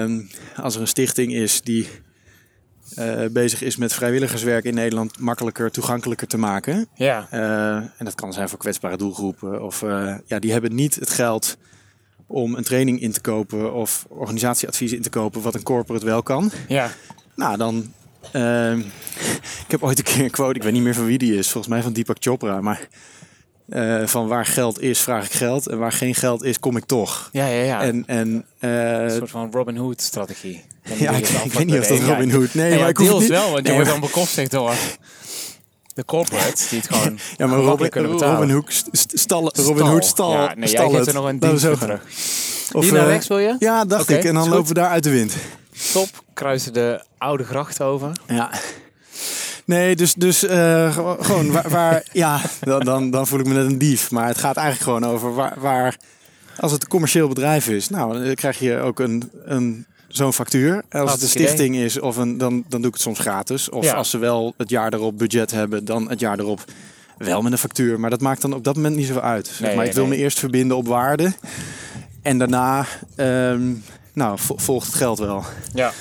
ehm, 0.02 0.20
als 0.56 0.76
er 0.76 0.82
een 0.82 0.88
stichting 0.88 1.34
is 1.34 1.62
die 1.62 1.88
eh, 2.96 3.26
bezig 3.32 3.62
is 3.62 3.76
met 3.78 3.94
vrijwilligerswerk 3.94 4.66
in 4.66 4.74
Nederland 4.74 5.20
makkelijker, 5.20 5.72
toegankelijker 5.72 6.28
te 6.28 6.38
maken. 6.38 6.88
Ja, 6.96 7.28
Eh, 7.30 7.76
en 7.76 8.06
dat 8.06 8.16
kan 8.16 8.34
zijn 8.34 8.50
voor 8.50 8.60
kwetsbare 8.60 8.98
doelgroepen. 8.98 9.64
Of 9.64 9.84
eh, 9.84 10.16
ja, 10.26 10.40
die 10.40 10.52
hebben 10.52 10.76
niet 10.76 10.96
het 10.96 11.10
geld 11.10 11.58
om 12.28 12.56
een 12.56 12.64
training 12.64 13.02
in 13.02 13.12
te 13.12 13.22
kopen 13.22 13.74
of 13.74 14.06
organisatieadvies 14.10 14.92
in 14.92 15.02
te 15.02 15.10
kopen, 15.10 15.42
wat 15.42 15.56
een 15.56 15.64
corporate 15.64 16.06
wel 16.06 16.24
kan. 16.24 16.52
ja. 16.68 16.90
Nou, 17.36 17.58
dan. 17.58 17.94
ik 19.66 19.72
heb 19.72 19.84
ooit 19.84 19.98
een 19.98 20.04
keer 20.04 20.24
een 20.24 20.32
quote, 20.32 20.56
ik 20.56 20.64
weet 20.64 20.74
niet 20.74 20.84
meer 20.84 20.94
van 20.96 21.06
wie 21.06 21.18
die 21.18 21.36
is, 21.36 21.50
volgens 21.50 21.74
mij 21.74 21.84
van 21.84 21.94
Deepak 21.94 22.18
Chopra. 22.20 22.62
Maar 22.62 22.88
van 24.06 24.28
waar 24.28 24.46
geld 24.46 24.82
is, 24.82 25.00
vraag 25.00 25.26
ik 25.26 25.32
geld. 25.32 25.68
En 25.68 25.78
waar 25.78 25.92
geen 25.92 26.16
geld 26.16 26.44
is, 26.44 26.60
kom 26.60 26.78
ik 26.78 26.86
toch. 26.86 27.30
Ja, 27.32 27.46
ja, 27.46 27.64
ja. 27.64 27.82
En, 27.82 28.04
en 28.08 28.46
een 28.60 29.12
soort 29.12 29.30
van 29.30 29.52
Robin 29.52 29.78
Hood 29.78 30.02
strategie. 30.02 30.56
En 30.56 30.77
ja, 30.96 31.12
ik, 31.12 31.28
weet 31.54 31.66
niet 31.66 31.80
of 31.80 31.88
dat 31.88 32.00
Robin 32.00 32.32
Hood. 32.32 32.54
Nee, 32.54 32.64
Nee, 32.64 32.70
maar 32.70 32.80
ja, 32.80 32.88
ik 32.88 32.98
hoef 32.98 33.20
niet. 33.20 33.30
wel, 33.30 33.46
want 33.52 33.58
je 33.58 33.62
Nee, 33.64 33.74
wordt 33.74 33.90
dan 33.90 34.00
bekostigd 34.00 34.52
door 34.52 34.74
de 35.94 36.06
corporates 36.06 36.70
die 36.70 36.80
het 36.80 36.88
gewoon 36.94 37.14
Ja, 37.14 37.20
maar 37.38 37.48
Robin, 37.48 37.60
gemakkelijk 37.64 37.92
kunnen 37.94 38.12
betalen. 38.12 38.36
Robin 38.38 38.54
Hood 38.54 38.74
st- 38.74 38.88
st- 38.92 39.12
stallen. 39.20 39.52
Robin 39.56 39.86
Hood 39.86 40.06
stal. 40.06 40.32
Ja, 40.32 40.46
nee, 40.48 40.56
jij 40.58 40.68
stal 40.68 40.86
geeft 40.90 41.00
het. 41.00 41.08
er 41.08 41.14
nog 41.14 41.26
een 41.30 41.40
dienst 41.40 41.62
zo 41.62 41.70
voor 41.70 41.78
terug. 41.78 42.02
Of, 42.72 42.84
Hier 42.84 42.94
naar 42.94 43.02
eh, 43.02 43.08
rechts 43.08 43.28
wil 43.28 43.40
je? 43.40 43.56
Ja, 43.60 43.86
dacht 43.86 44.10
ik. 44.10 44.24
En 44.24 44.34
dan 44.34 44.50
lopen 44.50 44.68
we 44.68 44.74
daar 44.74 44.90
uit 44.90 45.04
de 45.04 45.10
wind. 45.10 45.34
Top, 45.94 46.10
kruisen 46.34 46.74
de 46.74 47.04
oude 47.18 47.44
gracht 47.44 47.82
over. 47.82 48.12
Ja. 48.28 48.52
Nee, 49.66 49.96
dus, 49.96 50.14
dus 50.14 50.44
eh, 50.44 50.94
gewo- 50.94 51.18
gewoon 51.22 51.52
waar, 51.52 51.70
waar 51.70 52.04
ja, 52.12 52.42
dan, 52.60 52.80
dan, 52.80 53.12
dan 53.12 53.28
voel 53.28 53.40
ik 53.40 53.46
me 53.46 53.54
net 53.54 53.66
een 53.72 53.78
dief. 53.78 54.12
Maar 54.12 54.28
het 54.28 54.38
gaat 54.38 54.58
eigenlijk 54.58 54.86
gewoon 55.00 55.14
over 55.14 55.34
waar, 55.36 55.54
waar 55.60 55.98
als 56.60 56.72
het 56.72 56.82
een 56.84 56.88
commercieel 56.90 57.28
bedrijf 57.28 57.68
is, 57.68 57.90
nou, 57.90 58.24
dan 58.26 58.36
krijg 58.36 58.60
je 58.60 58.80
ook 58.80 59.00
een, 59.00 59.32
een, 59.46 59.86
zo'n 60.18 60.34
factuur. 60.34 60.84
Als 60.90 61.12
het 61.12 61.22
een 61.22 61.28
idee. 61.30 61.44
stichting 61.48 61.76
is, 61.76 62.00
of 62.00 62.18
een, 62.18 62.38
dan, 62.38 62.64
dan 62.68 62.80
doe 62.82 62.88
ik 62.90 62.94
het 62.94 63.04
soms 63.04 63.20
gratis. 63.20 63.70
Of 63.70 63.84
Ja. 63.84 63.94
als 63.94 64.10
ze 64.10 64.18
wel 64.18 64.54
het 64.58 64.70
jaar 64.70 64.94
erop 64.94 65.18
budget 65.18 65.52
hebben, 65.52 65.86
dan 65.86 66.10
het 66.10 66.20
jaar 66.20 66.40
erop 66.40 66.64
Wel 67.18 67.42
met 67.42 67.52
een 67.52 67.58
factuur, 67.58 68.00
maar 68.00 68.10
dat 68.10 68.22
maakt 68.22 68.42
dan 68.42 68.54
op 68.54 68.64
dat 68.64 68.76
moment 68.76 68.96
niet 68.96 69.06
zoveel 69.08 69.22
uit. 69.22 69.48
Zeg 69.48 69.60
Nee, 69.60 69.76
maar, 69.76 69.86
ik 69.86 69.94
wil 69.94 70.06
nee. 70.08 70.18
me 70.18 70.24
eerst 70.24 70.40
verbinden 70.40 70.78
op 70.78 70.88
waarde. 70.88 71.34
En 72.22 72.38
daarna 72.38 72.86
ehm, 73.16 73.74
nou, 74.14 74.40
vo- 74.40 74.58
volgt 74.58 74.86
het 74.88 74.96
geld 74.96 75.20
wel. 75.20 75.44
Ja. 75.74 75.92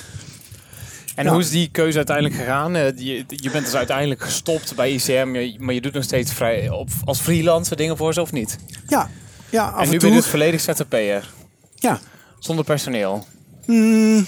En 1.15 1.25
Ja. 1.25 1.31
hoe 1.31 1.39
is 1.41 1.49
die 1.49 1.69
keuze 1.71 1.97
uiteindelijk 1.97 2.35
gegaan? 2.35 2.75
Eh, 2.75 2.97
Je, 2.97 3.23
je 3.27 3.49
bent 3.51 3.65
dus 3.65 3.75
uiteindelijk 3.75 4.21
gestopt 4.21 4.75
bij 4.75 4.91
ICM, 4.91 5.35
je- 5.35 5.55
maar 5.59 5.73
je 5.73 5.81
doet 5.81 5.93
nog 5.93 6.03
steeds 6.03 6.33
vrij 6.33 6.69
op, 6.69 6.89
als 7.05 7.19
freelancer 7.19 7.77
dingen 7.77 7.97
voor 7.97 8.13
ze 8.13 8.21
of 8.21 8.31
niet? 8.31 8.57
Ja, 8.87 9.09
ja 9.49 9.63
af 9.67 9.73
en 9.77 9.83
en, 9.83 9.89
nu 9.89 9.91
toe. 9.91 9.99
ben 9.99 10.09
je 10.09 10.15
dus 10.21 10.29
volledig 10.31 10.61
ZZP'er, 10.61 11.29
Ja, 11.75 11.99
zonder 12.39 12.65
personeel. 12.65 13.25
Mm, 13.67 14.25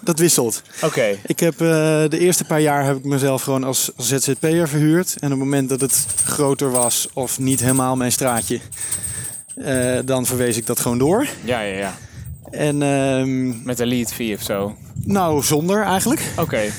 dat 0.00 0.18
wisselt. 0.18 0.62
Oké. 0.82 1.16
Ik 1.26 1.40
heb 1.40 1.52
eh, 1.52 1.68
de 2.08 2.18
eerste 2.18 2.44
paar 2.44 2.60
jaar 2.60 2.84
heb 2.84 2.96
ik 2.96 3.04
mezelf 3.04 3.42
gewoon 3.42 3.64
als 3.64 3.90
ZZP'er 3.96 4.68
verhuurd. 4.68 5.12
En 5.18 5.24
op 5.24 5.30
het 5.30 5.38
moment 5.38 5.68
dat 5.68 5.80
het 5.80 6.06
groter 6.24 6.70
was 6.70 7.08
of 7.12 7.38
niet 7.38 7.60
helemaal 7.60 7.96
mijn 7.96 8.12
straatje, 8.12 8.60
eh, 9.56 9.98
dan 10.04 10.26
verwees 10.26 10.56
ik 10.56 10.66
dat 10.66 10.80
gewoon 10.80 10.98
door. 10.98 11.26
Ja, 11.44 11.60
ja, 11.60 11.76
ja. 11.76 11.94
En 12.50 12.82
ehm, 12.82 13.64
Met 13.64 13.80
een 13.80 13.86
lead 13.86 14.12
fee 14.12 14.34
of 14.34 14.42
zo. 14.42 14.76
nou, 15.04 15.42
zonder 15.42 15.82
eigenlijk. 15.82 16.20
Oké. 16.38 16.60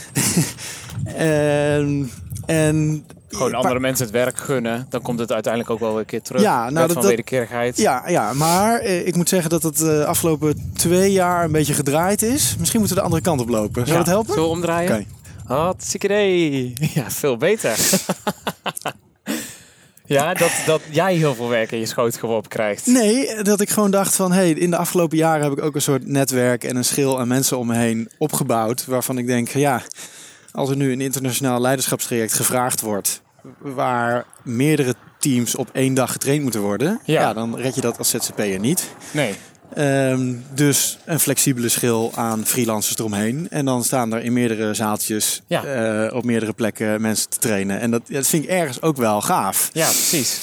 Ehm, 1.17 2.03
en 2.45 3.05
Gewoon 3.35 3.53
andere 3.53 3.79
mensen 3.79 4.05
het 4.05 4.13
werk 4.13 4.37
gunnen, 4.37 4.85
dan 4.89 5.01
komt 5.01 5.19
het 5.19 5.31
uiteindelijk 5.31 5.73
ook 5.73 5.79
wel 5.79 5.89
weer 5.89 5.99
een 5.99 6.05
keer 6.05 6.21
terug. 6.21 6.41
Ja, 6.41 6.59
nou, 6.59 6.73
Wet 6.73 6.73
dat- 6.81 6.91
van 6.91 7.01
dat- 7.01 7.09
wederkerigheid. 7.09 7.77
Ja, 7.77 8.03
ja, 8.09 8.33
maar 8.33 8.79
eh, 8.79 9.07
ik 9.07 9.15
moet 9.15 9.29
zeggen 9.29 9.49
dat 9.49 9.63
het 9.63 9.77
de 9.77 10.05
afgelopen 10.05 10.71
twee 10.75 11.11
jaar 11.11 11.43
een 11.43 11.51
beetje 11.51 11.73
gedraaid 11.73 12.21
is. 12.21 12.55
Misschien 12.59 12.79
moeten 12.79 12.97
we 12.97 13.01
de 13.03 13.07
andere 13.07 13.21
kant 13.23 13.41
op 13.41 13.49
lopen. 13.49 13.85
Zou 13.85 13.97
Ja. 13.97 14.03
dat 14.03 14.13
helpen? 14.13 14.33
Zullen 14.33 14.49
we 14.49 14.55
omdraaien? 14.55 14.91
Oké. 14.93 15.05
Hartstikke 15.53 16.05
idee. 16.07 16.73
Ja, 16.93 17.11
veel 17.11 17.37
beter. 17.37 17.77
ja, 20.05 20.33
dat, 20.33 20.51
dat 20.65 20.81
jij 20.89 21.15
heel 21.15 21.35
veel 21.35 21.49
werk 21.49 21.71
in 21.71 21.79
je 21.79 21.85
schoot 21.85 22.17
geworpen 22.17 22.49
krijgt. 22.49 22.85
Nee, 22.85 23.43
dat 23.43 23.61
ik 23.61 23.69
gewoon 23.69 23.91
dacht 23.91 24.15
van... 24.15 24.31
Hey, 24.31 24.49
in 24.51 24.69
de 24.69 24.77
afgelopen 24.77 25.17
jaren 25.17 25.43
heb 25.43 25.57
ik 25.57 25.63
ook 25.63 25.75
een 25.75 25.81
soort 25.81 26.07
netwerk 26.07 26.63
en 26.63 26.75
een 26.75 26.85
schil 26.85 27.19
aan 27.19 27.27
mensen 27.27 27.57
om 27.57 27.67
me 27.67 27.75
heen 27.75 28.09
opgebouwd. 28.17 28.85
Waarvan 28.85 29.17
ik 29.17 29.27
denk, 29.27 29.49
ja, 29.49 29.81
als 30.51 30.69
er 30.69 30.75
nu 30.75 30.91
een 30.91 31.01
internationaal 31.01 31.61
leiderschapstraject 31.61 32.33
gevraagd 32.33 32.81
wordt... 32.81 33.21
waar 33.59 34.25
meerdere 34.43 34.95
teams 35.19 35.55
op 35.55 35.69
één 35.73 35.93
dag 35.93 36.11
getraind 36.11 36.41
moeten 36.43 36.61
worden... 36.61 36.99
Ja. 37.05 37.21
Ja, 37.21 37.33
dan 37.33 37.57
red 37.57 37.75
je 37.75 37.81
dat 37.81 37.97
als 37.97 38.09
ZZP'er 38.09 38.59
niet. 38.59 38.89
Nee. 39.11 39.33
Ehm, 39.73 40.33
dus 40.53 40.97
een 41.05 41.19
flexibele 41.19 41.69
schil 41.69 42.11
aan 42.15 42.45
freelancers 42.45 42.97
eromheen. 42.97 43.47
En 43.49 43.65
dan 43.65 43.83
staan 43.83 44.13
er 44.13 44.23
in 44.23 44.33
meerdere 44.33 44.73
zaaltjes 44.73 45.41
Ja. 45.47 45.63
eh, 45.63 46.15
op 46.15 46.23
meerdere 46.25 46.53
plekken 46.53 47.01
mensen 47.01 47.29
te 47.29 47.37
trainen. 47.37 47.79
En 47.79 47.91
dat, 47.91 48.01
dat 48.07 48.27
vind 48.27 48.43
ik 48.43 48.49
ergens 48.49 48.81
ook 48.81 48.97
wel 48.97 49.21
gaaf. 49.21 49.69
Ja, 49.73 49.85
precies. 49.85 50.41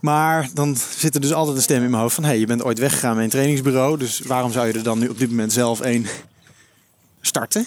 Maar 0.00 0.48
dan 0.54 0.76
zit 0.96 1.14
er 1.14 1.20
dus 1.20 1.32
altijd 1.32 1.56
een 1.56 1.62
stem 1.62 1.82
in 1.82 1.90
mijn 1.90 2.02
hoofd 2.02 2.14
van... 2.14 2.24
hé, 2.24 2.30
hey, 2.30 2.38
je 2.38 2.46
bent 2.46 2.62
ooit 2.64 2.78
weggegaan 2.78 3.14
met 3.14 3.24
een 3.24 3.30
trainingsbureau... 3.30 3.98
dus 3.98 4.20
waarom 4.20 4.52
zou 4.52 4.66
je 4.66 4.72
er 4.72 4.82
dan 4.82 4.98
nu 4.98 5.08
op 5.08 5.18
dit 5.18 5.30
moment 5.30 5.52
zelf 5.52 5.80
één 5.80 6.06
starten? 7.20 7.66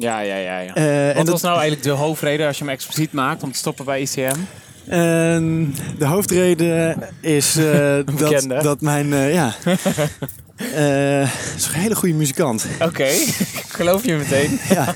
Ja, 0.00 0.20
ja, 0.20 0.36
ja. 0.36 0.58
ja. 0.58 0.74
Eh, 0.74 1.06
Wat 1.06 1.16
en 1.16 1.24
dat, 1.24 1.28
was 1.28 1.40
nou 1.42 1.52
eigenlijk 1.58 1.82
de 1.82 1.90
hoofdreden 1.90 2.46
als 2.46 2.58
je 2.58 2.64
hem 2.64 2.72
expliciet 2.72 3.12
maakt 3.12 3.42
om 3.42 3.52
te 3.52 3.58
stoppen 3.58 3.84
bij 3.84 4.00
ICM? 4.00 4.36
en 4.86 5.74
de 5.98 6.04
hoofdreden 6.04 6.98
is 7.20 7.56
eh, 7.56 7.98
dat, 8.18 8.62
dat 8.62 8.80
mijn... 8.80 9.12
eh, 9.12 9.32
ja, 9.34 9.54
Eh, 10.74 11.22
is 11.56 11.66
een 11.66 11.72
hele 11.72 11.94
goede 11.94 12.14
muzikant. 12.14 12.66
Oké, 12.80 13.06
geloof 13.78 14.04
je 14.04 14.14
meteen. 14.16 14.58
Ja. 14.68 14.94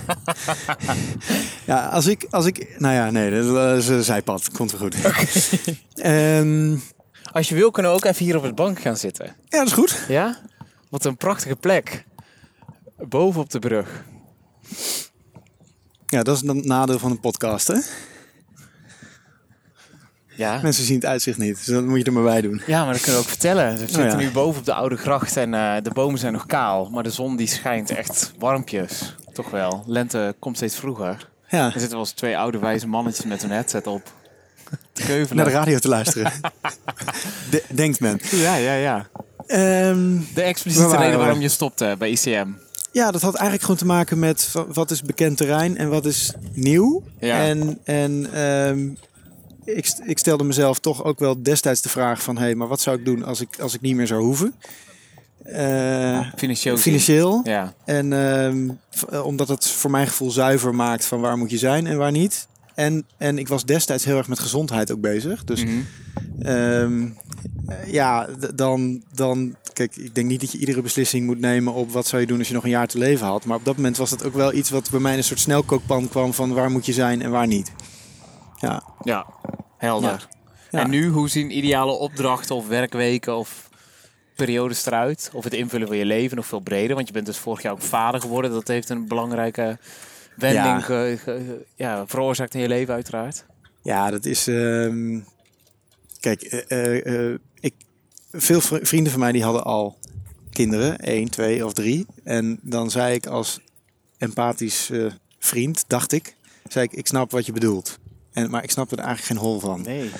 ja, 1.64 1.87
als 1.87 2.07
ik, 2.07 2.27
als 2.31 2.47
ik... 2.47 2.75
Nou 2.79 2.95
ja, 2.95 3.11
nee, 3.11 3.31
dat 3.31 3.79
is 3.79 3.88
een 3.88 4.03
zijpad. 4.05 4.51
Komt 4.53 4.71
wel 4.71 4.81
goed. 4.81 4.97
Ehm, 5.95 6.77
Als 7.33 7.49
je 7.49 7.55
wil 7.55 7.71
kunnen 7.71 7.93
we 7.93 7.97
ook 7.99 8.05
even 8.05 8.25
hier 8.25 8.37
op 8.37 8.43
het 8.43 8.55
bank 8.55 8.81
gaan 8.81 8.97
zitten. 8.97 9.27
ja, 9.49 9.59
dat 9.59 9.67
is 9.67 9.73
goed. 9.73 10.05
Ja? 10.09 10.37
Wat 10.90 11.05
een 11.05 11.17
prachtige 11.17 11.57
plek. 11.57 12.05
Boven 12.97 13.40
op 13.40 13.51
de 13.51 13.59
brug. 13.59 14.05
Ja, 16.07 16.23
dat 16.23 16.37
is 16.37 16.49
het 16.49 16.65
nadeel 16.65 16.99
van 16.99 17.11
een 17.11 17.21
podcast, 17.21 17.67
hè? 17.67 17.79
Ja. 20.37 20.61
Mensen 20.63 20.85
zien 20.85 20.95
het 20.97 21.07
uitzicht 21.07 21.39
niet, 21.39 21.57
dus 21.57 21.67
dat 21.67 21.85
moet 21.85 21.99
je 21.99 22.05
er 22.05 22.13
maar 22.13 22.23
bij 22.23 22.41
doen. 22.41 22.63
Ja, 22.67 22.85
maar 22.85 22.93
dat 22.93 23.03
kunnen 23.03 23.21
we 23.21 23.27
ook 23.27 23.33
vertellen. 23.33 23.73
We 23.73 23.79
zitten 23.79 24.05
ja. 24.05 24.17
nu 24.17 24.31
boven 24.31 24.59
op 24.61 24.67
de 24.67 24.75
Oude 24.75 24.97
Gracht 24.97 25.37
en 25.37 25.55
eh, 25.55 25.83
de 25.83 25.91
bomen 25.91 26.19
zijn 26.19 26.33
nog 26.33 26.47
kaal. 26.47 26.91
Maar 26.91 27.03
de 27.03 27.11
zon 27.11 27.37
die 27.37 27.47
schijnt 27.47 27.91
echt 27.91 28.33
warmpjes. 28.39 29.17
Toch 29.33 29.51
wel. 29.51 29.85
Lente 29.87 30.35
komt 30.39 30.57
steeds 30.57 30.77
vroeger. 30.77 31.29
Ja, 31.49 31.65
Er 31.65 31.73
zitten 31.73 31.91
wel 31.91 31.99
eens 31.99 32.11
twee 32.11 32.39
oude 32.39 32.59
wijze 32.59 32.87
mannetjes 32.87 33.25
met 33.25 33.43
hun 33.43 33.51
headset 33.51 33.87
op. 33.87 34.13
Te 34.93 35.27
naar 35.31 35.45
de 35.45 35.51
radio 35.51 35.79
te 35.79 35.89
luisteren. 35.89 36.33
De- 37.51 37.65
denkt 37.69 38.01
men. 38.01 38.21
Ja, 38.31 38.55
ja, 38.55 38.75
ja. 38.75 39.07
Ehm, 39.47 40.19
De 40.35 40.43
expliciete 40.43 40.97
reden 40.97 41.11
we? 41.11 41.17
waarom 41.17 41.41
je 41.41 41.49
stopte 41.49 41.95
bij 41.99 42.11
ICM. 42.11 42.49
Ja, 42.95 43.11
dat 43.11 43.23
had 43.23 43.35
eigenlijk 43.35 43.63
gewoon 43.63 43.77
te 43.77 43.87
maken 43.87 44.19
met 44.19 44.51
wa- 44.53 44.67
wat 44.73 44.91
is 44.91 45.03
bekend 45.03 45.37
terrein 45.37 45.77
en 45.77 45.89
wat 45.89 46.07
is 46.07 46.33
nieuw. 46.53 47.03
Ja. 47.21 47.45
En, 47.47 47.79
en 47.85 48.33
ehm, 48.33 48.89
ik, 49.65 49.93
ik 50.05 50.19
stelde 50.19 50.45
mezelf 50.45 50.79
toch 50.79 51.05
ook 51.05 51.19
wel 51.19 51.43
destijds 51.43 51.81
de 51.83 51.89
vraag 51.89 52.23
van... 52.23 52.37
hé, 52.37 52.43
hey, 52.43 52.55
maar 52.55 52.69
wat 52.69 52.81
zou 52.81 52.99
ik 52.99 53.05
doen 53.05 53.25
als 53.25 53.41
ik, 53.41 53.59
als 53.61 53.75
ik 53.75 53.81
niet 53.81 53.97
meer 53.97 54.07
zou 54.07 54.23
hoeven? 54.23 54.55
Eh, 55.43 56.21
Financieel. 56.37 56.77
financieel. 56.77 57.41
Ja. 57.45 57.75
En 57.85 58.13
ehm, 58.13 58.71
eh, 59.11 59.25
omdat 59.27 59.49
het 59.49 59.67
voor 59.69 59.91
mijn 59.91 60.07
gevoel 60.07 60.31
zuiver 60.31 60.75
maakt 60.75 61.05
van 61.05 61.21
waar 61.21 61.39
moet 61.39 61.51
je 61.51 61.59
zijn 61.59 61.87
en 61.87 61.97
waar 61.97 62.13
niet. 62.13 62.49
En, 62.75 63.07
en 63.19 63.39
ik 63.39 63.49
was 63.49 63.65
destijds 63.65 64.05
heel 64.05 64.17
erg 64.17 64.29
met 64.29 64.39
gezondheid 64.39 64.93
ook 64.93 65.01
bezig. 65.01 65.45
Dus 65.45 65.65
eh, 66.43 66.91
ja, 67.87 68.27
d- 68.40 68.59
dan, 68.59 69.03
dan... 69.14 69.57
Kijk, 69.72 69.96
ik 69.96 70.14
denk 70.14 70.27
niet 70.29 70.40
dat 70.40 70.53
je 70.53 70.59
iedere 70.59 70.83
beslissing 70.83 71.27
moet 71.27 71.40
nemen 71.40 71.72
op 71.72 71.90
wat 71.90 72.07
zou 72.07 72.20
je 72.22 72.29
doen 72.29 72.38
als 72.38 72.48
je 72.48 72.55
nog 72.55 72.64
een 72.64 72.70
jaar 72.70 72.87
te 72.87 72.98
leven 72.98 73.27
had. 73.27 73.44
Maar 73.44 73.57
op 73.57 73.64
dat 73.64 73.77
moment 73.77 73.96
was 73.96 74.11
dat 74.11 74.24
ook 74.24 74.35
wel 74.35 74.53
iets 74.53 74.70
wat 74.70 74.90
bij 74.90 75.00
mij 75.00 75.12
in 75.12 75.18
een 75.18 75.24
soort 75.24 75.40
snelkookpan 75.40 76.09
kwam 76.09 76.33
van 76.33 76.53
waar 76.53 76.70
moet 76.70 76.87
je 76.87 76.92
zijn 76.92 77.22
en 77.22 77.31
waar 77.31 77.46
niet. 77.46 77.72
Ja, 78.57 78.83
Ja, 79.03 79.27
helder. 79.79 80.29
Ja. 80.70 80.81
En 80.81 80.90
nu, 80.90 81.09
hoe 81.09 81.29
zien 81.29 81.57
ideale 81.57 81.92
opdrachten 81.92 82.55
of 82.57 82.68
werkweken 82.68 83.37
of 83.37 83.68
periodes 84.37 84.87
eruit? 84.87 85.31
Of 85.33 85.44
het 85.44 85.53
invullen 85.53 85.87
van 85.88 85.96
je 85.96 86.05
leven 86.05 86.37
nog 86.37 86.46
veel 86.46 86.61
breder? 86.61 86.94
Want 86.94 87.07
je 87.07 87.12
bent 87.12 87.27
dus 87.27 87.38
vorig 87.38 87.62
jaar 87.62 87.72
ook 87.72 87.83
vader 87.83 88.20
geworden. 88.20 88.50
Dat 88.50 88.68
heeft 88.68 88.88
een 88.88 89.09
belangrijke 89.09 89.79
wending 90.37 90.87
Ja. 90.87 91.16
ja, 91.77 92.07
veroorzaakt 92.07 92.55
in 92.55 92.61
je 92.61 92.68
leven 92.68 92.94
uiteraard. 92.94 93.44
Ja, 93.83 94.11
dat 94.11 94.24
is. 94.24 94.46
ehm, 94.46 95.20
kijk, 96.20 96.42
eh, 96.42 96.70
eh, 96.70 97.07
eh, 97.31 97.31
ik, 97.33 97.54
veel 98.35 98.61
vri- 98.61 98.87
vrienden 98.87 99.12
van 99.12 99.20
mij 99.20 99.33
die 99.33 99.42
hadden 99.42 99.64
al 99.64 99.99
kinderen, 100.51 100.99
één, 100.99 101.31
twee 101.31 101.66
of 101.66 101.73
drie. 101.73 102.07
En 102.25 102.59
dan 102.62 102.90
zei 102.90 103.14
ik 103.14 103.27
als 103.27 103.61
empathisch 104.18 104.90
eh, 104.90 105.07
vriend, 105.38 105.85
dacht 105.87 106.12
ik, 106.12 106.37
zei 106.68 106.85
ik, 106.85 106.92
ik 106.92 107.07
snap 107.07 107.31
wat 107.31 107.47
je 107.47 107.53
bedoelt. 107.53 107.99
En, 108.33 108.51
maar 108.51 108.62
ik 108.62 108.70
snap 108.70 108.92
er 108.92 108.99
eigenlijk 108.99 109.27
geen 109.27 109.49
hol 109.49 109.61
van. 109.61 109.83
Nee. 109.83 110.11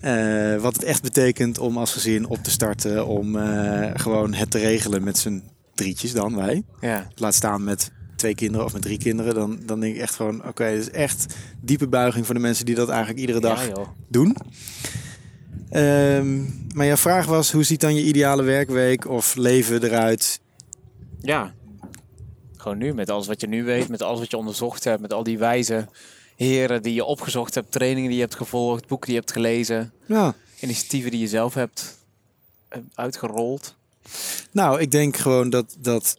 Eh, 0.00 0.60
wat 0.62 0.74
het 0.74 0.84
echt 0.84 1.02
betekent 1.02 1.58
om 1.58 1.76
als 1.78 1.92
gezin 1.92 2.26
op 2.26 2.42
te 2.42 2.50
starten, 2.50 3.06
om 3.06 3.36
eh, 3.36 3.90
gewoon 3.94 4.34
het 4.34 4.50
te 4.50 4.58
regelen 4.58 5.02
met 5.04 5.18
z'n 5.18 5.42
drietjes 5.74 6.12
dan, 6.12 6.36
wij. 6.36 6.62
Ja. 6.80 7.08
Laat 7.14 7.34
staan 7.34 7.64
met 7.64 7.90
twee 8.16 8.34
kinderen 8.34 8.66
of 8.66 8.72
met 8.72 8.82
drie 8.82 8.98
kinderen, 8.98 9.34
dan, 9.34 9.58
dan 9.66 9.80
denk 9.80 9.94
ik 9.94 10.00
echt 10.00 10.14
gewoon, 10.14 10.46
oké, 10.46 10.64
het 10.64 10.80
is 10.80 10.90
echt 10.90 11.34
diepe 11.60 11.88
buiging 11.88 12.26
voor 12.26 12.34
de 12.34 12.40
mensen 12.40 12.64
die 12.66 12.74
dat 12.74 12.88
eigenlijk 12.88 13.20
iedere 13.20 13.40
dag 13.40 13.66
Ja, 13.66 13.74
doen. 14.08 14.36
Ehm, 15.70 16.40
maar 16.74 16.86
jouw 16.86 16.96
vraag 16.96 17.26
was, 17.26 17.52
hoe 17.52 17.64
ziet 17.64 17.80
dan 17.80 17.94
je 17.94 18.02
ideale 18.02 18.42
werkweek 18.42 19.08
of 19.08 19.34
leven 19.34 19.84
eruit? 19.84 20.40
Ja. 21.20 21.52
Gewoon 22.56 22.78
nu, 22.78 22.94
met 22.94 23.10
alles 23.10 23.26
wat 23.26 23.40
je 23.40 23.48
nu 23.48 23.64
weet, 23.64 23.88
met 23.88 24.02
alles 24.02 24.18
wat 24.18 24.30
je 24.30 24.36
onderzocht 24.36 24.84
hebt, 24.84 25.00
met 25.00 25.12
al 25.12 25.22
die 25.22 25.38
wijze 25.38 25.88
heren 26.36 26.82
die 26.82 26.94
je 26.94 27.04
opgezocht 27.04 27.54
hebt, 27.54 27.72
trainingen 27.72 28.08
die 28.08 28.18
je 28.18 28.24
hebt 28.24 28.36
gevolgd, 28.36 28.86
boeken 28.86 29.06
die 29.06 29.14
je 29.14 29.20
hebt 29.20 29.32
gelezen, 29.32 29.92
Ja, 30.06 30.34
initiatieven 30.60 31.10
die 31.10 31.20
je 31.20 31.28
zelf 31.28 31.54
hebt 31.54 31.98
eh, 32.68 32.78
uitgerold. 32.94 33.74
nou, 34.50 34.80
ik 34.80 34.90
denk 34.90 35.16
gewoon 35.16 35.50
dat, 35.50 35.76
dat 35.78 36.16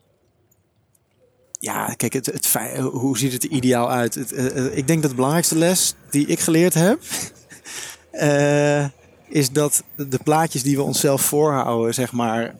ja, 1.59 1.93
kijk, 1.97 2.13
het, 2.13 2.25
het, 2.25 2.53
hoe 2.79 3.17
ziet 3.17 3.33
het 3.33 3.43
er 3.43 3.49
ideaal 3.49 3.91
uit? 3.91 4.15
Het, 4.15 4.31
eh, 4.31 4.65
eh, 4.65 4.77
ik 4.77 4.87
denk 4.87 5.01
dat 5.01 5.09
de 5.09 5.15
belangrijkste 5.15 5.57
les 5.57 5.95
die 6.09 6.27
ik 6.27 6.39
geleerd 6.39 6.73
heb, 6.73 6.99
is 9.33 9.51
dat 9.51 9.83
de 9.95 10.19
plaatjes 10.23 10.63
die 10.63 10.75
we 10.75 10.81
onszelf 10.81 11.21
voorhouden, 11.21 11.93
zeg 11.93 12.11
maar, 12.11 12.55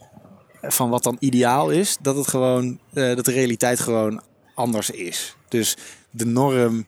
van 0.61 0.89
wat 0.89 1.03
dan 1.03 1.17
ideaal 1.19 1.69
is, 1.69 1.97
dat 2.01 2.15
het 2.15 2.27
gewoon, 2.27 2.79
eh, 2.93 3.15
dat 3.15 3.25
de 3.25 3.31
realiteit 3.31 3.79
gewoon 3.79 4.21
anders 4.55 4.89
is. 4.89 5.35
Dus 5.47 5.77
de 6.09 6.25
norm, 6.25 6.85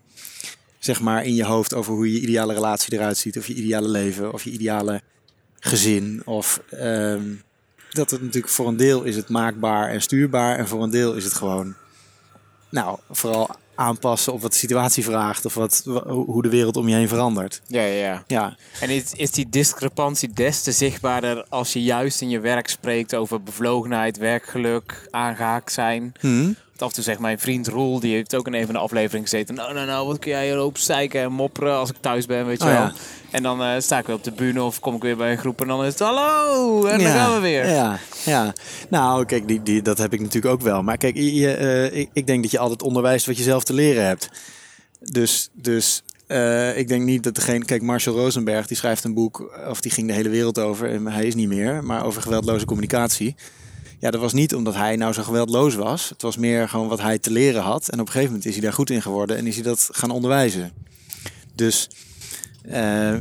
zeg 0.79 1.01
maar, 1.01 1.25
in 1.25 1.35
je 1.35 1.45
hoofd 1.45 1.73
over 1.73 1.93
hoe 1.93 2.13
je 2.13 2.19
ideale 2.19 2.53
relatie 2.53 2.93
eruit 2.93 3.17
ziet, 3.17 3.37
of 3.37 3.47
je 3.47 3.53
ideale 3.53 3.87
leven, 3.87 4.33
of 4.33 4.43
je 4.43 4.51
ideale 4.51 5.01
gezin, 5.59 6.21
of 6.25 6.61
ehm, 6.69 7.33
dat 7.91 8.11
het 8.11 8.21
natuurlijk 8.21 8.53
voor 8.53 8.67
een 8.67 8.77
deel 8.77 9.03
is 9.03 9.15
het 9.15 9.29
maakbaar 9.29 9.89
en 9.89 10.01
stuurbaar, 10.01 10.57
en 10.57 10.67
voor 10.67 10.83
een 10.83 10.89
deel 10.89 11.13
is 11.13 11.23
het 11.23 11.33
gewoon, 11.33 11.75
nou, 12.69 12.99
vooral 13.09 13.49
aanpassen 13.75 14.33
op 14.33 14.41
wat 14.41 14.51
de 14.51 14.57
situatie 14.57 15.03
vraagt 15.03 15.45
of 15.45 15.53
wat, 15.53 15.81
wa- 15.85 16.07
hoe 16.07 16.41
de 16.41 16.49
wereld 16.49 16.77
om 16.77 16.87
je 16.87 16.95
heen 16.95 17.07
verandert. 17.07 17.61
Ja, 17.67 17.81
ja, 17.81 17.93
ja. 18.05 18.23
Ja, 18.27 18.55
En 18.79 18.89
is, 18.89 19.13
is 19.13 19.31
die 19.31 19.49
discrepantie 19.49 20.29
des 20.33 20.61
te 20.63 20.71
zichtbaarder 20.71 21.45
als 21.49 21.73
je 21.73 21.83
juist 21.83 22.21
in 22.21 22.29
je 22.29 22.39
werk 22.39 22.67
spreekt 22.69 23.15
over 23.15 23.43
bevlogenheid, 23.43 24.17
werkgeluk, 24.17 25.07
aangehaakt 25.11 25.71
zijn? 25.71 26.11
Hm. 26.19 26.51
Af 26.77 26.87
en 26.87 26.93
toe 26.93 27.03
zegt 27.03 27.19
mijn 27.19 27.39
vriend 27.39 27.67
Roel, 27.67 27.99
die 27.99 28.13
heeft 28.13 28.35
ook 28.35 28.47
in 28.47 28.53
een 28.53 28.65
van 28.65 28.73
de 28.73 28.79
afleveringen 28.79 29.29
gezeten. 29.29 29.55
Nou, 29.55 29.73
nou, 29.73 29.85
nou, 29.85 30.07
wat 30.07 30.19
kun 30.19 30.31
jij 30.31 30.45
hier 30.45 30.61
op 30.61 30.77
zeiken 30.77 31.21
en 31.21 31.31
mopperen 31.31 31.75
als 31.75 31.89
ik 31.89 31.95
thuis 31.99 32.25
ben, 32.25 32.45
weet 32.45 32.61
je 32.61 32.67
Oh, 32.67 32.71
wel. 32.73 32.81
ja. 32.81 32.93
En 33.31 33.43
dan 33.43 33.63
eh, 33.63 33.79
sta 33.79 33.99
ik 33.99 34.05
weer 34.05 34.15
op 34.15 34.23
de 34.23 34.31
bühne 34.31 34.63
of 34.63 34.79
kom 34.79 34.95
ik 34.95 35.01
weer 35.01 35.17
bij 35.17 35.31
een 35.31 35.37
groep 35.37 35.61
en 35.61 35.67
dan 35.67 35.83
is 35.85 35.91
het 35.91 35.99
hallo 35.99 36.85
en 36.85 36.99
dan 36.99 37.11
gaan 37.11 37.33
we 37.33 37.39
weer. 37.39 37.67
Ja, 37.69 37.99
ja. 38.25 38.53
Nou, 38.89 39.25
kijk, 39.25 39.47
die, 39.47 39.63
die, 39.63 39.81
dat 39.81 39.97
heb 39.97 40.13
ik 40.13 40.19
natuurlijk 40.19 40.53
ook 40.53 40.61
wel. 40.61 40.81
Maar 40.83 40.97
kijk, 40.97 41.15
je, 41.15 41.53
eh, 41.53 41.99
ik, 41.99 42.09
ik 42.13 42.27
denk 42.27 42.41
dat 42.41 42.51
je 42.51 42.59
altijd 42.59 42.81
onderwijst 42.81 43.25
wat 43.25 43.37
je 43.37 43.43
zelf 43.43 43.63
te 43.63 43.73
leren 43.73 44.05
hebt. 44.05 44.29
Dus, 44.99 45.49
dus 45.53 46.03
eh, 46.27 46.77
ik 46.77 46.87
denk 46.87 47.03
niet 47.03 47.23
dat 47.23 47.35
degene... 47.35 47.65
Kijk, 47.65 47.81
Marshall 47.81 48.15
Rosenberg, 48.15 48.67
die 48.67 48.77
schrijft 48.77 49.03
een 49.03 49.13
boek... 49.13 49.51
of 49.69 49.81
die 49.81 49.91
ging 49.91 50.07
de 50.07 50.13
hele 50.13 50.29
wereld 50.29 50.59
over, 50.59 50.89
en 50.89 51.07
hij 51.07 51.25
is 51.25 51.35
niet 51.35 51.47
meer... 51.47 51.83
maar 51.83 52.05
over 52.05 52.21
geweldloze 52.21 52.65
communicatie. 52.65 53.35
Ja, 53.99 54.11
dat 54.11 54.21
was 54.21 54.33
niet 54.33 54.55
omdat 54.55 54.75
hij 54.75 54.95
nou 54.95 55.13
zo 55.13 55.23
geweldloos 55.23 55.75
was. 55.75 56.09
Het 56.09 56.21
was 56.21 56.37
meer 56.37 56.69
gewoon 56.69 56.87
wat 56.87 57.01
hij 57.01 57.19
te 57.19 57.31
leren 57.31 57.61
had. 57.61 57.89
En 57.89 57.99
op 57.99 58.05
een 58.05 58.11
gegeven 58.11 58.27
moment 58.27 58.45
is 58.45 58.53
hij 58.53 58.63
daar 58.63 58.73
goed 58.73 58.89
in 58.89 59.01
geworden... 59.01 59.37
en 59.37 59.47
is 59.47 59.55
hij 59.55 59.63
dat 59.63 59.89
gaan 59.91 60.11
onderwijzen. 60.11 60.71
Dus 61.55 61.89
eh, 62.61 63.15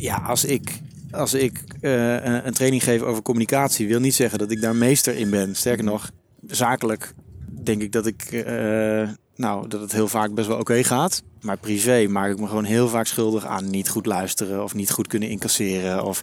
ja, 0.00 0.16
als 0.16 0.44
ik, 0.44 0.80
als 1.10 1.34
ik 1.34 1.62
eh, 1.80 2.44
een 2.44 2.52
training 2.52 2.82
geef 2.82 3.02
over 3.02 3.22
communicatie, 3.22 3.88
wil 3.88 4.00
niet 4.00 4.14
zeggen 4.14 4.38
dat 4.38 4.50
ik 4.50 4.60
daar 4.60 4.76
meester 4.76 5.16
in 5.16 5.30
ben. 5.30 5.54
Sterker 5.56 5.84
nog, 5.84 6.10
zakelijk 6.46 7.14
denk 7.62 7.82
ik 7.82 7.92
dat 7.92 8.06
ik, 8.06 8.22
eh, 8.22 9.08
nou, 9.42 9.68
dat 9.68 9.80
het 9.80 9.92
heel 9.92 10.08
vaak 10.08 10.34
best 10.34 10.46
wel 10.48 10.58
oké 10.58 10.84
gaat. 10.84 11.22
Maar 11.40 11.56
privé 11.56 12.06
maak 12.08 12.30
ik 12.30 12.38
me 12.38 12.46
gewoon 12.46 12.64
heel 12.64 12.88
vaak 12.88 13.06
schuldig 13.06 13.46
aan 13.46 13.70
niet 13.70 13.88
goed 13.88 14.06
luisteren 14.06 14.62
of 14.62 14.74
niet 14.74 14.90
goed 14.90 15.06
kunnen 15.06 15.28
incasseren. 15.28 16.04
Of 16.04 16.20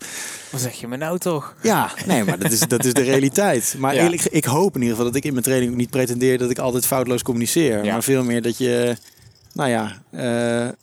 Wat 0.52 0.62
zeg 0.62 0.74
je 0.74 0.88
me 0.88 0.98
nou 0.98 1.18
toch? 1.18 1.56
ja, 1.62 1.92
nee, 2.06 2.24
maar 2.24 2.40
dat 2.40 2.52
is, 2.52 2.60
dat 2.60 2.86
is 2.86 2.94
de 2.94 3.02
realiteit. 3.14 3.76
Maar 3.78 3.96
Ja. 3.96 4.02
eerlijk, 4.04 4.26
ik 4.26 4.46
hoop 4.46 4.76
in 4.76 4.82
ieder 4.82 4.96
geval 4.96 5.12
dat 5.12 5.16
ik 5.20 5.26
in 5.26 5.32
mijn 5.34 5.44
training 5.46 5.76
niet 5.76 5.90
pretendeer 5.90 6.38
dat 6.38 6.50
ik 6.50 6.58
altijd 6.60 6.86
foutloos 6.86 7.22
communiceer. 7.24 7.84
Ja. 7.84 7.92
Maar 7.92 8.04
veel 8.04 8.24
meer 8.24 8.42
dat 8.42 8.58
je, 8.58 8.96
nou 9.54 9.70
ja, 9.70 9.92
eh, 10.12 10.68
eh, 10.68 10.74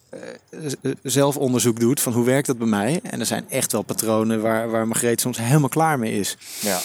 z- 0.67 0.75
zelf 1.03 1.37
onderzoek 1.37 1.81
doet 1.81 2.01
van 2.01 2.13
hoe 2.13 2.25
werkt 2.25 2.47
dat 2.47 2.59
bij 2.59 2.67
mij. 2.67 3.01
En 3.03 3.21
er 3.21 3.27
zijn 3.27 3.45
echt 3.49 3.73
wel 3.73 3.83
patronen 3.83 4.41
waar, 4.41 4.71
waar 4.71 4.87
Margreet 4.89 5.21
soms 5.21 5.39
helemaal 5.39 5.69
klaar 5.69 5.99
mee 5.99 6.19
is. 6.19 6.37
Ja, 6.61 6.79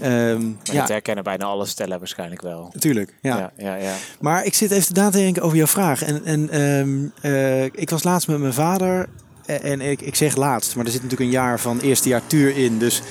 maar 0.00 0.38
ja, 0.62 0.80
dat 0.80 0.88
herkennen 0.88 1.24
bijna 1.24 1.44
alle 1.44 1.66
stellen 1.66 1.98
waarschijnlijk 1.98 2.42
wel. 2.42 2.70
natuurlijk. 2.72 3.14
Ja. 3.22 3.36
ja, 3.38 3.52
ja. 3.56 3.74
ja. 3.74 3.94
Maar 4.20 4.44
ik 4.44 4.54
zit 4.54 4.70
even 4.70 4.94
na 4.94 5.10
te 5.10 5.18
denken 5.18 5.42
over 5.42 5.56
jouw 5.56 5.66
vraag. 5.66 6.02
En, 6.02 6.24
en 6.24 6.50
ehm, 6.50 7.06
eh, 7.32 7.64
ik 7.64 7.90
was 7.90 8.02
laatst 8.04 8.28
met 8.28 8.38
mijn 8.38 8.52
vader. 8.54 9.08
En, 9.46 9.80
ik, 9.80 10.00
ik 10.00 10.14
zeg 10.14 10.36
laatst, 10.36 10.76
maar 10.76 10.84
er 10.84 10.90
zit 10.90 11.02
natuurlijk 11.02 11.30
een 11.30 11.36
jaar 11.36 11.60
van 11.60 11.80
eerste 11.80 12.08
jaar 12.08 12.26
tuur 12.26 12.56
in. 12.56 12.78
Dus 12.78 13.02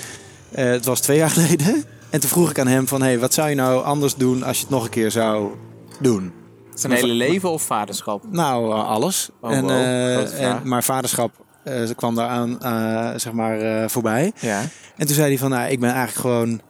eh, 0.51 0.65
het 0.65 0.85
was 0.85 0.99
twee 1.01 1.17
jaar 1.17 1.29
geleden. 1.39 1.83
En 2.09 2.19
toen 2.19 2.29
vroeg 2.29 2.49
ik 2.49 2.59
aan 2.59 2.67
hem 2.67 2.87
van... 2.87 3.01
Hey, 3.01 3.19
wat 3.19 3.33
zou 3.33 3.49
je 3.49 3.55
nou 3.55 3.83
anders 3.83 4.15
doen 4.15 4.43
als 4.43 4.55
je 4.57 4.61
het 4.63 4.71
nog 4.71 4.83
een 4.83 4.89
keer 4.89 5.11
zou 5.11 5.51
doen? 5.99 6.31
Zijn 6.79 6.93
hele 6.93 7.13
leven 7.13 7.49
of 7.49 7.61
vaderschap? 7.61 8.23
Nou, 8.31 8.71
eh, 8.73 8.87
alles. 8.87 9.29
Oh, 9.41 9.51
en, 9.51 9.61
wow. 9.61 9.71
eh, 9.71 10.41
en, 10.43 10.61
maar 10.67 10.83
vaderschap 10.83 11.45
eh, 11.67 11.83
ze 11.83 11.95
kwam 11.95 12.15
daaraan 12.15 12.61
eh, 12.61 13.19
zeg 13.19 13.33
maar, 13.33 13.59
eh, 13.59 13.89
voorbij. 13.89 14.31
Ja. 14.39 14.61
En 14.95 15.05
toen 15.05 15.15
zei 15.15 15.27
hij 15.27 15.37
van... 15.37 15.49
Nou, 15.49 15.71
ik 15.71 15.79
ben 15.79 15.89
eigenlijk 15.89 16.19
gewoon 16.19 16.61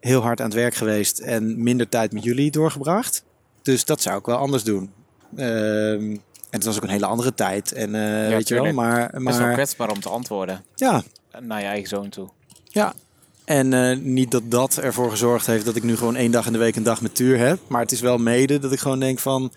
heel 0.00 0.22
hard 0.22 0.40
aan 0.40 0.46
het 0.46 0.54
werk 0.54 0.74
geweest... 0.74 1.18
en 1.18 1.62
minder 1.62 1.88
tijd 1.88 2.12
met 2.12 2.24
jullie 2.24 2.50
doorgebracht. 2.50 3.24
Dus 3.62 3.84
dat 3.84 4.00
zou 4.02 4.18
ik 4.18 4.26
wel 4.26 4.36
anders 4.36 4.64
doen. 4.64 4.92
Ehm, 5.36 6.10
en 6.10 6.20
het 6.50 6.64
was 6.64 6.76
ook 6.76 6.82
een 6.82 6.88
hele 6.88 7.06
andere 7.06 7.34
tijd. 7.34 7.72
En 7.72 7.94
eh, 7.94 8.28
weet 8.28 8.48
je 8.48 8.54
wel, 8.54 8.64
tuurlijk. 8.64 8.74
maar... 8.74 9.00
Het 9.00 9.14
is 9.14 9.36
wel 9.36 9.40
maar 9.40 9.52
kwetsbaar 9.52 9.90
om 9.90 10.00
te 10.00 10.08
antwoorden 10.08 10.64
ja, 10.74 11.02
naar 11.40 11.60
je 11.60 11.66
eigen 11.66 11.88
zoon 11.88 12.08
toe. 12.08 12.28
ja. 12.64 12.94
En 13.46 13.72
eh, 13.72 13.98
niet 13.98 14.30
dat 14.30 14.50
dat 14.50 14.76
ervoor 14.76 15.10
gezorgd 15.10 15.46
heeft 15.46 15.64
dat 15.64 15.76
ik 15.76 15.82
nu 15.82 15.96
gewoon 15.96 16.16
één 16.16 16.30
dag 16.30 16.46
in 16.46 16.52
de 16.52 16.58
week 16.58 16.76
een 16.76 16.82
dag 16.82 17.00
met 17.00 17.14
Tuur 17.14 17.38
heb. 17.38 17.58
Maar 17.66 17.80
het 17.80 17.92
is 17.92 18.00
wel 18.00 18.18
mede 18.18 18.58
dat 18.58 18.72
ik 18.72 18.78
gewoon 18.78 19.00
denk 19.00 19.18
van... 19.18 19.52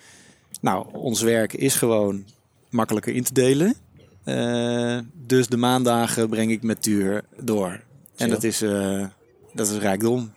Nou, 0.62 0.86
ons 0.92 1.22
werk 1.22 1.54
is 1.54 1.76
gewoon 1.76 2.24
makkelijker 2.70 3.14
in 3.14 3.24
te 3.24 3.34
delen. 3.34 3.76
Eh, 4.24 5.00
dus 5.14 5.48
de 5.48 5.58
maandagen 5.58 6.30
breng 6.30 6.52
ik 6.52 6.64
met 6.64 6.82
Tuur 6.82 7.24
door. 7.40 7.68
En 7.70 7.82
Chill. 8.16 8.30
dat 8.30 8.44
is, 8.44 8.62
eh, 8.62 9.06
dat 9.54 9.70
is 9.70 9.78
rijkdom. 9.78 10.32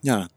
Ja. 0.00 0.28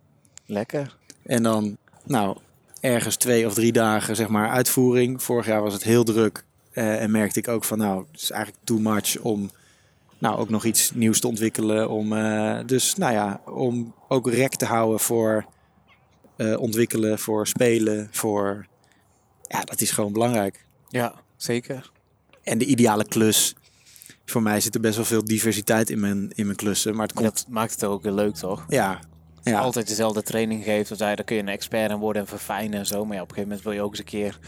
Lekker. 0.45 0.97
En 1.23 1.43
dan, 1.43 1.77
nou, 2.05 2.37
ergens 2.79 3.15
twee 3.15 3.45
of 3.45 3.53
drie 3.53 3.71
dagen, 3.71 4.15
zeg 4.15 4.27
maar, 4.27 4.49
uitvoering. 4.49 5.23
Vorig 5.23 5.45
jaar 5.45 5.61
was 5.61 5.73
het 5.73 5.83
heel 5.83 6.03
druk. 6.03 6.43
en 6.71 7.11
merkte 7.11 7.39
ik 7.39 7.47
ook 7.47 7.63
van, 7.63 7.77
nou, 7.77 8.05
het 8.11 8.21
is 8.21 8.31
eigenlijk 8.31 8.65
too 8.65 8.79
much 8.79 9.19
om, 9.19 9.49
nou, 10.21 10.37
ook 10.37 10.49
nog 10.49 10.65
iets 10.65 10.91
nieuws 10.93 11.19
te 11.19 11.27
ontwikkelen. 11.27 11.89
Om, 11.89 12.13
eh, 12.13 12.59
dus, 12.65 12.95
nou 12.95 13.13
ja, 13.13 13.41
om 13.45 13.93
ook 14.07 14.29
rek 14.29 14.55
te 14.55 14.65
houden 14.65 14.99
voor 14.99 15.45
eh, 16.35 16.59
ontwikkelen, 16.59 17.19
voor 17.19 17.47
spelen, 17.47 18.07
voor... 18.11 18.65
Ja, 19.41 19.61
dat 19.61 19.81
is 19.81 19.91
gewoon 19.91 20.13
belangrijk. 20.13 20.65
Ja, 20.87 21.13
zeker. 21.37 21.91
En 22.43 22.57
de 22.57 22.65
ideale 22.65 23.07
klus. 23.07 23.55
Voor 24.25 24.41
mij 24.41 24.59
zit 24.59 24.75
er 24.75 24.81
best 24.81 24.95
wel 24.95 25.05
veel 25.05 25.25
diversiteit 25.25 25.89
in 25.89 25.99
mijn, 25.99 26.31
in 26.35 26.45
mijn 26.45 26.57
klussen. 26.57 26.95
Maar 26.95 27.07
het 27.07 27.15
komt... 27.15 27.27
dat 27.27 27.45
maakt 27.49 27.71
het 27.71 27.83
ook 27.83 28.03
heel 28.03 28.13
leuk, 28.13 28.35
toch? 28.35 28.65
Ja, 28.67 28.99
ja. 29.43 29.59
Altijd 29.59 29.87
dezelfde 29.87 30.23
training 30.23 30.63
geeft, 30.63 30.97
dan 30.97 31.15
kun 31.25 31.35
je 31.35 31.41
een 31.41 31.47
expert 31.47 31.91
in 31.91 31.97
worden 31.97 32.21
en 32.21 32.27
verfijnen 32.27 32.79
en 32.79 32.85
zo. 32.85 33.05
Maar 33.05 33.15
ja, 33.15 33.21
op 33.21 33.29
een 33.29 33.35
gegeven 33.35 33.49
moment 33.49 33.61
wil 33.63 33.73
je 33.73 33.81
ook 33.81 33.89
eens 33.89 33.99
een 33.99 34.05
keer 34.05 34.39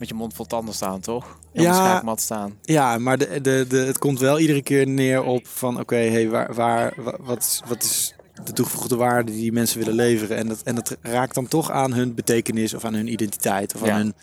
met 0.00 0.08
je 0.08 0.14
mond 0.14 0.34
vol 0.34 0.46
tanden 0.46 0.74
staan, 0.74 1.00
toch? 1.00 1.38
De 1.52 1.62
Ja. 1.62 1.74
schaakmat 1.74 2.20
staan. 2.20 2.58
Ja, 2.62 2.98
maar 2.98 3.18
de, 3.18 3.40
de, 3.40 3.64
de, 3.68 3.76
het 3.78 3.98
komt 3.98 4.18
wel 4.20 4.38
iedere 4.38 4.62
keer 4.62 4.86
neer 4.86 5.22
op 5.22 5.46
van 5.46 5.80
oké, 5.80 5.96
hey, 5.96 6.28
waar, 6.28 6.54
waar, 6.54 6.92
wa- 6.96 7.16
wat, 7.20 7.38
is, 7.38 7.62
wat 7.68 7.82
is 7.82 8.14
de 8.44 8.52
toegevoegde 8.52 8.96
waarde 8.96 9.32
die 9.32 9.52
mensen 9.52 9.78
willen 9.78 9.94
leveren? 9.94 10.36
En 10.36 10.48
dat, 10.48 10.62
en 10.62 10.74
dat 10.74 10.96
raakt 11.02 11.34
dan 11.34 11.48
toch 11.48 11.70
aan 11.70 11.92
hun 11.92 12.14
betekenis 12.14 12.74
of 12.74 12.84
aan 12.84 12.94
hun 12.94 13.12
identiteit 13.12 13.74
of 13.74 13.84
Ja. 13.86 13.92
aan 13.92 13.98
hun, 13.98 14.14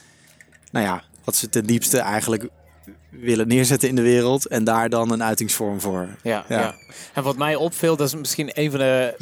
nou 0.72 0.86
ja, 0.86 1.04
wat 1.24 1.36
ze 1.36 1.50
ten 1.50 1.66
diepste 1.66 2.00
eigenlijk 2.00 2.48
willen 3.10 3.48
neerzetten 3.48 3.90
in 3.90 3.96
de 3.96 4.02
wereld 4.02 4.48
en 4.48 4.64
daar 4.64 4.90
dan 4.90 5.12
een 5.12 5.24
uitingsvorm 5.24 5.82
voor. 5.82 6.08
Ja, 6.24 6.46
Ja. 6.50 6.60
ja. 6.60 6.74
En 7.14 7.24
wat 7.24 7.38
mij 7.38 7.56
opviel, 7.56 7.96
dat 7.96 8.08
is 8.08 8.16
misschien 8.16 8.50
een 8.54 8.70
van 8.72 8.80
de, 8.80 9.16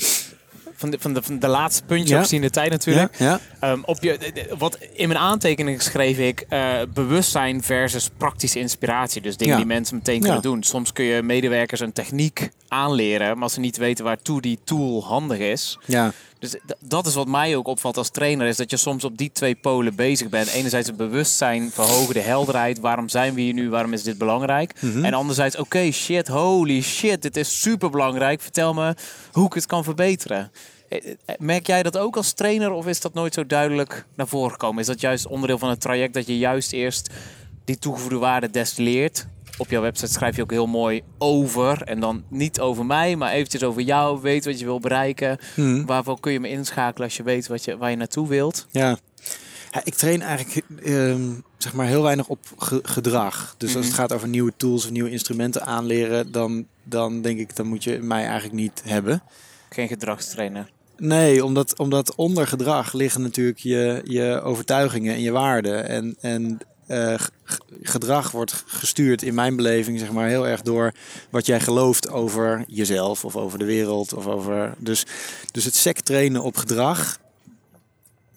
van 0.76 0.90
de, 0.90 0.98
van 1.00 1.14
de, 1.14 1.22
van 1.22 1.40
de 1.40 1.48
laatste 1.48 1.84
puntjes 1.84 2.10
Ja. 2.10 2.20
op 2.20 2.26
zien 2.26 2.42
de 2.42 2.50
tijd 2.50 2.70
natuurlijk. 2.70 3.18
Ja, 3.18 3.26
ja, 3.26 3.40
Ehm, 3.70 3.80
op 3.86 3.98
je, 4.04 4.48
wat 4.58 4.78
in 4.94 5.08
mijn 5.08 5.20
aantekeningen 5.20 5.82
schreef 5.82 6.18
ik 6.18 6.46
eh, 6.50 6.74
bewustzijn 6.94 7.64
versus 7.64 8.10
praktische 8.18 8.60
inspiratie. 8.60 9.22
Dus 9.22 9.38
dingen 9.38 9.54
Ja. 9.54 9.60
die 9.60 9.68
mensen 9.70 9.96
meteen 9.96 10.22
kunnen 10.22 10.42
doen. 10.42 10.64
Soms 10.64 10.94
kun 10.94 11.06
je 11.06 11.22
medewerkers 11.22 11.80
een 11.80 11.94
techniek 11.94 12.50
aanleren, 12.68 13.34
maar 13.34 13.44
als 13.44 13.54
ze 13.54 13.60
niet 13.60 13.78
weten 13.78 14.06
waartoe 14.06 14.42
die 14.42 14.60
tool 14.64 15.04
handig 15.04 15.38
is. 15.38 15.78
ja, 15.86 16.12
Dus 16.52 16.76
dat 16.80 17.08
is 17.08 17.14
wat 17.14 17.28
mij 17.28 17.56
ook 17.56 17.68
opvalt 17.68 17.98
als 17.98 18.10
trainer, 18.10 18.48
is 18.48 18.58
dat 18.58 18.70
je 18.70 18.78
soms 18.78 19.04
op 19.04 19.18
die 19.18 19.32
twee 19.32 19.56
polen 19.56 19.96
bezig 19.96 20.30
bent. 20.30 20.48
Enerzijds 20.48 20.88
het 20.88 20.98
bewustzijn 20.98 21.72
verhogen, 21.72 22.14
de 22.14 22.20
helderheid. 22.20 22.80
Waarom 22.80 23.10
zijn 23.10 23.34
we 23.34 23.42
hier 23.42 23.54
nu? 23.54 23.70
Waarom 23.70 23.94
is 23.94 24.04
dit 24.04 24.18
belangrijk? 24.18 24.82
Mhm. 24.82 25.06
En 25.06 25.14
anderzijds, 25.14 25.58
oké, 25.58 25.92
shit, 25.92 26.28
holy 26.28 26.82
shit, 26.82 27.22
dit 27.22 27.38
is 27.38 27.62
super 27.62 27.90
belangrijk. 27.90 28.42
Vertel 28.42 28.74
me 28.74 28.96
hoe 29.32 29.46
ik 29.46 29.54
het 29.54 29.66
kan 29.66 29.84
verbeteren. 29.84 30.52
Eh, 30.90 30.98
eh, 31.26 31.36
Merk 31.40 31.68
jij 31.68 31.84
dat 31.84 31.98
ook 31.98 32.18
als 32.18 32.34
trainer 32.34 32.72
of 32.72 32.88
is 32.88 33.02
dat 33.02 33.14
nooit 33.14 33.34
zo 33.34 33.46
duidelijk 33.46 34.06
naar 34.16 34.28
voren 34.28 34.52
gekomen? 34.52 34.80
Is 34.80 34.88
dat 34.88 35.02
juist 35.02 35.28
onderdeel 35.28 35.58
van 35.58 35.70
het 35.70 35.82
traject 35.82 36.14
dat 36.14 36.28
je 36.28 36.38
juist 36.38 36.72
eerst 36.72 37.10
die 37.66 37.78
toegevoegde 37.78 38.18
waarde 38.18 38.50
destilleert? 38.50 39.28
Op 39.58 39.70
jouw 39.70 39.82
website 39.82 40.12
schrijf 40.12 40.36
je 40.36 40.42
ook 40.42 40.52
heel 40.52 40.68
mooi 40.68 41.02
over. 41.18 41.82
En 41.82 42.00
dan 42.00 42.24
niet 42.30 42.60
over 42.60 42.86
mij, 42.86 43.16
maar 43.16 43.32
eventjes 43.32 43.64
over 43.64 43.82
jou. 43.82 44.22
Weet 44.22 44.46
wat 44.46 44.60
je 44.60 44.66
wil 44.66 44.80
bereiken. 44.80 45.38
Hm. 45.56 45.86
Waarvoor 45.86 46.20
kun 46.20 46.32
je 46.32 46.40
me 46.40 46.50
inschakelen 46.50 47.08
als 47.08 47.18
je 47.18 47.24
weet 47.24 47.48
wat 47.48 47.64
je, 47.66 47.78
waar 47.78 47.90
je 47.90 47.96
naartoe 47.98 48.28
wilt? 48.28 48.68
ja. 48.72 48.98
Ja, 49.72 49.82
ik 49.84 49.94
train 49.94 50.22
eigenlijk 50.22 50.66
ehm, 50.84 51.22
zeg 51.58 51.74
maar 51.74 51.86
heel 51.88 52.02
weinig 52.02 52.28
op 52.28 52.40
ge- 52.58 52.80
gedrag. 52.84 53.56
Dus 53.58 53.76
als 53.76 53.86
het 53.86 53.94
Mhm. 53.94 54.02
gaat 54.02 54.14
over 54.14 54.28
nieuwe 54.28 54.54
tools 54.58 54.86
of 54.86 54.92
nieuwe 54.92 55.12
instrumenten 55.12 55.66
aanleren, 55.66 56.32
dan, 56.32 56.66
dan 56.84 57.22
denk 57.22 57.40
ik, 57.40 57.56
dan 57.56 57.68
moet 57.68 57.84
je 57.84 58.00
mij 58.02 58.24
eigenlijk 58.24 58.54
niet 58.54 58.82
hebben. 58.86 59.22
Geen 59.70 59.88
gedragstrainer. 59.88 60.70
Nee, 60.98 61.46
omdat, 61.46 61.78
omdat 61.80 62.16
onder 62.16 62.48
gedrag 62.48 62.94
liggen 62.94 63.22
natuurlijk 63.22 63.60
je, 63.60 64.02
je 64.04 64.42
overtuigingen 64.44 65.14
en 65.14 65.22
je 65.22 65.32
waarden. 65.32 65.88
En, 65.88 66.16
en 66.20 66.58
eh, 66.88 67.14
gedrag 67.82 68.32
wordt 68.32 68.64
gestuurd 68.68 69.22
in 69.24 69.34
mijn 69.34 69.56
beleving 69.56 70.00
zeg 70.00 70.12
maar 70.12 70.28
heel 70.28 70.48
erg 70.48 70.62
door 70.62 70.92
wat 71.30 71.46
jij 71.46 71.60
gelooft 71.60 72.10
over 72.10 72.64
jezelf 72.68 73.26
of 73.26 73.36
over 73.36 73.60
de 73.60 73.66
wereld. 73.66 74.14
Of 74.14 74.28
over, 74.28 74.74
dus, 74.78 75.06
dus 75.52 75.66
het 75.66 75.76
sec 75.76 76.00
trainen 76.00 76.42
op 76.42 76.58
gedrag. 76.58 77.20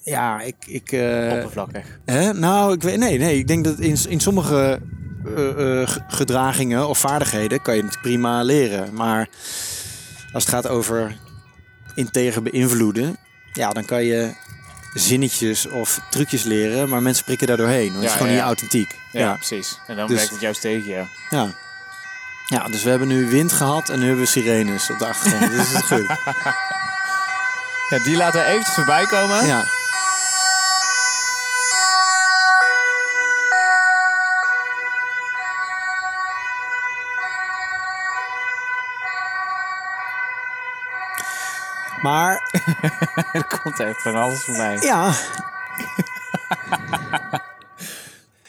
Ja, 0.03 0.40
ik... 0.40 0.57
ik 0.66 0.92
eh, 0.92 1.32
Oppervlakkig. 1.32 1.99
Hè? 2.05 2.32
Nou, 2.32 2.72
ik 2.72 2.82
weet, 2.82 2.99
nee, 2.99 3.18
nee, 3.18 3.38
ik 3.38 3.46
denk 3.49 3.64
dat 3.64 3.78
in, 3.78 3.96
in 4.09 4.20
sommige 4.20 4.80
eh, 5.36 5.88
gedragingen 6.09 6.88
of 6.88 6.99
vaardigheden 6.99 7.62
kan 7.62 7.76
je 7.76 7.82
het 7.82 8.01
prima 8.01 8.42
leren. 8.42 8.94
Maar 8.94 9.28
als 10.32 10.44
het 10.44 10.55
gaat 10.55 10.68
over 10.68 11.18
integer 11.94 12.42
beïnvloeden, 12.42 13.16
ja, 13.53 13.70
dan 13.70 13.84
kan 13.84 14.05
je 14.05 14.34
zinnetjes 14.99 15.66
of 15.66 16.01
trucjes 16.11 16.42
leren, 16.42 16.88
maar 16.88 17.03
mensen 17.03 17.24
prikken 17.24 17.46
daar 17.46 17.57
doorheen. 17.57 17.88
Want 17.92 18.03
het 18.03 18.05
is 18.12 18.16
gewoon 18.16 18.32
niet 18.32 18.40
authentiek. 18.40 18.99
Ja, 19.12 19.34
precies. 19.34 19.78
En 19.86 19.96
dan 19.96 20.07
Dus- 20.07 20.16
werkt 20.16 20.30
het 20.30 20.40
juist 20.40 20.61
tegen. 20.61 21.09
Ja. 21.30 21.49
Ja, 22.46 22.64
dus 22.64 22.82
we 22.82 22.90
hebben 22.90 23.09
nu 23.09 23.28
wind 23.30 23.53
gehad 23.53 23.88
en 23.88 23.99
nu 23.99 24.07
hebben 24.07 24.24
we 24.24 24.30
sirenes 24.30 24.90
op 24.90 24.99
de 24.99 25.07
achtergrond. 25.07 25.51
dus 25.51 25.72
dat 25.72 25.82
is 25.82 25.88
goed. 25.88 26.07
Ja, 27.90 27.99
die 28.05 28.16
laten 28.16 28.40
we 28.40 28.46
eventjes 28.46 28.74
voorbij 28.74 29.05
komen. 29.07 29.46
Ja. 29.46 29.64
Maar 42.09 42.50
Er 43.32 43.59
komt 43.62 43.80
echt 43.80 44.02
van 44.02 44.14
alles 44.14 44.40
voorbij. 44.42 44.78
ja, 44.80 45.12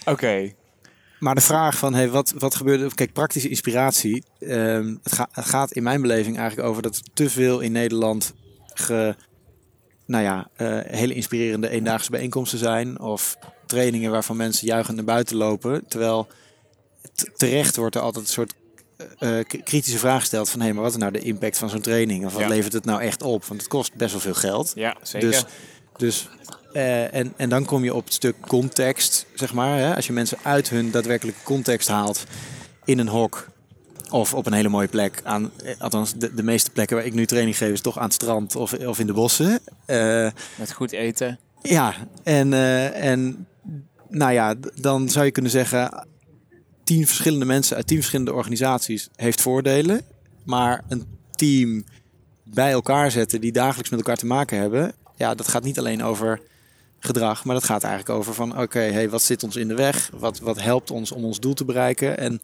Oké. 0.06 0.54
maar 1.20 1.36
de 1.36 1.42
vraag 1.42 1.78
van 1.78 1.94
hey, 1.94 2.10
wat, 2.10 2.34
wat 2.38 2.56
gebeurde. 2.56 2.94
Kijk, 2.96 3.14
praktische 3.14 3.50
inspiratie. 3.50 4.24
ehm, 4.40 4.96
het, 5.04 5.14
ga- 5.14 5.30
het 5.32 5.46
gaat 5.46 5.72
in 5.72 5.84
mijn 5.84 6.02
beleving 6.02 6.38
eigenlijk 6.38 6.70
over 6.70 6.82
dat 6.82 6.96
er 6.96 7.02
te 7.14 7.30
veel 7.30 7.60
in 7.60 7.72
Nederland 7.72 8.34
ge, 8.74 9.16
nou 10.06 10.24
ja, 10.24 10.48
eh, 10.56 10.80
hele 10.84 11.14
inspirerende 11.14 11.70
eendaagse 11.70 12.12
bijeenkomsten 12.12 12.60
zijn. 12.60 13.00
Of 13.00 13.38
trainingen 13.66 14.12
waarvan 14.12 14.38
mensen 14.38 14.68
juichend 14.68 14.96
naar 14.96 15.06
buiten 15.06 15.36
lopen. 15.36 15.88
Terwijl 15.88 16.28
terecht 17.36 17.76
wordt 17.76 17.96
er 17.96 18.02
altijd 18.02 18.26
een 18.26 18.32
soort 18.32 18.54
eh, 19.20 19.40
kritische 19.64 19.98
vraag 20.00 20.20
gesteld 20.20 20.50
van 20.50 20.62
hé, 20.62 20.74
maar 20.74 20.84
wat 20.84 20.92
is 20.92 20.98
nou 20.98 21.12
de 21.12 21.20
impact 21.20 21.58
van 21.58 21.70
zo'n 21.70 21.82
training? 21.82 22.26
Of 22.26 22.34
wat 22.34 22.42
Ja. 22.42 22.48
levert 22.48 22.74
het 22.74 22.86
nou 22.86 23.02
echt 23.02 23.22
op? 23.24 23.46
Want 23.46 23.60
het 23.60 23.70
kost 23.70 23.94
best 23.94 24.12
wel 24.12 24.22
veel 24.22 24.34
geld. 24.34 24.72
Ja, 24.76 24.96
zeker. 25.02 25.30
Dus, 25.30 25.46
dus 25.98 26.30
eh, 26.74 27.14
en, 27.14 27.34
en 27.38 27.50
dan 27.50 27.66
kom 27.66 27.84
je 27.84 27.94
op 27.94 28.04
het 28.06 28.14
stuk 28.14 28.36
context, 28.48 29.26
zeg 29.34 29.54
maar. 29.54 29.78
Hè? 29.78 29.96
Als 29.96 30.08
je 30.08 30.14
mensen 30.14 30.38
uit 30.44 30.70
hun 30.70 30.92
daadwerkelijke 30.92 31.44
context 31.44 31.88
haalt 31.88 32.24
in 32.86 33.00
een 33.00 33.08
hok 33.08 33.48
of 34.10 34.34
op 34.34 34.46
een 34.46 34.54
hele 34.54 34.70
mooie 34.70 34.88
plek. 34.88 35.22
Aan, 35.24 35.52
eh, 35.64 35.80
althans, 35.82 36.14
de, 36.16 36.34
de 36.34 36.44
meeste 36.44 36.70
plekken 36.72 36.96
waar 36.98 37.06
ik 37.06 37.14
nu 37.14 37.26
training 37.26 37.58
geef 37.58 37.72
is 37.72 37.82
toch 37.82 37.98
aan 37.98 38.04
het 38.04 38.14
strand 38.14 38.56
of, 38.56 38.74
of 38.74 39.00
in 39.00 39.08
de 39.08 39.14
bossen. 39.14 39.60
Met 40.56 40.72
goed 40.74 40.92
eten. 40.92 41.40
ja, 41.62 41.94
en, 42.24 42.54
en 42.94 43.48
nou 44.10 44.34
ja, 44.34 44.56
dan 44.76 45.10
zou 45.10 45.26
je 45.26 45.32
kunnen 45.32 45.52
zeggen... 45.52 46.08
tien 46.90 47.08
verschillende 47.08 47.46
mensen 47.46 47.76
uit 47.76 47.88
tien 47.88 47.98
verschillende 47.98 48.34
organisaties 48.34 49.10
heeft 49.16 49.42
voordelen. 49.42 50.02
Maar 50.44 50.84
een 50.88 51.06
team 51.32 51.84
bij 52.44 52.72
elkaar 52.72 53.12
zetten 53.12 53.42
die 53.42 53.52
dagelijks 53.52 53.90
met 53.90 54.00
elkaar 54.00 54.18
te 54.18 54.26
maken 54.26 54.58
hebben... 54.58 54.94
ja, 55.16 55.36
dat 55.36 55.48
gaat 55.48 55.64
niet 55.64 55.80
alleen 55.80 56.04
over 56.04 56.42
gedrag, 57.00 57.46
maar 57.46 57.56
dat 57.56 57.64
gaat 57.64 57.84
eigenlijk 57.84 58.20
over 58.20 58.34
van... 58.34 58.60
oké, 58.62 58.80
hey, 58.80 59.10
wat 59.10 59.22
zit 59.22 59.44
ons 59.44 59.56
in 59.56 59.68
de 59.68 59.76
weg? 59.76 60.10
Wat, 60.14 60.40
wat 60.40 60.62
helpt 60.62 60.92
ons 60.92 61.12
om 61.12 61.26
ons 61.26 61.40
doel 61.40 61.54
te 61.54 61.66
bereiken? 61.66 62.18
En 62.18 62.42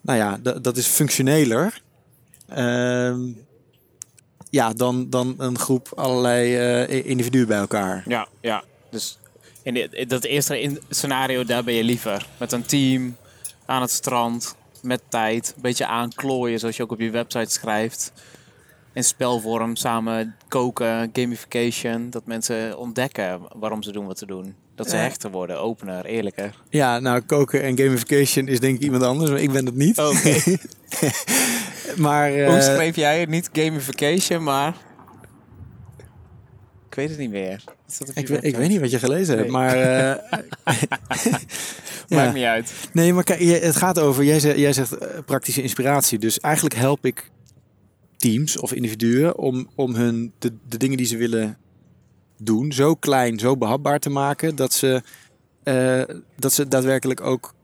nou 0.00 0.18
ja, 0.18 0.38
dat 0.60 0.76
is 0.76 0.86
functioneler... 0.86 1.82
Ehm, 2.48 3.20
ja, 4.50 4.72
dan, 4.72 5.10
dan 5.10 5.34
een 5.38 5.58
groep 5.58 5.92
allerlei 5.94 6.56
eh, 6.56 7.06
individuen 7.06 7.46
bij 7.46 7.58
elkaar. 7.58 8.04
Ja, 8.06 8.28
ja. 8.40 8.64
Dus 8.90 9.18
in, 9.62 9.92
in 9.92 10.08
dat 10.08 10.24
eerste 10.24 10.80
scenario, 10.88 11.44
daar 11.44 11.64
ben 11.64 11.74
je 11.74 11.84
liever. 11.84 12.26
Met 12.38 12.52
een 12.52 12.66
team, 12.66 13.16
aan 13.70 13.80
het 13.80 13.90
strand, 13.90 14.54
met 14.82 15.00
tijd. 15.08 15.52
Een 15.56 15.62
beetje 15.62 15.86
aanklooien, 15.86 16.58
zoals 16.58 16.76
je 16.76 16.82
ook 16.82 16.92
op 16.92 17.00
je 17.00 17.10
website 17.10 17.52
schrijft. 17.52 18.12
In 18.92 19.04
spelvorm, 19.04 19.76
samen 19.76 20.36
koken, 20.48 21.10
gamification. 21.12 22.10
Dat 22.10 22.26
mensen 22.26 22.78
ontdekken 22.78 23.40
waarom 23.56 23.82
ze 23.82 23.92
doen 23.92 24.06
wat 24.06 24.18
ze 24.18 24.26
doen. 24.26 24.54
Dat 24.74 24.90
ze 24.90 24.96
Ja. 24.96 25.02
hechter 25.02 25.30
worden, 25.30 25.60
opener, 25.60 26.04
eerlijker. 26.04 26.54
Ja, 26.68 26.98
nou, 26.98 27.20
koken 27.20 27.62
en 27.62 27.78
gamification 27.78 28.48
is 28.48 28.60
denk 28.60 28.74
ik 28.76 28.82
iemand 28.82 29.02
anders, 29.02 29.30
maar 29.30 29.40
ik 29.40 29.52
ben 29.52 29.66
het 29.66 29.74
niet. 29.74 29.98
Oké. 29.98 30.56
maar 32.06 32.32
eh, 32.34 32.48
Hoe 32.48 32.60
schreef 32.60 32.96
jij 32.96 33.20
het? 33.20 33.28
Niet 33.28 33.48
gamification, 33.52 34.42
maar... 34.42 34.74
Ik 36.90 36.96
weet 36.96 37.08
het 37.08 37.18
niet 37.18 37.30
meer. 37.30 37.64
Ik, 38.14 38.28
weet- 38.28 38.44
ik 38.44 38.56
weet 38.56 38.68
niet 38.68 38.80
wat 38.80 38.90
je 38.90 38.98
gelezen 38.98 39.36
hebt, 39.36 39.50
maar... 39.50 39.74
eh, 39.76 40.16
ja. 42.08 42.16
Maakt 42.16 42.34
niet 42.34 42.44
uit. 42.44 42.72
Nee, 42.92 43.12
maar 43.12 43.24
kijk, 43.24 43.40
het 43.62 43.76
gaat 43.76 43.98
over, 43.98 44.24
jij 44.24 44.40
zegt, 44.40 44.58
jij 44.58 44.72
zegt 44.72 44.92
eh, 44.98 45.18
praktische 45.26 45.62
inspiratie. 45.62 46.18
Dus 46.18 46.40
eigenlijk 46.40 46.74
help 46.74 47.04
ik 47.04 47.30
teams 48.16 48.56
of 48.58 48.72
individuen 48.72 49.38
om, 49.38 49.68
om 49.74 49.94
hun 49.94 50.32
de, 50.38 50.52
de 50.68 50.76
dingen 50.76 50.96
die 50.96 51.06
ze 51.06 51.16
willen 51.16 51.58
doen 52.38 52.72
zo 52.72 52.94
klein, 52.94 53.38
zo 53.38 53.56
behapbaar 53.56 53.98
te 53.98 54.10
maken 54.10 54.56
dat 54.56 54.72
ze, 54.72 55.02
eh, 55.62 56.02
dat 56.36 56.52
ze 56.52 56.68
daadwerkelijk 56.68 57.20
ook 57.20 57.54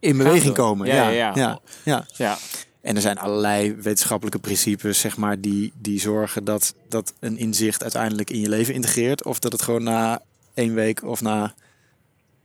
in 0.00 0.16
beweging 0.16 0.54
komen. 0.54 0.86
Ja, 0.86 1.08
ja, 1.08 1.32
ja. 1.34 1.60
ja, 1.84 2.06
ja. 2.16 2.38
En 2.80 2.96
er 2.96 3.02
zijn 3.02 3.18
allerlei 3.18 3.74
wetenschappelijke 3.74 4.38
principes, 4.38 5.00
zeg 5.00 5.16
maar, 5.16 5.40
die, 5.40 5.72
die 5.80 6.00
zorgen 6.00 6.44
dat, 6.44 6.74
dat 6.88 7.14
een 7.20 7.38
inzicht 7.38 7.82
uiteindelijk 7.82 8.30
in 8.30 8.40
je 8.40 8.48
leven 8.48 8.74
integreert. 8.74 9.24
Of 9.24 9.38
dat 9.38 9.52
het 9.52 9.62
gewoon 9.62 9.82
na 9.82 10.22
één 10.54 10.74
week 10.74 11.04
of 11.04 11.20
na 11.20 11.54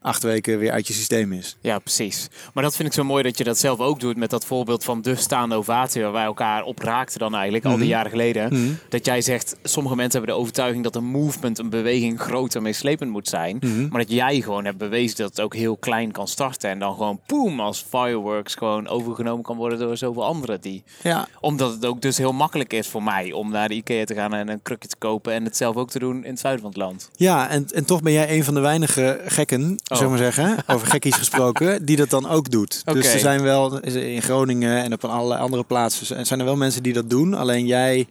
acht 0.03 0.23
weken 0.23 0.59
weer 0.59 0.71
uit 0.71 0.87
je 0.87 0.93
systeem 0.93 1.33
is. 1.33 1.57
Ja, 1.61 1.79
precies. 1.79 2.27
Maar 2.53 2.63
dat 2.63 2.75
vind 2.75 2.87
ik 2.87 2.93
zo 2.93 3.03
mooi 3.03 3.23
dat 3.23 3.37
je 3.37 3.43
dat 3.43 3.57
zelf 3.57 3.79
ook 3.79 3.99
doet 3.99 4.17
met 4.17 4.29
dat 4.29 4.45
voorbeeld 4.45 4.83
van 4.83 5.01
de 5.01 5.15
staande 5.15 5.55
ovatie 5.55 6.01
waar 6.01 6.11
wij 6.11 6.23
elkaar 6.23 6.63
op 6.63 6.79
raakten 6.79 7.19
dan 7.19 7.33
eigenlijk 7.35 7.65
al 7.65 7.77
die 7.77 7.87
jaren 7.87 8.11
geleden. 8.11 8.79
Dat 8.89 9.05
jij 9.05 9.21
zegt, 9.21 9.55
sommige 9.63 9.95
mensen 9.95 10.17
hebben 10.17 10.35
de 10.35 10.41
overtuiging 10.41 10.83
dat 10.83 10.95
een 10.95 11.05
movement, 11.05 11.59
een 11.59 11.69
beweging 11.69 12.19
groter 12.19 12.61
meeslepend 12.61 13.11
moet 13.11 13.27
zijn. 13.27 13.59
Maar 13.89 14.01
dat 14.01 14.11
jij 14.11 14.41
gewoon 14.41 14.65
hebt 14.65 14.77
bewezen 14.77 15.17
dat 15.17 15.29
het 15.29 15.39
ook 15.41 15.55
heel 15.55 15.77
klein 15.77 16.11
kan 16.11 16.27
starten 16.27 16.69
en 16.69 16.79
dan 16.79 16.93
gewoon 16.95 17.19
poem 17.25 17.59
als 17.59 17.85
fireworks 17.89 18.55
gewoon 18.55 18.87
overgenomen 18.87 19.43
kan 19.43 19.57
worden 19.57 19.79
door 19.79 19.97
zoveel 19.97 20.25
anderen 20.25 20.61
die. 20.61 20.83
Ja, 21.03 21.27
Omdat 21.39 21.71
het 21.71 21.85
ook 21.85 22.01
dus 22.01 22.17
heel 22.17 22.33
makkelijk 22.33 22.73
is 22.73 22.87
voor 22.87 23.03
mij 23.03 23.31
om 23.31 23.51
naar 23.51 23.67
de 23.67 23.75
Ikea 23.75 24.03
te 24.05 24.13
gaan 24.13 24.33
en 24.33 24.47
een 24.49 24.61
krukje 24.61 24.87
te 24.87 24.95
kopen 24.97 25.33
en 25.33 25.43
het 25.43 25.57
zelf 25.57 25.75
ook 25.75 25.89
te 25.89 25.99
doen 25.99 26.23
in 26.23 26.29
het 26.31 26.39
zuiden 26.39 26.61
van 26.63 26.71
het 26.71 26.79
land. 26.79 27.09
ja 27.15 27.49
en, 27.49 27.65
en 27.73 27.85
toch 27.85 28.01
ben 28.01 28.13
jij 28.13 28.37
een 28.37 28.43
van 28.43 28.53
de 28.53 28.59
weinige 28.59 29.21
gekken, 29.25 29.75
Oh. 29.93 29.99
zullen 29.99 30.13
we 30.13 30.23
maar 30.23 30.33
zeggen, 30.33 30.63
over 30.67 30.87
gekkies 30.87 31.15
gesproken, 31.15 31.85
die 31.85 31.95
dat 31.95 32.09
dan 32.09 32.29
ook 32.29 32.51
doet. 32.51 32.81
Dus 32.85 33.13
er 33.13 33.19
zijn 33.19 33.41
wel 33.41 33.79
in 33.79 34.21
Groningen 34.21 34.83
en 34.83 34.93
op 34.93 35.05
allerlei 35.05 35.41
andere 35.41 35.63
plaatsen 35.63 36.25
zijn 36.25 36.39
er 36.39 36.45
wel 36.45 36.55
mensen 36.55 36.83
die 36.83 36.93
dat 36.93 37.09
doen. 37.09 37.33
Alleen 37.33 37.65
jij, 37.65 38.07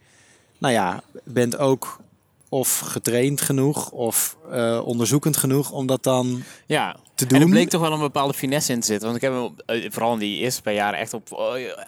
nou 0.58 0.74
ja, 0.74 1.02
bent 1.24 1.58
ook 1.58 2.00
of 2.48 2.78
getraind 2.78 3.40
genoeg 3.40 3.90
of 3.90 4.36
eh, 4.50 4.80
onderzoekend 4.84 5.36
genoeg 5.36 5.70
om 5.70 5.86
dat 5.86 6.02
dan 6.02 6.42
Ja, 6.66 6.96
te 7.14 7.24
En 7.24 7.28
doen. 7.28 7.40
er 7.40 7.48
bleek 7.48 7.68
toch 7.68 7.80
wel 7.80 7.92
een 7.92 8.00
bepaalde 8.00 8.34
finesse 8.34 8.72
in 8.72 8.80
te 8.80 8.86
zitten. 8.86 9.08
Want 9.08 9.22
ik 9.22 9.30
heb 9.30 9.38
hem 9.38 9.54
eh, 9.66 9.90
vooral 9.90 10.12
in 10.12 10.18
die 10.18 10.38
eerste 10.38 10.62
paar 10.62 10.72
jaren 10.72 10.98
echt 10.98 11.14
op 11.14 11.32
eh, 11.32 11.38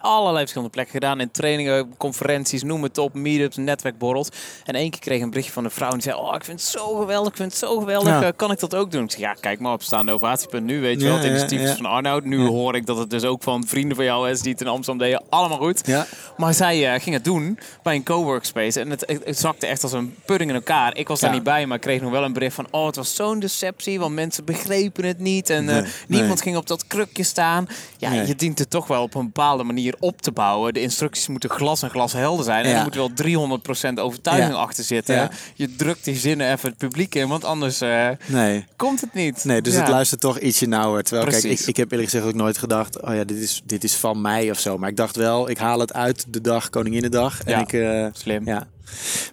allerlei 0.01 0.37
verschillende 0.37 0.73
plekken 0.73 0.93
gedaan. 0.93 1.19
In 1.19 1.31
trainingen, 1.31 1.97
conferenties, 1.97 2.63
noem 2.63 2.83
het 2.83 2.97
op, 2.97 3.13
meetups, 3.13 3.57
netwerkborrels. 3.57 4.29
En 4.65 4.75
één 4.75 4.89
keer 4.89 4.99
kreeg 4.99 5.17
ik 5.17 5.23
een 5.23 5.29
berichtje 5.29 5.53
van 5.53 5.63
een 5.63 5.71
vrouw 5.71 5.91
die 5.91 6.01
zei... 6.01 6.15
Oh, 6.15 6.35
ik 6.35 6.43
vind 6.43 6.59
het 6.59 6.69
zo 6.69 6.95
geweldig, 6.95 7.31
ik 7.31 7.37
vind 7.37 7.49
het 7.49 7.59
zo 7.59 7.79
geweldig. 7.79 8.09
Ja. 8.09 8.23
eh, 8.23 8.31
kan 8.35 8.51
ik 8.51 8.59
dat 8.59 8.75
ook 8.75 8.91
doen? 8.91 9.03
Ik 9.03 9.17
ja, 9.17 9.33
kijk 9.33 9.59
maar 9.59 9.73
op 9.73 9.83
staande 9.83 10.11
ovatie.nu, 10.11 10.81
weet 10.81 10.99
je 10.99 11.05
Ja, 11.05 11.11
wel. 11.11 11.17
Het 11.17 11.27
initiatief 11.27 11.61
is 11.61 11.69
ja. 11.69 11.75
van 11.75 11.85
Arnoud. 11.85 12.23
Nu 12.23 12.45
hoor 12.47 12.75
ik 12.75 12.85
dat 12.85 12.97
het 12.97 13.09
dus 13.09 13.23
ook 13.23 13.43
van 13.43 13.67
vrienden 13.67 13.95
van 13.95 14.05
jou 14.05 14.29
is 14.29 14.41
die 14.41 14.51
het 14.51 14.61
in 14.61 14.67
Amsterdam 14.67 15.07
deden. 15.07 15.23
Allemaal 15.29 15.57
goed. 15.57 15.87
Ja. 15.87 16.05
Maar 16.37 16.53
zij 16.53 16.99
ging 16.99 17.15
het 17.15 17.23
doen 17.23 17.59
bij 17.83 17.95
een 17.95 18.03
coworkspace. 18.03 18.79
En 18.79 18.89
het, 18.89 19.19
het, 19.23 19.37
zakte 19.39 19.67
echt 19.67 19.83
als 19.83 19.91
een 19.91 20.15
pudding 20.25 20.49
in 20.49 20.55
elkaar. 20.55 20.97
Ik 20.97 21.07
was 21.07 21.19
daar 21.19 21.31
niet 21.31 21.43
bij, 21.43 21.65
maar 21.65 21.75
ik 21.75 21.81
kreeg 21.81 22.01
nog 22.01 22.11
wel 22.11 22.23
een 22.23 22.33
bericht 22.33 22.55
van... 22.55 22.67
Oh, 22.71 22.85
het 22.85 22.95
was 22.95 23.15
zo'n 23.15 23.39
deceptie, 23.39 23.99
want 23.99 24.13
mensen 24.13 24.45
begrepen 24.45 25.05
het 25.05 25.14
niet. 25.19 25.49
En 25.49 25.69
eh, 25.69 25.83
niemand 26.07 26.33
nee. 26.33 26.41
ging 26.43 26.57
op 26.57 26.67
dat 26.67 26.87
krukje 26.87 27.23
staan. 27.23 27.67
Ja, 27.97 28.09
Nee. 28.09 28.27
je 28.27 28.35
dient 28.35 28.59
het 28.59 28.69
toch 28.69 28.87
wel 28.87 29.01
op 29.01 29.15
een 29.15 29.25
bepaalde 29.25 29.63
manier 29.63 29.95
op 29.99 30.21
te 30.21 30.31
bouwen. 30.31 30.73
De 30.73 30.81
instructies 30.81 31.27
moeten 31.27 31.49
glas 31.49 31.81
en 31.83 31.89
glas 31.89 32.13
helder 32.13 32.45
zijn. 32.45 32.63
En 32.65 32.69
Ja. 32.69 32.77
er 32.77 32.83
moet 32.83 32.95
wel 32.95 33.09
300% 33.13 33.99
overtuiging 33.99 34.51
Ja. 34.53 34.57
achter 34.59 34.83
zitten. 34.83 35.15
Ja. 35.15 35.29
Je 35.55 35.75
drukt 35.75 36.03
die 36.03 36.15
zinnen 36.15 36.51
even 36.51 36.69
het 36.69 36.77
publiek 36.77 37.15
in, 37.15 37.27
want 37.27 37.43
anders 37.45 37.81
eh, 37.81 38.09
Nee. 38.27 38.65
komt 38.75 39.01
het 39.01 39.13
niet. 39.13 39.43
Nee, 39.45 39.61
dus 39.61 39.75
het 39.75 39.87
luistert 39.87 40.21
toch 40.21 40.39
ietsje 40.39 40.65
nauwer. 40.65 41.03
Terwijl, 41.03 41.27
kijk, 41.29 41.41
Precies. 41.41 41.61
ik, 41.61 41.67
ik 41.67 41.77
heb 41.77 41.91
eerlijk 41.91 42.09
gezegd 42.09 42.27
ook 42.29 42.33
nooit 42.35 42.57
gedacht... 42.57 43.01
oh 43.01 43.13
ja, 43.15 43.23
dit 43.23 43.37
is, 43.37 43.61
dit 43.65 43.83
is 43.83 43.93
van 43.95 44.21
mij 44.21 44.51
of 44.51 44.59
zo. 44.59 44.77
Maar 44.77 44.89
ik 44.89 44.97
dacht 44.97 45.15
wel, 45.15 45.49
ik 45.49 45.57
haal 45.57 45.79
het 45.79 45.93
uit 45.93 46.25
de 46.27 46.41
dag 46.41 46.69
Koninginnedag. 46.69 47.43
En 47.43 47.51
Ja. 47.51 47.59
ik... 47.59 47.73
eh, 47.73 48.05
Slim. 48.13 48.45
ja. 48.45 48.67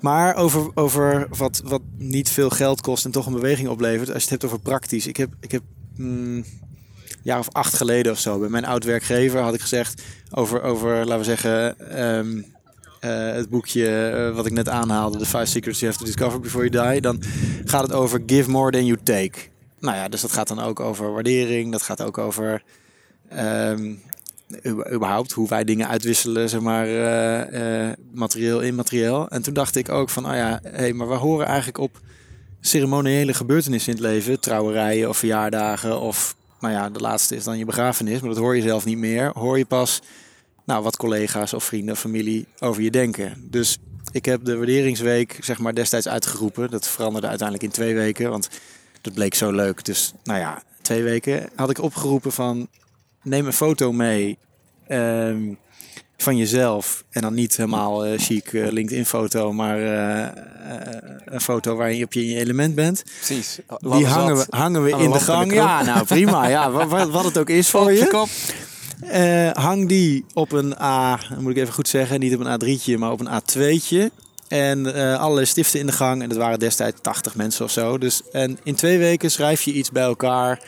Maar 0.01 0.37
over, 0.37 0.71
over 0.75 1.27
wat, 1.37 1.63
wat 1.65 1.83
niet 1.97 2.29
veel 2.29 2.51
geld 2.51 2.81
kost 2.81 3.05
en 3.05 3.11
toch 3.11 3.27
een 3.27 3.33
beweging 3.33 3.69
oplevert... 3.69 4.09
als 4.09 4.25
je 4.25 4.31
het 4.31 4.31
hebt 4.31 4.45
over 4.45 4.61
praktisch. 4.61 5.07
Ik 5.07 5.17
heb, 5.17 5.31
ik 5.41 5.53
heb 5.53 5.63
mm, 5.97 6.37
een 6.37 6.45
jaar 7.23 7.39
of 7.39 7.49
acht 7.53 7.75
geleden 7.75 8.13
of 8.13 8.19
zo... 8.19 8.39
bij 8.39 8.49
mijn 8.49 8.65
oud-werkgever 8.65 9.41
had 9.41 9.55
ik 9.55 9.61
gezegd... 9.61 10.03
over, 10.31 10.63
over 10.63 10.97
laten 10.97 11.19
we 11.19 11.25
zeggen... 11.25 11.79
ehm, 11.91 12.43
eh, 13.03 13.33
het 13.33 13.49
boekje 13.49 14.11
eh, 14.11 14.35
wat 14.35 14.47
ik 14.47 14.53
net 14.53 14.69
aanhaalde, 14.69 15.19
The 15.19 15.27
Five 15.27 15.45
Secrets 15.45 15.79
You 15.79 15.93
Have 15.93 16.05
to 16.05 16.11
Discover 16.11 16.41
Before 16.41 16.69
You 16.69 16.91
Die, 16.91 17.01
dan 17.01 17.23
gaat 17.65 17.83
het 17.83 17.93
over 17.93 18.23
give 18.27 18.51
more 18.51 18.71
than 18.71 18.87
you 18.87 18.99
take. 19.03 19.33
Nou 19.79 19.97
ja, 19.97 20.09
dus 20.09 20.21
dat 20.21 20.33
gaat 20.33 20.49
dan 20.49 20.61
ook 20.61 20.81
over 20.81 21.13
waardering, 21.13 21.73
dat 21.73 21.83
gaat 21.83 22.03
ook 22.03 22.19
over 22.19 22.63
ehm, 23.29 23.95
überhaupt 24.93 25.33
hoe 25.33 25.49
wij 25.49 25.65
dingen 25.65 25.89
uitwisselen, 25.89 26.49
zeg 26.49 26.61
maar, 26.61 26.87
eh, 26.87 27.89
eh, 27.89 27.97
materieel, 28.13 28.61
immaterieel. 28.61 29.29
En 29.29 29.43
toen 29.43 29.55
dacht 29.55 29.77
ik 29.77 29.89
ook 29.89 30.11
van, 30.11 30.27
oh 30.27 30.35
ja, 30.35 30.61
hé, 30.63 30.93
maar 30.93 31.09
we 31.09 31.15
horen 31.15 31.47
eigenlijk 31.47 31.79
op 31.79 32.01
ceremoniële 32.61 33.35
gebeurtenissen 33.35 33.93
in 33.93 33.99
het 34.03 34.13
leven, 34.13 34.41
trouwerijen 34.41 35.09
of 35.09 35.17
verjaardagen 35.17 36.01
of 36.01 36.37
nou 36.61 36.75
ja, 36.75 36.91
de 36.91 37.01
laatste 37.01 37.37
is 37.37 37.45
dan 37.45 37.59
je 37.59 37.65
begrafenis, 37.65 38.21
maar 38.21 38.29
dat 38.29 38.39
hoor 38.39 38.57
je 38.57 38.63
zelf 38.63 38.85
niet 38.85 38.99
meer. 38.99 39.31
Hoor 39.35 39.59
je 39.59 39.65
pas 39.65 40.01
nou, 40.65 40.83
wat 40.83 40.97
collega's 40.97 41.53
of 41.53 41.65
vrienden 41.65 41.95
of 41.95 42.01
familie 42.01 42.47
over 42.59 42.83
je 42.83 42.91
denken. 42.91 43.47
Dus 43.51 43.79
ik 44.13 44.25
heb 44.25 44.45
de 44.45 44.57
waarderingsweek 44.57 45.39
zeg 45.41 45.59
maar 45.59 45.75
destijds 45.75 46.09
uitgeroepen. 46.09 46.71
Dat 46.71 46.89
veranderde 46.89 47.27
uiteindelijk 47.29 47.69
in 47.69 47.75
twee 47.75 47.95
weken, 47.95 48.31
want 48.31 48.49
dat 49.01 49.15
bleek 49.15 49.35
zo 49.35 49.51
leuk. 49.51 49.85
Dus 49.85 50.13
nou 50.25 50.39
ja, 50.39 50.63
twee 50.83 51.03
weken 51.03 51.51
had 51.55 51.71
ik 51.71 51.83
opgeroepen 51.83 52.33
van 52.33 52.69
neem 53.23 53.47
een 53.47 53.53
foto 53.53 53.93
mee 53.93 54.39
ehm, 54.87 55.55
van 56.17 56.37
jezelf. 56.37 57.05
En 57.11 57.23
dan 57.23 57.35
niet 57.35 57.57
helemaal 57.57 58.07
uh, 58.07 58.19
chic 58.19 58.53
uh, 58.53 58.71
LinkedIn-foto, 58.71 59.53
maar 59.53 59.81
uh, 59.81 60.29
een 61.25 61.41
foto 61.41 61.77
waarin 61.77 61.97
je 61.97 62.05
op 62.05 62.13
je 62.13 62.37
element 62.37 62.75
bent. 62.75 63.03
Precies. 63.17 63.59
Die 63.79 64.07
hangen 64.07 64.37
we, 64.37 64.47
hangen 64.51 64.83
we 64.83 64.91
in 64.91 65.11
de 65.11 65.21
gang. 65.21 65.49
De 65.49 65.55
ja, 65.55 65.83
nou 65.83 66.05
prima. 66.05 66.47
Ja, 66.47 66.71
wat, 66.71 67.11
wat 67.11 67.25
het 67.25 67.39
ook 67.39 67.51
is 67.51 67.71
voor 67.71 67.93
je. 67.93 68.07
Kop. 68.07 68.29
hang 69.63 69.89
die 69.89 70.25
op 70.33 70.53
een 70.53 70.81
A, 70.81 71.21
moet 71.39 71.51
ik 71.51 71.57
even 71.57 71.75
goed 71.75 71.89
zeggen, 71.89 72.21
niet 72.21 72.35
op 72.35 72.41
een 72.41 72.61
A3'tje, 72.61 72.99
maar 72.99 73.11
op 73.11 73.21
een 73.21 73.41
A2'tje. 73.41 74.23
En 74.53 74.87
uh, 74.87 75.21
alle 75.21 75.45
stiften 75.45 75.81
in 75.81 75.87
de 75.87 75.93
gang. 75.93 76.23
En 76.23 76.29
dat 76.29 76.39
waren 76.39 76.59
destijds 76.59 76.99
80 77.01 77.35
mensen 77.35 77.65
of 77.65 77.71
zo. 77.71 77.99
Dus 77.99 78.23
en 78.33 78.59
in 78.63 78.75
twee 78.75 78.99
weken 78.99 79.31
schrijf 79.31 79.63
je 79.63 79.73
iets 79.73 79.91
bij 79.91 80.03
elkaar. 80.03 80.61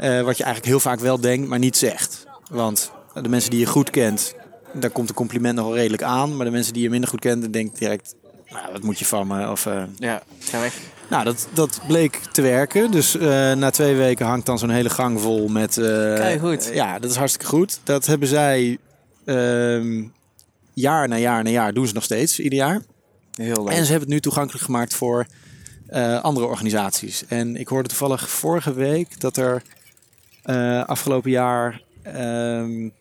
Uh, 0.00 0.22
wat 0.22 0.36
je 0.36 0.44
eigenlijk 0.44 0.64
heel 0.64 0.80
vaak 0.80 1.00
wel 1.00 1.20
denkt, 1.20 1.48
maar 1.48 1.58
niet 1.58 1.76
zegt. 1.76 2.26
Want 2.50 2.92
de 3.22 3.28
mensen 3.28 3.50
die 3.50 3.60
je 3.60 3.66
goed 3.66 3.90
kent, 3.90 4.34
daar 4.72 4.90
komt 4.90 5.08
een 5.08 5.14
compliment 5.14 5.56
nog 5.56 5.66
wel 5.66 5.76
redelijk 5.76 6.02
aan. 6.02 6.36
Maar 6.36 6.46
de 6.46 6.52
mensen 6.52 6.72
die 6.72 6.82
je 6.82 6.90
minder 6.90 7.08
goed 7.08 7.20
kent, 7.20 7.52
denkt 7.52 7.78
direct, 7.78 8.14
nou, 8.48 8.72
wat 8.72 8.82
moet 8.82 8.98
je 8.98 9.04
van 9.04 9.26
me? 9.26 9.50
Of, 9.50 9.66
uh, 9.66 9.82
ja, 9.98 10.22
ga 10.38 10.60
weg. 10.60 10.74
Nou, 11.10 11.24
dat, 11.24 11.48
dat 11.52 11.80
bleek 11.86 12.20
te 12.32 12.42
werken. 12.42 12.90
Dus 12.90 13.16
uh, 13.16 13.22
na 13.52 13.70
twee 13.70 13.94
weken 13.94 14.26
hangt 14.26 14.46
dan 14.46 14.58
zo'n 14.58 14.70
hele 14.70 14.90
gang 14.90 15.20
vol 15.20 15.48
met... 15.48 15.76
Uh, 15.76 15.84
Kijk, 16.14 16.40
goed. 16.40 16.70
ja, 16.72 16.98
dat 16.98 17.10
is 17.10 17.16
hartstikke 17.16 17.46
goed. 17.46 17.80
Dat 17.84 18.06
hebben 18.06 18.28
zij 18.28 18.78
ehm, 19.24 20.04
jaar 20.74 21.08
na 21.08 21.16
jaar 21.16 21.44
na 21.44 21.50
jaar, 21.50 21.72
doen 21.72 21.86
ze 21.86 21.94
nog 21.94 22.04
steeds, 22.04 22.40
ieder 22.40 22.58
jaar. 22.58 22.82
Heel 23.34 23.64
leuk. 23.64 23.74
En 23.74 23.84
ze 23.84 23.90
hebben 23.90 24.00
het 24.00 24.08
nu 24.08 24.20
toegankelijk 24.20 24.64
gemaakt 24.64 24.94
voor 24.94 25.26
andere 26.22 26.46
organisaties. 26.46 27.24
En 27.28 27.56
ik 27.56 27.68
hoorde 27.68 27.88
toevallig 27.88 28.30
vorige 28.30 28.74
week 28.74 29.20
dat 29.20 29.36
er 29.36 29.62
afgelopen 30.86 31.30
jaar... 31.30 31.82
Um, 32.16 32.92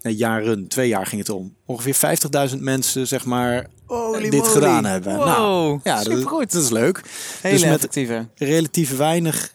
nee, 0.00 0.16
jaren, 0.16 0.68
twee 0.68 0.88
jaar 0.88 1.06
ging 1.06 1.20
het 1.20 1.30
om. 1.30 1.54
Ongeveer 1.66 2.18
50.000 2.50 2.58
mensen, 2.58 3.06
zeg 3.06 3.24
maar, 3.24 3.66
Holy 3.86 4.30
dit 4.30 4.40
moly. 4.40 4.52
gedaan 4.52 4.84
hebben. 4.84 5.16
Wow, 5.16 5.26
nou, 5.26 5.80
ja, 5.82 5.96
dat, 5.96 6.12
supergoed. 6.12 6.52
dat 6.52 6.62
is 6.62 6.70
leuk. 6.70 7.02
Hele 7.40 7.54
dus 7.54 7.64
met 7.64 7.74
effectieve. 7.74 8.26
relatief 8.34 8.96
weinig 8.96 9.52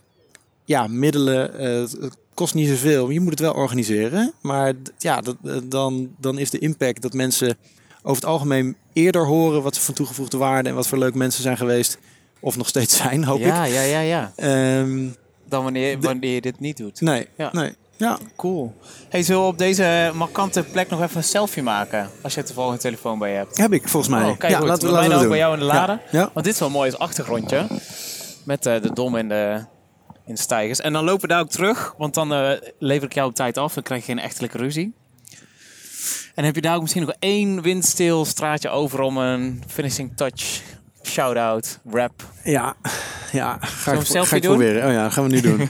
ja, 0.65 0.87
middelen. 0.87 1.61
Uh, 1.61 2.01
het 2.01 2.17
kost 2.33 2.53
niet 2.53 2.67
zoveel. 2.67 3.09
Je 3.09 3.19
moet 3.19 3.29
het 3.29 3.39
wel 3.39 3.53
organiseren. 3.53 4.33
Maar 4.41 4.73
ja, 4.97 5.21
dat, 5.21 5.37
dan, 5.63 6.09
dan 6.19 6.37
is 6.37 6.49
de 6.49 6.59
impact 6.59 7.01
dat 7.01 7.13
mensen 7.13 7.57
over 8.01 8.21
het 8.21 8.31
algemeen 8.31 8.75
eerder 8.93 9.25
horen 9.25 9.61
wat 9.63 9.75
ze 9.75 9.81
van 9.81 9.93
toegevoegde 9.93 10.37
waarde 10.37 10.69
en 10.69 10.75
wat 10.75 10.87
voor 10.87 10.97
leuk 10.97 11.13
mensen 11.13 11.41
zijn 11.41 11.57
geweest. 11.57 11.97
Of 12.39 12.57
nog 12.57 12.67
steeds 12.67 12.97
zijn, 12.97 13.23
hoop 13.23 13.39
ja, 13.39 13.65
ik. 13.65 13.73
Ja, 13.73 13.81
ja, 13.81 13.99
ja. 13.99 14.33
Um, 14.79 15.15
Dan 15.49 15.63
wanneer, 15.63 15.99
wanneer 15.99 16.33
je 16.33 16.41
dit 16.41 16.59
niet 16.59 16.77
doet. 16.77 17.01
Nee, 17.01 17.27
Ja. 17.37 17.49
nee. 17.51 17.75
Ja, 17.97 18.17
Cool. 18.35 18.75
Hey, 19.09 19.23
zullen 19.23 19.41
we 19.41 19.47
op 19.47 19.57
deze 19.57 20.11
markante 20.13 20.63
plek 20.63 20.89
nog 20.89 21.01
even 21.01 21.17
een 21.17 21.23
selfie 21.23 21.63
maken? 21.63 22.09
Als 22.21 22.33
je 22.33 22.43
toevallig 22.43 22.73
een 22.73 22.79
telefoon 22.79 23.19
bij 23.19 23.31
je 23.31 23.37
hebt. 23.37 23.57
heb 23.57 23.73
ik 23.73 23.87
volgens 23.87 24.13
mij. 24.13 24.29
Oh, 24.29 24.37
kijk 24.37 24.51
ja, 24.51 24.57
goed. 24.59 24.67
laten 24.67 24.87
we, 24.87 24.93
laten 24.93 25.09
we 25.09 25.13
ook 25.15 25.19
doen. 25.21 25.29
bij 25.29 25.37
jou 25.37 25.53
in 25.53 25.59
de 25.59 25.65
lade. 25.65 25.91
Ja. 25.91 26.19
ja. 26.19 26.29
Want 26.33 26.45
dit 26.45 26.53
is 26.53 26.59
wel 26.59 26.69
mooi 26.69 26.89
als 26.91 26.99
achtergrondje. 26.99 27.67
Met 28.45 28.65
eh, 28.65 28.81
de 28.81 28.93
dom 28.93 29.15
in 29.15 29.29
de, 29.29 29.63
in 30.25 30.33
de 30.33 30.39
stijgers. 30.39 30.81
En 30.81 30.93
dan 30.93 31.03
lopen 31.03 31.21
we 31.21 31.27
daar 31.27 31.39
ook 31.41 31.49
terug. 31.49 31.93
Want 31.97 32.13
dan 32.13 32.33
eh, 32.33 32.51
lever 32.79 33.05
ik 33.07 33.13
jou 33.13 33.29
op 33.29 33.35
tijd 33.35 33.57
af. 33.57 33.73
Dan 33.73 33.83
krijg 33.83 34.05
je 34.05 34.11
geen 34.13 34.23
echtelijke 34.23 34.57
ruzie. 34.57 34.93
En 36.35 36.43
heb 36.43 36.55
je 36.55 36.61
daar 36.61 36.75
ook 36.75 36.81
misschien 36.81 37.05
nog 37.05 37.15
één 37.19 37.61
windstil 37.61 38.25
straatje 38.25 38.69
over 38.69 38.99
om 39.01 39.17
een 39.17 39.63
finishing 39.67 40.11
touch, 40.15 40.61
shout-out, 41.07 41.79
rap. 41.89 42.23
Ja, 42.43 42.75
ja. 43.31 43.57
Ga 43.61 43.93
ik, 43.93 44.05
ga 44.05 44.35
ik 44.35 44.41
doen? 44.41 44.57
proberen. 44.57 44.87
Oh 44.87 44.91
ja, 44.91 45.09
gaan 45.09 45.23
we 45.23 45.29
nu 45.29 45.41
doen. 45.41 45.69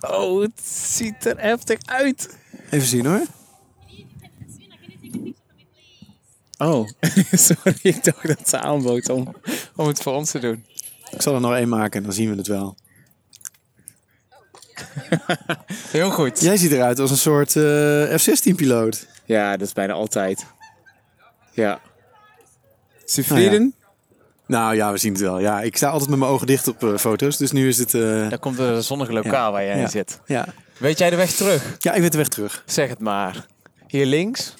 Oh, 0.00 0.42
het 0.42 0.60
ziet 0.64 1.24
er 1.24 1.40
heftig 1.40 1.78
uit. 1.84 2.36
Even 2.70 2.86
zien 2.86 3.06
hoor. 3.06 3.22
Oh, 6.58 6.88
sorry. 7.32 7.78
Ik 7.82 8.04
dacht 8.04 8.26
dat 8.26 8.48
ze 8.48 8.60
aanbood 8.60 9.08
om, 9.08 9.34
om 9.76 9.86
het 9.86 10.02
voor 10.02 10.12
ons 10.12 10.30
te 10.30 10.38
doen. 10.38 10.64
Ik 11.10 11.22
zal 11.22 11.34
er 11.34 11.40
nog 11.40 11.54
één 11.54 11.68
maken 11.68 11.98
en 11.98 12.02
dan 12.02 12.12
zien 12.12 12.30
we 12.30 12.36
het 12.36 12.46
wel. 12.46 12.76
Heel 15.98 16.10
goed. 16.10 16.40
Jij 16.40 16.56
ziet 16.56 16.72
eruit 16.72 16.98
als 16.98 17.10
een 17.10 17.16
soort 17.16 17.56
eh, 17.56 18.16
F-16-piloot. 18.16 19.06
Ja, 19.24 19.56
dat 19.56 19.66
is 19.66 19.72
bijna 19.72 19.92
altijd. 19.92 20.46
Ja. 21.52 21.80
Tevreden? 23.04 23.74
Nou 24.48 24.74
ja, 24.74 24.92
we 24.92 24.98
zien 24.98 25.12
het 25.12 25.20
wel. 25.20 25.38
Ja, 25.40 25.60
ik 25.60 25.76
sta 25.76 25.88
altijd 25.88 26.10
met 26.10 26.18
mijn 26.18 26.30
ogen 26.30 26.46
dicht 26.46 26.68
op 26.68 26.82
eh, 26.84 26.96
foto's, 26.96 27.36
dus 27.36 27.52
nu 27.52 27.68
is 27.68 27.78
het... 27.78 27.94
eh, 27.94 28.00
Daar 28.28 28.38
komt 28.38 28.58
een 28.58 28.82
zonnige 28.82 29.12
lokaal 29.12 29.52
waar 29.52 29.64
jij 29.64 29.80
in 29.80 29.88
zit. 29.88 30.20
ja. 30.26 30.46
Weet 30.78 30.98
jij 30.98 31.10
de 31.10 31.16
weg 31.16 31.30
terug? 31.30 31.76
ja, 31.78 31.92
ik 31.94 32.00
weet 32.00 32.12
de 32.12 32.18
weg 32.18 32.28
terug. 32.28 32.62
Zeg 32.66 32.88
het 32.88 32.98
maar. 32.98 33.46
Hier 33.86 34.06
links. 34.06 34.54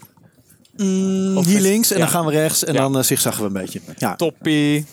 Mm, 0.76 1.38
hier 1.38 1.60
links 1.60 1.90
en 1.90 1.98
dan 1.98 2.08
gaan 2.08 2.24
we 2.26 2.32
rechts 2.32 2.64
en 2.64 2.74
dan 2.74 2.96
uh, 2.96 3.02
zigzaggen 3.02 3.42
we 3.42 3.46
een 3.48 3.62
beetje. 3.64 3.80
Ja. 3.96 4.16
Toppie. 4.16 4.86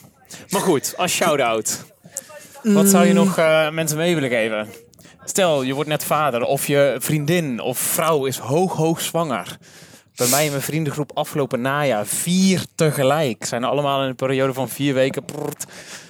Maar 0.50 0.62
goed, 0.62 0.94
als 0.98 1.12
shout-out. 1.12 1.84
Wat 2.64 2.88
zou 2.88 3.06
je 3.06 3.14
nog 3.14 3.36
mensen 3.72 3.98
mee 3.98 4.14
willen 4.14 4.30
geven? 4.30 4.68
Stel, 5.26 5.62
je 5.64 5.74
wordt 5.74 5.90
net 5.90 6.04
vader 6.04 6.42
of 6.44 6.68
je 6.68 6.96
vriendin 7.00 7.60
of 7.62 7.78
vrouw 7.78 8.26
is 8.26 8.38
hoog, 8.38 8.74
hoog 8.76 9.02
zwanger. 9.02 9.58
Bij 10.16 10.28
mij 10.28 10.46
in 10.46 10.52
mijn 10.52 10.64
vriendengroep 10.64 11.12
afgelopen 11.14 11.62
najaar 11.62 12.06
vier 12.06 12.66
tegelijk. 12.76 13.46
Zijn 13.46 13.64
allemaal 13.64 14.02
in 14.04 14.10
een 14.10 14.16
periode 14.16 14.54
van 14.54 14.70
vier 14.70 14.94
weken 14.94 15.24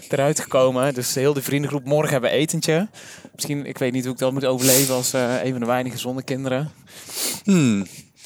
eruit 0.10 0.40
gekomen. 0.40 0.94
Dus 0.94 1.16
heel 1.16 1.34
de 1.34 1.42
vriendengroep, 1.42 1.86
morgen 1.86 2.12
hebben 2.12 2.30
etentje. 2.32 2.88
Misschien, 3.36 3.66
ik 3.66 3.78
weet 3.78 3.92
niet 3.92 4.04
hoe 4.04 4.14
ik 4.14 4.20
dat 4.20 4.32
moet 4.34 4.46
overleven 4.46 4.96
als 4.96 5.14
eh, 5.14 5.44
een 5.44 5.52
van 5.52 5.60
de 5.60 5.66
weinige 5.66 5.98
zonder 5.98 6.24
kinderen. 6.24 6.72
Hmm. 7.44 7.86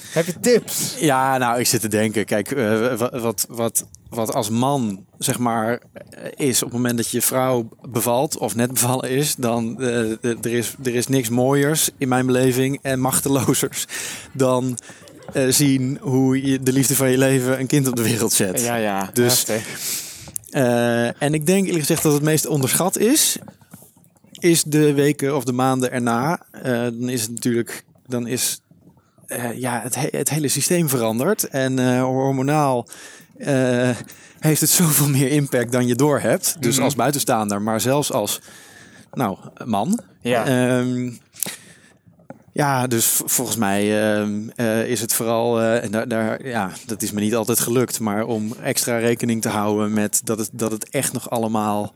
Heb 0.09 0.25
je 0.25 0.39
tips? 0.39 0.95
Ja, 0.99 1.38
nou, 1.38 1.59
ik 1.59 1.67
zit 1.67 1.82
te 1.82 1.88
denken. 1.88 2.25
Kijk, 2.25 2.51
eh, 2.51 2.93
wa- 2.95 3.19
wat, 3.19 3.45
wat, 3.49 3.86
wat 4.09 4.34
als 4.34 4.49
man, 4.49 5.05
zeg 5.17 5.39
maar, 5.39 5.82
is 6.36 6.63
op 6.63 6.69
het 6.69 6.77
moment 6.77 6.97
dat 6.97 7.09
je 7.09 7.21
vrouw 7.21 7.69
bevalt 7.82 8.38
of 8.38 8.55
net 8.55 8.73
bevallen 8.73 9.09
is, 9.09 9.36
dan 9.36 9.82
eh, 9.82 10.23
er, 10.23 10.45
is, 10.45 10.75
er 10.84 10.95
is 10.95 11.07
niks 11.07 11.30
mooiers 11.30 11.89
in 11.97 12.07
mijn 12.07 12.25
beleving 12.25 12.80
en 12.82 12.99
machtelozers 12.99 13.86
dan 14.34 14.77
eh, 15.34 15.43
zien 15.49 15.97
hoe 16.01 16.41
je 16.45 16.59
de 16.63 16.71
liefde 16.71 16.95
van 16.95 17.09
je 17.09 17.17
leven 17.17 17.59
een 17.59 17.67
kind 17.67 17.88
op 17.88 17.95
de 17.95 18.03
wereld 18.03 18.34
zet. 18.34 18.61
Ja, 18.61 18.75
ja. 18.75 19.09
Dus-. 19.13 19.45
Eh, 20.49 21.21
en 21.21 21.34
ik 21.34 21.45
denk 21.45 21.63
eerlijk 21.65 21.80
gezegd 21.86 22.03
dat 22.03 22.13
het 22.13 22.21
meest 22.23 22.45
onderschat 22.47 22.97
is, 22.97 23.38
is 24.32 24.63
de 24.63 24.93
weken 24.93 25.36
of 25.36 25.43
de 25.43 25.51
maanden 25.53 25.91
erna. 25.91 26.41
Eh, 26.51 26.63
dan 26.73 27.09
is 27.09 27.21
het 27.21 27.32
natuurlijk, 27.32 27.84
dan 28.07 28.27
is 28.27 28.61
ja, 29.55 29.82
het, 29.84 29.95
he- 29.95 30.17
het 30.17 30.30
hele 30.30 30.47
systeem 30.47 30.89
veranderd. 30.89 31.47
En 31.47 31.99
hormonaal 31.99 32.88
heeft 34.39 34.61
het 34.61 34.69
zoveel 34.69 35.09
meer 35.09 35.30
impact 35.30 35.71
dan 35.71 35.88
je 35.88 35.95
doorhebt. 35.95 36.55
Dus 36.59 36.75
Mhm. 36.75 36.84
als 36.84 36.95
buitenstaander, 36.95 37.61
maar 37.61 37.82
zelfs 37.82 38.11
als 38.11 38.39
nou, 39.13 39.38
man. 39.65 39.99
Ja. 40.21 40.45
Ehm, 40.45 41.11
ja, 42.54 42.88
dus 42.88 43.22
volgens 43.26 43.58
mij 43.58 44.12
ehm, 44.12 44.50
eh, 44.56 44.86
is 44.86 45.02
het 45.02 45.14
vooral, 45.14 45.62
eh, 45.62 45.84
en 45.84 45.91
daar, 45.91 46.08
daar, 46.08 46.47
ja, 46.47 46.72
dat 46.86 47.02
is 47.02 47.12
me 47.12 47.20
niet 47.20 47.36
altijd 47.36 47.60
gelukt, 47.60 48.00
maar 48.00 48.26
om 48.26 48.54
extra 48.64 48.97
rekening 48.97 49.41
te 49.41 49.50
houden 49.50 49.93
met 49.93 50.22
dat 50.24 50.39
het, 50.39 50.50
dat 50.54 50.72
het 50.72 50.89
echt 50.89 51.14
nog 51.14 51.30
allemaal 51.30 51.93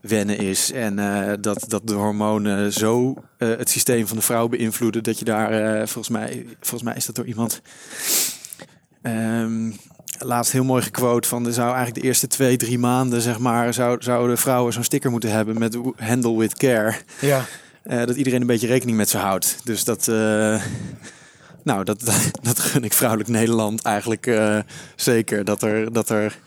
wennen 0.00 0.38
is. 0.38 0.72
En 0.72 0.98
eh, 0.98 1.32
dat, 1.40 1.64
dat 1.68 1.86
de 1.86 1.94
hormonen 1.94 2.72
zo 2.72 3.14
het 3.36 3.70
systeem 3.70 4.06
van 4.06 4.16
de 4.16 4.22
vrouw 4.22 4.48
beïnvloeden 4.48 5.02
dat 5.02 5.18
je 5.18 5.24
daar, 5.24 5.76
volgens, 5.88 6.08
mij, 6.08 6.46
volgens 6.60 6.82
mij 6.82 6.94
is 6.96 7.06
dat 7.06 7.14
door 7.14 7.26
iemand 7.26 7.62
ehm, 9.02 9.70
laatst 10.18 10.52
heel 10.52 10.64
mooi 10.64 10.82
gequote 10.82 11.28
van 11.28 11.46
er 11.46 11.52
zou 11.52 11.66
eigenlijk 11.66 12.00
de 12.00 12.06
eerste 12.06 12.26
twee, 12.26 12.56
drie 12.56 12.78
maanden, 12.78 13.20
zeg 13.20 13.38
maar, 13.38 13.74
zou, 13.74 14.02
zouden 14.02 14.38
vrouwen 14.38 14.72
zo'n 14.72 14.84
sticker 14.84 15.10
moeten 15.10 15.30
hebben 15.32 15.58
met 15.58 15.78
handle 15.96 16.38
with 16.38 16.56
care. 16.56 16.94
ja. 17.20 17.44
Eh, 17.90 18.04
dat 18.06 18.16
iedereen 18.16 18.40
een 18.40 18.46
beetje 18.46 18.66
rekening 18.66 18.96
met 18.96 19.08
ze 19.08 19.18
houdt. 19.18 19.56
Dus 19.64 19.84
dat, 19.84 20.08
eh, 20.08 20.14
nou, 21.64 21.84
dat, 21.84 22.00
dat, 22.42 22.58
gun 22.58 22.84
ik 22.84 22.92
vrouwelijk 22.92 23.28
Nederland 23.28 23.82
eigenlijk 23.82 24.26
eh, 24.26 24.58
zeker. 24.96 25.44
Dat 25.44 25.62
er, 25.62 25.92
dat 25.92 26.08
er 26.08 26.38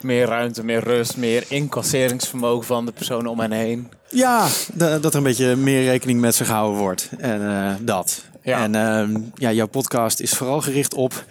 Meer 0.00 0.26
ruimte, 0.26 0.64
meer 0.64 0.84
rust, 0.84 1.16
meer 1.16 1.44
incasseringsvermogen 1.48 2.66
van 2.66 2.86
de 2.86 2.92
personen 2.92 3.30
om 3.30 3.40
hen 3.40 3.52
heen. 3.52 3.88
ja, 4.08 4.46
da- 4.72 4.98
dat 4.98 5.12
er 5.12 5.18
een 5.18 5.24
beetje 5.24 5.56
meer 5.56 5.84
rekening 5.84 6.20
met 6.20 6.34
ze 6.34 6.44
gehouden 6.44 6.80
wordt. 6.80 7.08
En 7.18 7.78
dat. 7.80 8.24
Ja. 8.42 8.62
En 8.62 8.74
ehm, 8.74 9.20
ja, 9.34 9.52
jouw 9.52 9.66
podcast 9.66 10.20
is 10.20 10.32
vooral 10.32 10.60
gericht 10.60 10.94
op 10.94 11.24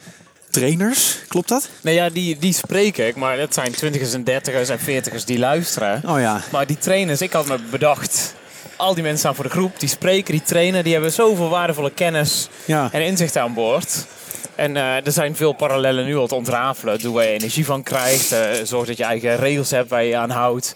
trainers. 0.50 1.18
Klopt 1.28 1.50
dat? 1.50 1.70
Nou 1.82 1.96
ja, 1.96 2.10
die, 2.10 2.38
die 2.38 2.54
spreek 2.54 2.98
ik, 2.98 3.16
maar 3.16 3.38
dat 3.38 3.54
zijn 3.54 3.72
twintigers 3.72 4.14
en 4.14 4.24
dertigers 4.24 4.70
en 4.70 4.80
veertigers 4.80 5.26
die 5.26 5.40
luisteren. 5.40 6.02
Oh 6.06 6.20
ja. 6.20 6.42
Maar 6.52 6.68
die 6.68 6.78
trainers, 6.78 7.22
ik 7.22 7.34
had 7.34 7.48
me 7.48 7.58
bedacht, 7.72 8.34
al 8.80 8.94
die 8.94 9.04
mensen 9.04 9.20
staan 9.20 9.36
voor 9.36 9.44
de 9.44 9.50
groep, 9.50 9.80
die 9.80 9.90
spreken, 9.90 10.32
die 10.32 10.42
trainen, 10.44 10.84
die 10.84 10.94
hebben 10.94 11.12
zoveel 11.12 11.50
waardevolle 11.50 11.92
kennis 11.92 12.48
Ja. 12.66 12.90
en 12.92 13.06
inzicht 13.06 13.38
aan 13.38 13.54
boord. 13.54 14.06
En 14.56 14.76
eh, 14.78 15.06
er 15.06 15.12
zijn 15.12 15.36
veel 15.36 15.54
parallellen 15.54 16.06
nu 16.06 16.16
al 16.18 16.28
te 16.28 16.36
ontrafelen. 16.36 17.00
Doe 17.00 17.14
waar 17.14 17.24
je 17.24 17.30
energie 17.30 17.66
van 17.66 17.84
krijgt. 17.84 18.32
eh, 18.32 18.40
zorg 18.64 18.88
dat 18.88 18.98
je 18.98 19.04
eigen 19.04 19.36
regels 19.38 19.72
hebt 19.72 19.90
waar 19.90 20.04
je 20.04 20.10
je 20.10 20.18
aan 20.18 20.30
houdt. 20.30 20.76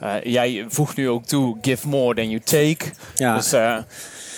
Eh, 0.00 0.14
jij 0.22 0.64
voegt 0.68 0.96
nu 0.96 1.08
ook 1.08 1.24
toe, 1.24 1.56
give 1.62 1.88
more 1.88 2.14
than 2.14 2.28
you 2.30 2.40
take. 2.44 2.76
Ja. 3.14 3.36
Dus 3.36 3.52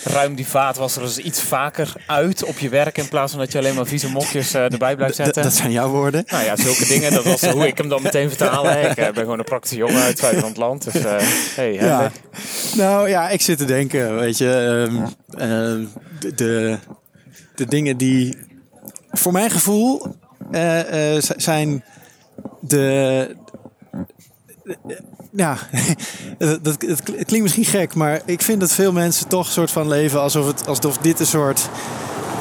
ruim 0.07 0.35
die 0.35 0.47
vaat 0.47 0.77
was 0.77 0.95
er 0.95 1.01
dus 1.01 1.17
iets 1.17 1.41
vaker 1.41 1.93
uit 2.05 2.43
op 2.43 2.57
je 2.59 2.69
werk... 2.69 2.97
in 2.97 3.07
plaats 3.07 3.31
van 3.31 3.41
dat 3.41 3.51
je 3.51 3.57
alleen 3.57 3.75
maar 3.75 3.85
vieze 3.85 4.09
mokjes 4.09 4.53
eh, 4.53 4.71
erbij 4.71 4.95
blijft 4.95 5.13
D- 5.13 5.17
zetten. 5.17 5.43
dat 5.43 5.53
zijn 5.53 5.71
jouw 5.71 5.89
woorden. 5.89 6.23
Nou 6.27 6.43
ja, 6.43 6.55
zulke 6.55 6.85
dingen. 6.87 7.11
Dat 7.13 7.23
was 7.23 7.41
hoe 7.45 7.67
ik 7.67 7.77
hem 7.77 7.89
dan 7.89 8.01
meteen 8.01 8.29
vertalen. 8.29 8.71
hè. 8.71 8.79
Ik 8.89 8.97
eh, 8.97 9.05
ben 9.05 9.15
gewoon 9.23 9.39
een 9.39 9.45
praktische 9.45 9.77
jongen 9.77 10.01
uit 10.01 10.21
het 10.21 10.57
land. 10.57 10.83
Dus 10.83 11.03
eh 11.03 11.15
hey, 11.55 11.73
Ja. 11.73 12.11
Nou 12.75 13.09
ja, 13.09 13.29
ik 13.29 13.41
zit 13.41 13.57
te 13.57 13.65
denken, 13.65 14.15
weet 14.19 14.37
je, 14.37 14.51
ehm, 14.89 15.05
ehm, 15.41 15.85
de, 16.19 16.33
de, 16.35 16.77
de 17.55 17.65
dingen 17.65 17.97
die 17.97 18.37
voor 19.11 19.31
mijn 19.31 19.49
gevoel 19.51 20.15
zijn 21.37 21.83
de. 22.61 23.35
Ja, 25.37 25.57
dat, 26.37 26.63
dat, 26.63 26.81
het 26.81 27.25
klinkt 27.25 27.41
misschien 27.41 27.65
gek, 27.65 27.93
maar 27.95 28.21
ik 28.25 28.41
vind 28.41 28.59
dat 28.59 28.71
veel 28.71 28.91
mensen 28.91 29.27
toch 29.27 29.45
een 29.45 29.51
soort 29.51 29.71
van 29.71 29.87
leven 29.87 30.21
alsof, 30.21 30.47
het, 30.47 30.67
alsof 30.67 30.97
dit 30.97 31.19
een 31.19 31.25
soort. 31.25 31.69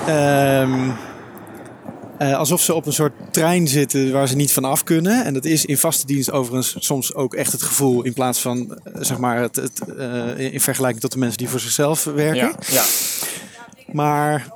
ehm, 0.07 0.91
eh, 2.19 2.37
alsof 2.37 2.61
ze 2.61 2.75
op 2.75 2.87
een 2.87 2.93
soort 2.93 3.13
trein 3.31 3.69
zitten 3.69 4.13
waar 4.13 4.29
ze 4.29 4.37
niet 4.37 4.53
van 4.53 4.65
af 4.65 4.85
kunnen. 4.85 5.25
En 5.25 5.35
dat 5.35 5.45
is 5.45 5.65
in 5.65 5.79
vaste 5.79 6.07
dienst 6.07 6.31
overigens 6.31 6.77
soms 6.79 7.15
ook 7.15 7.35
echt 7.35 7.53
het 7.53 7.63
gevoel. 7.63 8.03
In 8.03 8.13
plaats 8.13 8.41
van, 8.41 8.79
eh, 8.85 8.93
zeg 9.01 9.19
maar, 9.19 9.41
het, 9.41 9.57
het, 9.57 9.81
eh, 9.99 10.53
in 10.53 10.61
vergelijking 10.61 11.01
tot 11.01 11.13
de 11.13 11.19
mensen 11.19 11.39
die 11.39 11.49
voor 11.49 11.61
zichzelf 11.61 12.05
werken. 12.05 12.37
Ja, 12.37 12.55
ja. 12.67 12.85
Maar, 13.93 14.49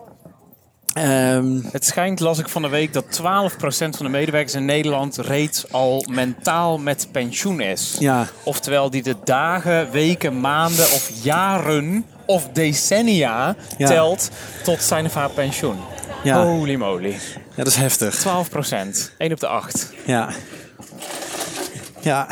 ehm, 0.92 1.60
Het 1.72 1.84
schijnt, 1.84 2.20
las 2.20 2.38
ik 2.38 2.48
van 2.48 2.62
de 2.62 2.68
week, 2.68 2.92
dat 2.92 3.04
12% 3.10 3.96
van 3.96 4.06
de 4.06 4.08
medewerkers 4.08 4.54
in 4.54 4.64
Nederland 4.64 5.16
reeds 5.16 5.72
al 5.72 6.04
mentaal 6.10 6.78
met 6.78 7.08
pensioen 7.12 7.60
is. 7.60 7.96
ja, 7.98 8.26
Oftewel 8.44 8.90
die 8.90 9.02
de 9.02 9.16
dagen, 9.24 9.90
weken, 9.90 10.40
maanden 10.40 10.84
of 10.84 11.10
jaren 11.22 12.04
of 12.26 12.48
decennia 12.52 13.56
Ja. 13.78 13.86
telt 13.88 14.30
tot 14.62 14.82
zijn 14.82 15.04
of 15.06 15.14
haar 15.14 15.30
pensioen. 15.30 15.76
ja, 16.22 16.44
Holy 16.44 16.74
moly. 16.74 17.10
ja, 17.34 17.56
dat 17.56 17.66
is 17.66 17.76
heftig. 17.76 18.14
12%. 18.14 19.12
1 19.18 19.32
op 19.32 19.40
de 19.40 19.46
8. 19.46 19.92
Ja. 20.06 20.28
Ja. 22.00 22.28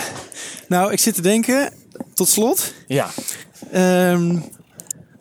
Nou, 0.69 0.93
ik 0.93 0.99
zit 0.99 1.15
te 1.15 1.23
denken, 1.23 1.73
tot 2.15 2.29
slot. 2.29 2.73
Ja. 2.87 3.07
Ehm, 3.73 4.37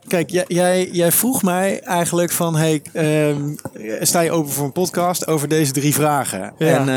kijk, 0.08 0.30
jij, 0.30 0.46
jij, 0.48 0.90
jij 0.92 1.12
vroeg 1.12 1.44
mij 1.44 1.82
eigenlijk 1.82 2.32
van... 2.32 2.56
Hey, 2.56 2.82
ehm, 2.94 3.56
sta 4.02 4.20
je 4.20 4.32
open 4.32 4.52
voor 4.52 4.66
een 4.66 4.72
podcast 4.72 5.28
over 5.28 5.48
deze 5.48 5.72
drie 5.72 5.94
vragen? 5.94 6.54
Ja. 6.58 6.68
En 6.80 6.90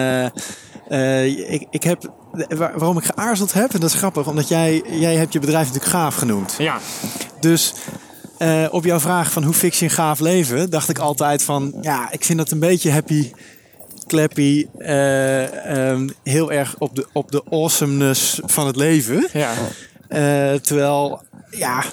eh, 0.89 1.25
eh, 1.25 1.53
ik, 1.53 1.67
ik 1.71 1.83
heb... 1.83 2.13
waar- 2.49 2.79
waarom 2.79 2.99
ik 2.99 3.05
geaarzeld 3.05 3.53
heb, 3.53 3.75
en 3.75 3.81
dat 3.81 3.91
is 3.91 3.97
grappig... 3.97 4.27
omdat 4.27 4.49
jij, 4.49 4.83
jij 4.91 5.15
hebt 5.15 5.33
je 5.33 5.39
bedrijf 5.39 5.67
natuurlijk 5.67 5.93
gaaf 5.93 6.15
genoemd. 6.15 6.55
Ja. 6.59 6.79
Dus 7.41 7.73
eh, 8.39 8.67
op 8.71 8.85
jouw 8.85 9.01
vraag 9.01 9.33
van 9.33 9.45
hoe 9.45 9.55
fix 9.55 9.79
je 9.79 9.85
een 9.85 9.91
gaaf 9.91 10.21
leven... 10.21 10.71
dacht 10.71 10.89
ik 10.89 10.99
altijd 10.99 11.43
van... 11.43 11.75
Ja, 11.81 12.13
ik 12.13 12.25
vind 12.25 12.39
dat 12.39 12.51
een 12.51 12.59
beetje 12.59 12.91
happy... 12.91 13.33
Clappy, 14.07 14.67
eh, 14.79 15.91
ehm, 15.91 16.09
heel 16.23 16.53
erg 16.53 16.75
op 16.79 16.97
de, 16.97 17.07
op 17.13 17.33
de 17.33 17.43
awesomeness 17.51 18.41
van 18.45 18.67
het 18.67 18.77
leven. 18.77 19.29
Ja. 19.33 19.53
Terwijl, 20.59 21.23
ja, 21.51 21.85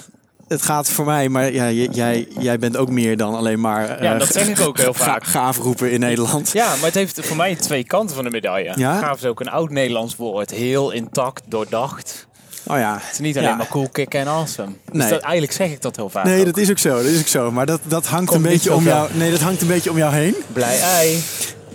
het 0.48 0.62
gaat 0.62 0.90
voor 0.90 1.04
mij, 1.04 1.28
maar 1.28 1.52
ja, 1.52 1.70
j- 1.70 1.88
jij, 1.90 2.28
jij 2.38 2.58
bent 2.58 2.76
ook 2.76 2.88
meer 2.90 3.16
dan 3.16 3.34
alleen 3.34 3.60
maar. 3.60 3.88
eh, 3.88 4.02
Ja, 4.02 4.18
dat 4.18 4.28
zeg 4.32 4.48
ik 4.48 4.60
ook 4.60 4.78
heel 4.78 4.92
ga- 5.02 5.04
vaak. 5.04 5.24
gaaf 5.24 5.56
roepen 5.58 5.90
in 5.90 6.00
Nederland. 6.00 6.50
Ja, 6.52 6.68
maar 6.76 6.84
het 6.84 6.94
heeft 6.94 7.20
voor 7.26 7.36
mij 7.36 7.54
twee 7.56 7.84
kanten 7.84 8.14
van 8.14 8.24
de 8.24 8.30
medaille. 8.30 8.72
Ja? 8.76 8.98
Gaaf 8.98 9.16
is 9.16 9.24
ook 9.24 9.40
een 9.40 9.50
oud 9.50 9.70
Nederlands 9.70 10.16
woord. 10.16 10.50
Heel 10.50 10.90
intact, 10.90 11.42
doordacht. 11.46 12.26
Oh 12.66 12.78
ja. 12.78 12.94
Het 13.00 13.12
is 13.12 13.18
niet 13.18 13.36
alleen 13.36 13.48
Ja. 13.48 13.56
maar 13.56 13.68
cool, 13.68 13.88
kick 13.88 14.14
en 14.14 14.26
awesome. 14.28 14.72
Dus 14.92 15.00
Nee. 15.02 15.10
dat, 15.10 15.20
eigenlijk 15.20 15.52
zeg 15.52 15.70
ik 15.70 15.82
dat 15.82 15.96
heel 15.96 16.08
vaak 16.08 16.24
Nee, 16.24 16.38
ook. 16.40 16.44
dat 16.46 16.56
is 16.56 16.70
ook 16.70 16.78
zo. 16.78 16.90
Dat 16.96 17.04
is 17.04 17.20
ook 17.20 17.26
zo. 17.26 17.50
Maar 17.52 17.66
dat, 17.66 17.80
dat 17.84 18.06
hangt 18.06 18.30
Komt 18.30 18.44
een 18.44 18.50
beetje 18.50 18.74
om 18.74 18.84
jou. 18.84 19.08
Nee, 19.14 19.30
dat 19.30 19.40
hangt 19.40 19.60
een 19.62 19.66
beetje 19.68 19.90
om 19.90 19.96
jou 19.96 20.14
heen. 20.14 20.34
Blij 20.52 20.80
ei. 20.80 21.22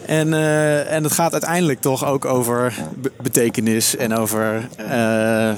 En, 0.06 0.34
eh, 0.34 0.92
en 0.94 1.04
het 1.04 1.12
gaat 1.14 1.32
uiteindelijk 1.32 1.82
toch 1.82 2.06
ook 2.06 2.26
over 2.26 2.74
be- 2.96 3.12
betekenis 3.22 3.96
en 3.96 4.18
over. 4.18 4.68
eh, 4.90 5.52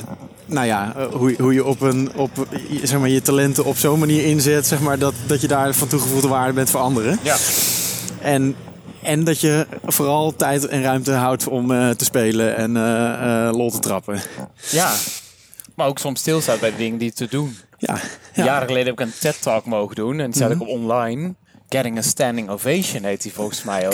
nou 0.45 0.65
ja, 0.65 0.93
eh, 0.97 1.05
hoe, 1.05 1.35
hoe 1.39 1.53
je 1.53 1.65
op 1.65 1.81
een, 1.81 2.09
op, 2.15 2.47
je- 2.69 2.87
zeg 2.87 2.99
maar, 2.99 3.09
je 3.09 3.21
talenten 3.21 3.65
op 3.65 3.77
zo'n 3.77 3.99
manier 3.99 4.25
inzet, 4.25 4.67
zeg 4.67 4.79
maar, 4.79 4.99
dat, 4.99 5.13
dat 5.27 5.41
je 5.41 5.47
daar 5.47 5.73
van 5.73 5.87
toegevoegde 5.87 6.27
waarde 6.27 6.53
bent 6.53 6.69
voor 6.69 6.79
anderen. 6.79 7.19
Ja. 7.21 7.35
En, 8.21 8.55
en 9.01 9.23
dat 9.23 9.41
je 9.41 9.67
vooral 9.85 10.35
tijd 10.35 10.67
en 10.67 10.81
ruimte 10.81 11.11
houdt 11.11 11.47
om 11.47 11.71
eh, 11.71 11.89
te 11.89 12.05
spelen 12.05 12.55
en 12.55 12.77
eh, 12.77 13.49
lol 13.51 13.71
te 13.71 13.79
trappen. 13.79 14.19
ja. 14.71 14.91
Maar 15.75 15.87
ook 15.87 15.99
soms 15.99 16.19
stilstaat 16.19 16.59
bij 16.59 16.71
de 16.71 16.77
dingen 16.77 16.97
die 16.99 17.11
te 17.13 17.27
doen. 17.29 17.57
Ja, 17.77 17.97
ja. 18.33 18.43
Jaren 18.45 18.67
geleden 18.67 18.85
heb 18.87 18.99
ik 18.99 19.05
een 19.05 19.13
TED-talk 19.19 19.65
mogen 19.65 19.95
doen. 19.95 20.19
En 20.19 20.31
die 20.31 20.41
zet 20.41 20.49
Mhm. 20.53 20.61
ik 20.61 20.67
op 20.67 20.73
online. 20.79 21.35
Getting 21.69 21.97
a 21.97 22.01
Standing 22.01 22.49
Ovation 22.49 23.03
heet 23.03 23.21
die 23.21 23.33
volgens 23.33 23.63
mij 23.63 23.87
ook. 23.87 23.93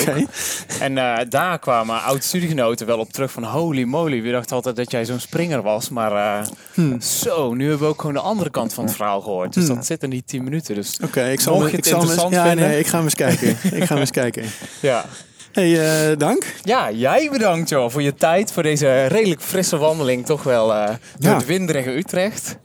En 0.80 0.98
eh, 0.98 1.18
daar 1.30 1.60
kwamen 1.60 2.02
oud-studiegenoten 2.04 2.88
wel 2.88 2.98
op 3.00 3.12
terug 3.14 3.32
van... 3.32 3.44
Holy 3.44 3.84
moly, 3.84 4.22
we 4.22 4.32
dachten 4.32 4.56
altijd 4.56 4.76
dat 4.76 4.92
jij 4.92 5.06
zo'n 5.06 5.20
springer 5.20 5.62
was. 5.62 5.90
Maar 5.90 6.12
eh, 6.42 6.48
Hmm. 6.74 7.02
zo, 7.02 7.54
nu 7.54 7.64
hebben 7.70 7.88
we 7.88 7.94
ook 7.94 8.00
gewoon 8.00 8.16
de 8.16 8.22
andere 8.22 8.50
kant 8.50 8.74
van 8.74 8.86
het 8.86 8.96
verhaal 8.96 9.22
gehoord. 9.22 9.54
Dus 9.54 9.68
dat 9.68 9.86
zit 9.86 10.02
er 10.02 10.08
niet 10.08 10.28
10 10.28 10.44
minuten. 10.44 10.76
Dus 10.76 10.98
Oké, 11.04 11.30
ik 11.30 11.40
zal, 11.40 11.60
me- 11.60 11.72
ik 11.72 11.86
zal 11.86 12.02
me- 12.06 12.14
ja, 12.30 12.46
vinden? 12.48 12.68
nee, 12.68 12.80
ik 12.80 12.88
ga 12.88 12.96
hem 12.96 13.04
eens 13.06 13.16
kijken. 13.16 13.50
ik 13.50 13.84
ga 13.84 13.88
hem 13.94 13.98
eens 13.98 14.12
kijken. 14.12 14.44
ja. 14.80 15.06
Hey, 15.52 16.10
eh, 16.12 16.18
dank. 16.18 16.46
Ja, 16.64 16.92
jij 16.92 17.30
bedankt 17.32 17.70
joh 17.70 17.90
voor 17.92 18.02
je 18.02 18.14
tijd. 18.16 18.52
Voor 18.52 18.64
deze 18.64 19.06
redelijk 19.06 19.42
frisse 19.42 19.78
wandeling. 19.78 20.26
Toch 20.26 20.44
wel 20.44 20.74
eh, 20.74 20.88
door 20.88 21.32
Ja. 21.32 21.36
het 21.36 21.46
winderige 21.46 21.90
Utrecht. 21.98 22.56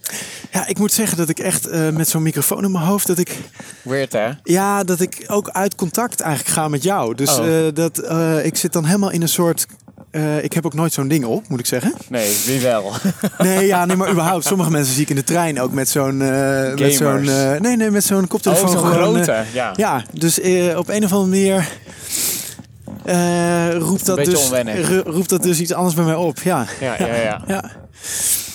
Ja, 0.52 0.66
ik 0.66 0.78
moet 0.78 0.92
zeggen 0.92 1.16
dat 1.16 1.28
ik 1.28 1.38
echt 1.38 1.66
eh, 1.66 1.88
met 1.88 2.08
zo'n 2.08 2.22
microfoon 2.22 2.64
in 2.64 2.70
mijn 2.70 2.84
hoofd 2.84 3.06
dat 3.06 3.18
ik 3.18 3.36
Weird 3.82 4.12
hè? 4.12 4.28
Ja, 4.42 4.84
dat 4.84 5.00
ik 5.00 5.24
ook 5.26 5.48
uit 5.50 5.74
contact 5.74 6.20
eigenlijk 6.20 6.54
ga 6.54 6.68
met 6.68 6.82
jou. 6.82 7.14
Dus 7.14 7.38
Oh. 7.38 7.44
dat, 7.74 8.02
ik 8.44 8.56
zit 8.56 8.72
dan 8.72 8.84
helemaal 8.84 9.10
in 9.10 9.22
een 9.22 9.28
soort... 9.28 9.66
ik 10.42 10.52
heb 10.52 10.66
ook 10.66 10.74
nooit 10.74 10.92
zo'n 10.92 11.08
ding 11.08 11.24
op, 11.24 11.48
moet 11.48 11.58
ik 11.60 11.66
zeggen. 11.66 11.94
Nee, 12.08 12.36
wie 12.46 12.60
wel? 12.60 12.92
Nee, 13.38 13.66
ja, 13.66 13.84
nee, 13.84 13.96
maar 13.96 14.10
überhaupt. 14.10 14.44
Sommige 14.44 14.70
mensen 14.70 14.94
zie 14.94 15.02
ik 15.02 15.10
in 15.10 15.16
de 15.16 15.24
trein 15.24 15.60
ook 15.60 15.72
met 15.72 15.88
zo'n... 15.88 16.16
met 16.78 16.94
zo'n 16.94 17.24
nee, 17.60 17.76
nee, 17.76 17.90
met 17.90 18.04
zo'n 18.04 18.26
koptelefoon. 18.26 18.68
Oh, 18.68 18.80
zo'n 18.80 18.92
grote. 18.92 19.44
ja. 19.52 19.72
ja, 19.76 20.04
dus 20.12 20.38
op 20.76 20.88
een 20.88 21.04
of 21.04 21.12
andere 21.12 21.26
manier... 21.26 21.68
eh, 23.06 23.74
roept, 23.78 24.06
dat 24.06 24.24
dus, 24.24 24.50
roept 25.04 25.28
dat 25.28 25.42
dus 25.42 25.60
iets 25.60 25.72
anders 25.72 25.94
bij 25.94 26.04
mij 26.04 26.14
op. 26.14 26.38
Ja, 26.42 26.66
Ja, 26.80 26.94
ja, 26.98 27.14
ja. 27.14 27.40
ja. 27.54 27.64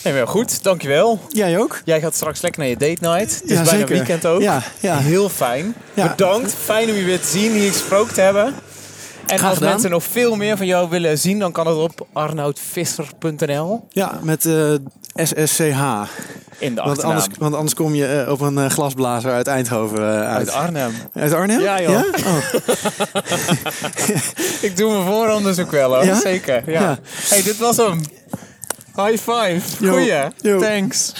Nee, 0.03 0.13
maar 0.13 0.27
goed, 0.27 0.63
dankjewel. 0.63 1.19
Jij 1.29 1.57
ook? 1.59 1.81
Jij 1.85 2.01
gaat 2.01 2.15
straks 2.15 2.41
lekker 2.41 2.59
naar 2.61 2.69
je 2.69 2.77
date 2.77 2.97
night. 3.09 3.33
Het 3.41 3.43
is 3.43 3.49
Ja, 3.57 3.63
bijna 3.63 3.69
zeker. 3.79 3.87
weekend 3.95 4.25
ook. 4.25 4.41
Ja, 4.41 4.61
ja. 4.79 4.97
Heel 4.97 5.29
fijn. 5.29 5.73
Ja. 5.93 6.07
Bedankt. 6.09 6.53
Fijn 6.63 6.89
om 6.89 6.95
je 6.95 7.03
weer 7.03 7.19
te 7.21 7.27
zien, 7.27 7.51
hier 7.51 7.71
gesproken 7.71 8.13
te 8.13 8.21
hebben. 8.21 8.45
En 8.45 9.37
Graag 9.37 9.49
als 9.49 9.57
gedaan. 9.57 9.71
mensen 9.71 9.89
nog 9.89 10.03
veel 10.03 10.35
meer 10.35 10.57
van 10.57 10.65
jou 10.65 10.89
willen 10.89 11.17
zien, 11.17 11.39
dan 11.39 11.51
kan 11.51 11.67
het 11.67 11.77
op 11.77 12.07
arnoudvisser.nl. 12.13 13.87
Ja, 13.89 14.19
met 14.23 14.45
eh, 14.45 14.73
SSCH. 15.15 15.81
In 16.59 16.75
de 16.75 16.81
Want 16.81 17.03
anders, 17.03 17.27
want 17.37 17.55
anders 17.55 17.73
kom 17.73 17.95
je 17.95 18.05
eh, 18.05 18.31
op 18.31 18.39
een 18.41 18.57
eh, 18.57 18.69
glasblazer 18.69 19.31
uit 19.31 19.47
Eindhoven 19.47 19.97
eh, 19.97 20.03
uit. 20.03 20.49
Uit 20.49 20.51
Arnhem. 20.51 20.91
Uit 21.13 21.33
Arnhem? 21.33 21.59
Ja, 21.59 21.81
joh. 21.81 22.03
Oh. 22.25 22.37
Ik 24.67 24.77
doe 24.77 24.91
mijn 24.91 25.05
vooronderzoek 25.05 25.71
wel 25.71 25.93
hoor. 25.93 26.05
Ja? 26.05 26.19
Zeker. 26.19 26.71
Ja. 26.71 26.81
Ja. 26.81 26.99
Hey, 27.29 27.43
dit 27.43 27.57
was 27.57 27.77
hem. 27.77 27.99
High 28.95 29.17
five. 29.17 29.85
Yo. 29.85 29.91
Goeie. 29.91 30.27
Yo. 30.37 30.59
Thanks. 30.59 31.13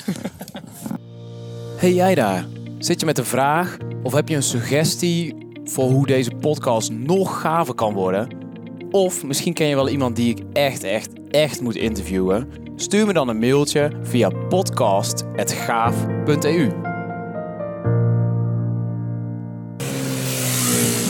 Hey 1.78 1.94
jij 1.94 2.16
daar. 2.16 2.46
Zit 2.80 3.00
je 3.00 3.06
met 3.06 3.18
een 3.18 3.26
vraag 3.26 3.78
of 4.04 4.14
heb 4.14 4.28
je 4.28 4.36
een 4.36 4.44
suggestie 4.44 5.50
voor 5.64 5.90
hoe 5.90 6.08
deze 6.08 6.32
podcast 6.32 6.92
nog 6.92 7.42
gaver 7.42 7.74
kan 7.74 7.94
worden? 7.94 8.28
Of 8.92 9.24
misschien 9.24 9.54
ken 9.54 9.68
je 9.68 9.76
wel 9.76 9.90
iemand 9.90 10.16
die 10.16 10.30
ik 10.30 10.44
echt, 10.54 10.84
echt, 10.84 11.10
echt 11.30 11.62
moet 11.62 11.76
interviewen? 11.76 12.61
Stuur 12.76 13.06
me 13.06 13.14
dan 13.14 13.28
een 13.28 13.40
mailtje 13.40 13.92
via 14.02 14.30
podcast.gaaf.eu. 14.30 16.72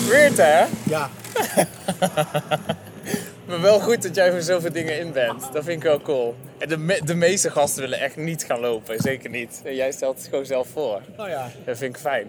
Weird 0.10 0.38
hè? 0.38 0.66
Ja. 0.86 1.10
Maar 3.48 3.62
wel 3.62 3.80
goed 3.80 4.04
dat 4.04 4.16
jij 4.16 4.32
voor 4.32 4.42
zoveel 4.42 4.72
dingen 4.72 5.00
in 5.00 5.12
bent. 5.12 5.42
Dat 5.54 5.64
vind 5.64 5.78
ik 5.78 5.84
wel 5.84 6.02
cool. 6.02 6.36
En 6.58 6.70
de, 6.70 6.78
me- 6.78 7.02
de 7.06 7.16
meeste 7.16 7.52
gasten 7.52 7.82
willen 7.82 8.00
echt 8.00 8.18
niet 8.18 8.44
gaan 8.44 8.60
lopen. 8.60 9.00
Zeker 9.00 9.30
niet. 9.30 9.62
En 9.66 9.76
jij 9.76 9.92
stelt 9.92 10.18
het 10.18 10.28
gewoon 10.28 10.46
zelf 10.46 10.68
voor. 10.74 11.02
Oh 11.18 11.28
ja. 11.28 11.52
Dat 11.66 11.78
vind 11.78 11.96
ik 11.96 12.02
fijn. 12.02 12.28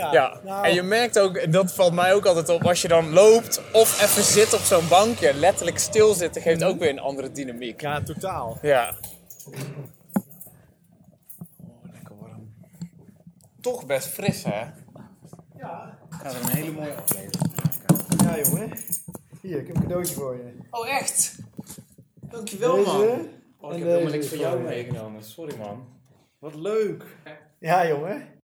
Ja, 0.00 0.40
en 0.62 0.74
je 0.74 0.82
merkt 0.82 1.18
ook, 1.18 1.52
dat 1.52 1.72
valt 1.72 1.92
mij 1.92 2.14
ook 2.14 2.26
altijd 2.26 2.48
op, 2.48 2.66
als 2.66 2.82
je 2.82 2.88
dan 2.88 3.12
loopt 3.12 3.60
of 3.72 4.02
even 4.02 4.22
zit 4.22 4.54
op 4.54 4.60
zo'n 4.60 4.88
bankje, 4.88 5.34
letterlijk 5.34 5.78
stilzitten 5.78 6.42
geeft 6.42 6.64
ook 6.64 6.78
weer 6.78 6.88
een 6.88 6.98
andere 6.98 7.32
dynamiek. 7.32 7.80
Ja, 7.80 8.02
totaal. 8.02 8.58
Ja. 8.62 8.94
Toch 13.60 13.86
best 13.86 14.08
fris, 14.08 14.44
hè? 14.44 14.60
Ja. 15.58 15.98
Gaat 16.08 16.34
er 16.34 16.40
een 16.40 16.48
hele 16.48 16.72
mooie 16.72 16.94
aflevering. 16.94 17.52
Ja, 18.22 18.38
jongen. 18.38 18.72
Hier, 19.40 19.58
ik 19.58 19.66
heb 19.66 19.76
een 19.76 19.82
cadeautje 19.82 20.14
voor 20.14 20.34
je. 20.34 20.52
Oh, 20.70 20.88
echt? 20.88 21.38
Dankjewel, 22.14 22.76
Deze 22.76 22.90
man. 22.90 23.28
Oh, 23.60 23.72
ik 23.72 23.78
heb 23.78 23.88
helemaal 23.88 24.12
niks 24.12 24.28
voor 24.28 24.38
jou 24.38 24.60
meegenomen. 24.60 25.22
Sorry, 25.22 25.56
man. 25.56 25.84
Wat 26.38 26.54
leuk. 26.54 27.04
Ja, 27.58 27.86
jongen. 27.86 28.39